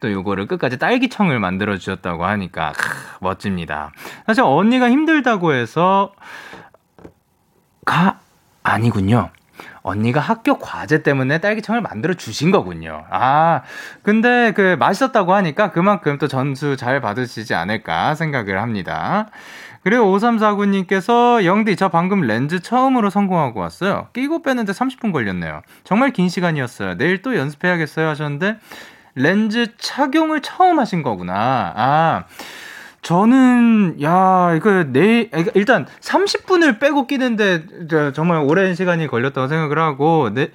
또 0.00 0.10
요거를 0.10 0.46
끝까지 0.46 0.78
딸기청을 0.78 1.40
만들어 1.40 1.76
주셨다고 1.76 2.24
하니까 2.24 2.72
크, 2.72 2.88
멋집니다. 3.20 3.92
사실 4.26 4.42
언니가 4.44 4.90
힘들다고 4.90 5.52
해서 5.52 6.14
가 7.84 8.20
아니군요. 8.62 9.30
언니가 9.88 10.20
학교 10.20 10.58
과제 10.58 11.02
때문에 11.02 11.38
딸기청을 11.38 11.80
만들어 11.80 12.14
주신 12.14 12.50
거군요. 12.50 13.04
아, 13.10 13.62
근데 14.02 14.52
그 14.52 14.76
맛있었다고 14.78 15.34
하니까 15.34 15.70
그만큼 15.72 16.18
또 16.18 16.28
전수 16.28 16.76
잘 16.76 17.00
받으시지 17.00 17.54
않을까 17.54 18.14
생각을 18.14 18.60
합니다. 18.60 19.28
그리고 19.82 20.04
5349님께서 20.18 21.44
영디 21.44 21.76
저 21.76 21.88
방금 21.88 22.22
렌즈 22.22 22.60
처음으로 22.60 23.10
성공하고 23.10 23.60
왔어요. 23.60 24.08
끼고 24.12 24.42
빼는데 24.42 24.72
30분 24.72 25.12
걸렸네요. 25.12 25.62
정말 25.84 26.12
긴 26.12 26.28
시간이었어요. 26.28 26.96
내일 26.98 27.22
또 27.22 27.36
연습해야겠어요 27.36 28.08
하셨는데 28.08 28.58
렌즈 29.14 29.76
착용을 29.78 30.42
처음 30.42 30.78
하신 30.78 31.02
거구나. 31.02 31.72
아. 31.76 32.24
저는 33.08 34.02
야 34.02 34.52
이거 34.54 34.84
내 34.84 35.30
일단 35.54 35.86
30분을 35.86 36.78
빼고 36.78 37.06
끼는데 37.06 37.64
정말 38.12 38.42
오랜 38.42 38.74
시간이 38.74 39.06
걸렸다고 39.06 39.48
생각을 39.48 39.78
하고 39.78 40.28
내, 40.34 40.50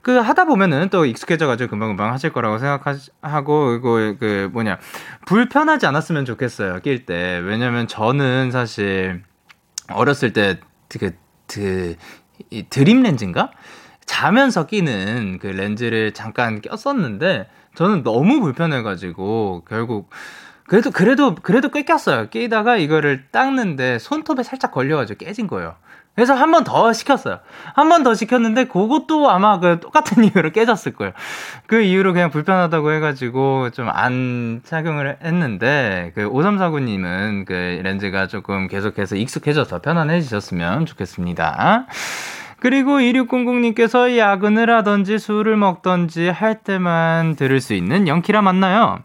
그 0.00 0.16
하다 0.16 0.46
보면은 0.46 0.88
또 0.88 1.04
익숙해져가지고 1.04 1.68
금방금방 1.68 2.10
하실 2.10 2.32
거라고 2.32 2.56
생각하고 2.56 3.74
이거 3.74 4.14
그 4.18 4.48
뭐냐. 4.54 4.78
불편하지 5.26 5.84
않았으면 5.84 6.24
좋겠어요 6.24 6.80
낄 6.80 7.04
때. 7.04 7.38
왜냐면 7.44 7.86
저는 7.86 8.52
사실 8.52 9.22
어렸을 9.90 10.32
때 10.32 10.60
그 10.98 11.14
그, 11.46 11.96
이 12.48 12.64
드림 12.70 13.02
렌즈인가? 13.02 13.50
자면서 14.06 14.64
끼는 14.64 15.40
그 15.42 15.46
렌즈를 15.48 16.12
잠깐 16.12 16.62
꼈었는데 16.62 17.50
저는 17.74 18.02
너무 18.02 18.40
불편해가지고 18.40 19.64
결국 19.68 20.08
그래도 20.72 20.90
그래도 20.90 21.34
그래도 21.34 21.68
꽤 21.68 21.82
꼈어요. 21.84 22.30
끼다가 22.30 22.78
이거를 22.78 23.26
닦는데 23.30 23.98
손톱에 23.98 24.42
살짝 24.42 24.72
걸려가지고 24.72 25.18
깨진 25.18 25.46
거예요. 25.46 25.74
그래서 26.14 26.32
한 26.34 26.50
번 26.50 26.64
더 26.64 26.94
시켰어요. 26.94 27.40
한 27.74 27.90
번 27.90 28.02
더 28.04 28.14
시켰는데 28.14 28.64
그것도 28.68 29.30
아마 29.30 29.60
그 29.60 29.80
똑같은 29.80 30.24
이유로 30.24 30.50
깨졌을 30.52 30.94
거예요. 30.94 31.12
그 31.66 31.82
이유로 31.82 32.14
그냥 32.14 32.30
불편하다고 32.30 32.90
해가지고 32.90 33.68
좀 33.72 33.90
안 33.90 34.62
착용을 34.64 35.18
했는데 35.22 36.12
그 36.14 36.22
5349님은 36.30 37.44
그 37.44 37.52
렌즈가 37.84 38.26
조금 38.26 38.66
계속해서 38.66 39.16
익숙해져서 39.16 39.82
편안해지셨으면 39.82 40.86
좋겠습니다. 40.86 41.86
그리고 42.62 42.98
2600님께서 42.98 44.16
야근을 44.16 44.70
하던지 44.70 45.18
술을 45.18 45.56
먹던지 45.56 46.28
할 46.28 46.62
때만 46.62 47.34
들을 47.34 47.60
수 47.60 47.74
있는 47.74 48.06
영키라 48.06 48.40
맞나요? 48.40 49.00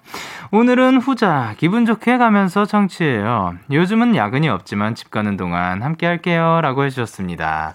오늘은 0.51 0.97
후자 0.97 1.55
기분 1.57 1.87
좋게 1.87 2.19
가면서 2.19 2.65
청취해요. 2.65 3.55
요즘은 3.71 4.15
야근이 4.15 4.47
없지만 4.47 4.93
집 4.93 5.09
가는 5.09 5.37
동안 5.37 5.81
함께 5.81 6.05
할게요. 6.05 6.59
라고 6.61 6.83
해주셨습니다. 6.83 7.73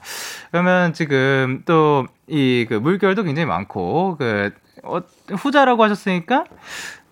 그러면 0.52 0.92
지금 0.92 1.62
또 1.66 2.06
이 2.28 2.64
그 2.68 2.74
물결도 2.74 3.24
굉장히 3.24 3.46
많고 3.46 4.16
그 4.18 4.50
어, 4.84 5.00
후자라고 5.36 5.82
하셨으니까 5.84 6.44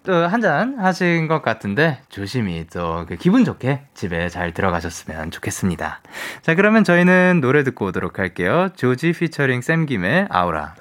또 0.04 0.28
한 0.28 0.40
잔 0.40 0.78
하신 0.78 1.28
것 1.28 1.42
같은데 1.42 2.00
조심히 2.08 2.66
또그 2.66 3.16
기분 3.16 3.44
좋게 3.44 3.82
집에 3.94 4.28
잘 4.28 4.52
들어가셨으면 4.54 5.30
좋겠습니다. 5.30 6.00
자 6.42 6.54
그러면 6.54 6.84
저희는 6.84 7.40
노래 7.40 7.64
듣고 7.64 7.86
오도록 7.86 8.18
할게요. 8.18 8.68
조지 8.76 9.12
피처링 9.12 9.60
샘김의 9.60 10.28
아우라. 10.30 10.74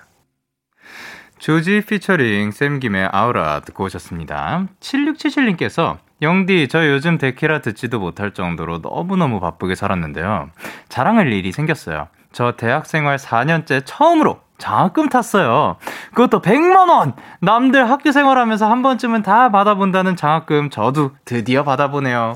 조지 1.37 1.81
피처링 1.81 2.51
샘김의 2.51 3.09
아우라 3.11 3.61
듣고 3.61 3.85
오셨습니다. 3.85 4.67
7677님께서 4.79 5.97
영디, 6.21 6.67
저 6.67 6.85
요즘 6.89 7.17
데키라 7.17 7.61
듣지도 7.61 7.99
못할 7.99 8.33
정도로 8.33 8.79
너무너무 8.79 9.39
바쁘게 9.39 9.75
살았는데요. 9.75 10.49
자랑할 10.89 11.31
일이 11.31 11.53
생겼어요. 11.53 12.09
저 12.33 12.53
대학 12.57 12.85
생활 12.85 13.17
4년째 13.17 13.83
처음으로 13.85 14.41
장학금 14.59 15.09
탔어요. 15.09 15.77
그것도 16.13 16.41
100만원! 16.41 17.13
남들 17.39 17.89
학교 17.89 18.11
생활하면서 18.11 18.69
한 18.69 18.81
번쯤은 18.83 19.23
다 19.23 19.49
받아본다는 19.49 20.15
장학금 20.15 20.69
저도 20.69 21.11
드디어 21.25 21.63
받아보네요. 21.63 22.35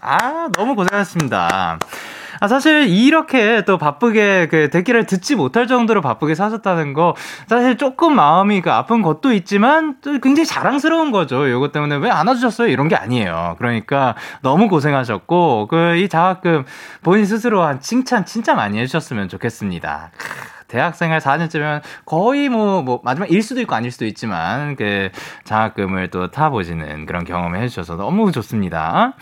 아, 0.00 0.48
너무 0.56 0.74
고생하셨습니다. 0.74 1.78
아, 2.42 2.48
사실 2.48 2.88
이렇게 2.88 3.64
또 3.66 3.76
바쁘게 3.76 4.48
그 4.50 4.70
데키를 4.70 5.04
듣지 5.04 5.36
못할 5.36 5.66
정도로 5.66 6.00
바쁘게 6.00 6.34
사셨다는 6.34 6.94
거 6.94 7.14
사실 7.46 7.76
조금 7.76 8.16
마음이 8.16 8.62
그 8.62 8.70
아픈 8.72 9.02
것도 9.02 9.34
있지만 9.34 9.96
또 10.00 10.18
굉장히 10.20 10.46
자랑스러운 10.46 11.10
거죠. 11.10 11.46
이것 11.46 11.70
때문에 11.72 11.96
왜 11.96 12.08
안아주셨어요? 12.08 12.68
이런 12.68 12.88
게 12.88 12.96
아니에요. 12.96 13.56
그러니까 13.58 14.14
너무 14.40 14.68
고생하셨고 14.68 15.66
그 15.68 15.90
이 16.00 16.08
장학금 16.08 16.64
본인 17.02 17.26
스스로 17.26 17.62
한 17.62 17.80
칭찬 17.80 18.24
진짜 18.24 18.54
많이 18.54 18.78
해주셨으면 18.78 19.28
좋겠습니다. 19.28 20.10
대학생활 20.70 21.20
4년째면 21.20 21.82
거의 22.06 22.48
뭐, 22.48 22.82
뭐, 22.82 23.00
마지막 23.04 23.30
일 23.30 23.42
수도 23.42 23.60
있고 23.60 23.74
아닐 23.74 23.90
수도 23.90 24.06
있지만, 24.06 24.76
그, 24.76 25.10
장학금을 25.44 26.08
또 26.08 26.30
타보시는 26.30 27.06
그런 27.06 27.24
경험을 27.24 27.60
해주셔서 27.60 27.96
너무 27.96 28.32
좋습니다. 28.32 29.14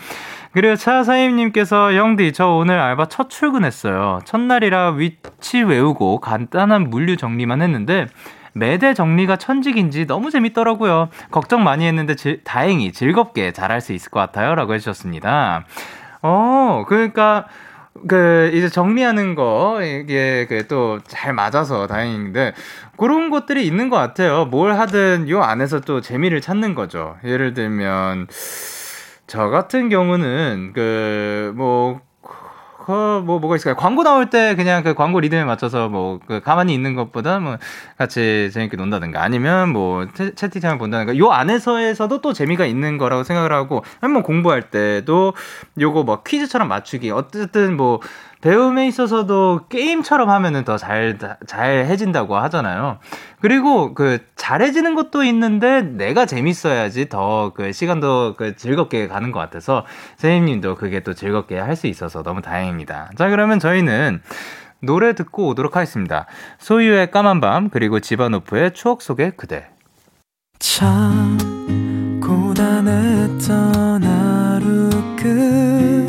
그리고 0.51 0.75
차사임님께서 0.75 1.95
영디 1.95 2.33
저 2.33 2.47
오늘 2.47 2.79
알바 2.79 3.07
첫 3.07 3.29
출근했어요. 3.29 4.19
첫날이라 4.25 4.91
위치 4.91 5.61
외우고 5.61 6.19
간단한 6.19 6.89
물류 6.89 7.17
정리만 7.17 7.61
했는데 7.61 8.07
매대 8.53 8.95
정리가 8.95 9.35
천직인지 9.35 10.07
너무 10.07 10.31
재밌더라고요. 10.31 11.09
걱정 11.29 11.63
많이 11.63 11.85
했는데 11.85 12.15
지, 12.15 12.41
다행히 12.43 12.91
즐겁게 12.91 13.51
잘할 13.53 13.79
수 13.79 13.93
있을 13.93 14.09
것 14.09 14.19
같아요 14.19 14.55
라고 14.55 14.73
해주셨습니다. 14.73 15.65
어 16.23 16.83
그러니까 16.87 17.45
그 18.07 18.51
이제 18.53 18.69
정리하는 18.69 19.35
거 19.35 19.79
이게 19.83 20.45
그 20.47 20.67
또 20.67 20.99
잘 21.07 21.33
맞아서 21.33 21.87
다행인데 21.87 22.53
그런 22.97 23.29
것들이 23.29 23.65
있는 23.65 23.89
것 23.89 23.97
같아요. 23.97 24.45
뭘 24.45 24.73
하든 24.79 25.29
요 25.29 25.41
안에서 25.43 25.81
또 25.81 25.99
재미를 26.01 26.39
찾는 26.41 26.75
거죠. 26.75 27.17
예를 27.25 27.53
들면 27.53 28.27
저 29.27 29.49
같은 29.49 29.89
경우는 29.89 30.71
그 30.73 31.53
뭐 31.55 32.01
그, 32.89 33.21
뭐, 33.23 33.37
뭐가 33.37 33.55
있을까요? 33.55 33.75
광고 33.75 34.01
나올 34.01 34.31
때 34.31 34.55
그냥 34.55 34.81
그 34.81 34.95
광고 34.95 35.19
리듬에 35.19 35.43
맞춰서 35.43 35.89
뭐, 35.89 36.19
그 36.25 36.41
가만히 36.41 36.73
있는 36.73 36.95
것보다 36.95 37.39
뭐, 37.39 37.57
같이 37.99 38.49
재밌게 38.51 38.77
논다든가 38.77 39.21
아니면 39.21 39.69
뭐, 39.69 40.07
채, 40.15 40.33
채팅창을 40.33 40.79
본다든가 40.79 41.15
요 41.19 41.29
안에서에서도 41.29 42.19
또 42.21 42.33
재미가 42.33 42.65
있는 42.65 42.97
거라고 42.97 43.23
생각을 43.23 43.53
하고, 43.53 43.83
한번 44.01 44.23
공부할 44.23 44.71
때도 44.71 45.33
요거 45.79 46.01
뭐 46.01 46.23
퀴즈처럼 46.23 46.67
맞추기. 46.67 47.11
어쨌든 47.11 47.77
뭐, 47.77 47.99
배움에 48.41 48.87
있어서도 48.87 49.61
게임처럼 49.69 50.29
하면은 50.29 50.63
더 50.63 50.77
잘, 50.77 51.17
잘 51.45 51.85
해진다고 51.85 52.37
하잖아요. 52.37 52.99
그리고 53.41 53.93
그 53.93 54.19
잘해지는 54.35 54.95
것도 54.95 55.23
있는데 55.23 55.81
내가 55.81 56.25
재밌어야지 56.25 57.09
더 57.09 57.51
그 57.55 57.71
시간도 57.71 58.35
그 58.37 58.55
즐겁게 58.55 59.07
가는 59.07 59.31
것 59.31 59.39
같아서 59.39 59.85
선생님도 60.17 60.75
그게 60.75 61.01
또 61.01 61.13
즐겁게 61.13 61.57
할 61.59 61.75
수 61.75 61.87
있어서 61.87 62.23
너무 62.23 62.41
다행입니다. 62.41 63.09
자, 63.17 63.29
그러면 63.29 63.59
저희는 63.59 64.21
노래 64.81 65.13
듣고 65.15 65.47
오도록 65.47 65.75
하겠습니다. 65.75 66.25
소유의 66.59 67.11
까만 67.11 67.41
밤, 67.41 67.69
그리고 67.69 67.99
지바노프의 67.99 68.73
추억 68.73 69.01
속의 69.01 69.33
그대. 69.37 69.67
참 70.59 71.37
고단했던 72.21 74.03
하루 74.03 74.89
끝널 75.15 76.08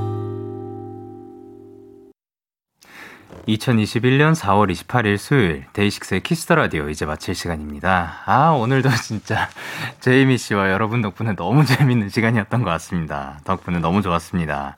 2021년 3.51 4.33
4월 4.33 4.71
28일 4.71 5.17
수요일 5.17 5.65
데이식스의 5.73 6.21
Kiss 6.21 6.40
the 6.40 6.55
Radio 6.55 6.89
이제 6.89 7.05
마칠 7.05 7.35
시간입니다. 7.35 8.21
아 8.25 8.51
오늘도 8.51 8.89
진짜 9.03 9.49
제이미 9.99 10.37
씨와 10.37 10.71
여러분 10.71 11.01
덕분에 11.01 11.35
너무 11.35 11.65
재밌는 11.65 12.09
시간이었던 12.09 12.63
것 12.63 12.69
같습니다. 12.71 13.39
덕분에 13.43 13.79
너무 13.79 14.01
좋았습니다. 14.01 14.77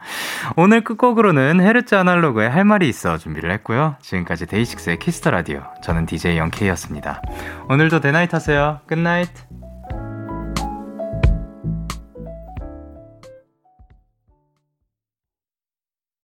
오늘 0.55 0.83
끝곡으로는 0.83 1.61
헤르츠 1.61 1.95
아날로그의 1.95 2.49
할 2.49 2.65
말이 2.65 2.89
있어 2.89 3.17
준비를 3.17 3.51
했고요. 3.51 3.95
지금까지 4.01 4.47
데이식스의 4.47 4.99
Kiss 4.99 5.18
the 5.18 5.31
Radio 5.31 5.63
저는 5.83 6.05
DJ 6.05 6.37
영케이였습니다. 6.37 7.21
오늘도 7.69 7.99
데night 8.01 8.33
하세요. 8.33 8.79
Good 8.87 9.04
night. 9.04 9.29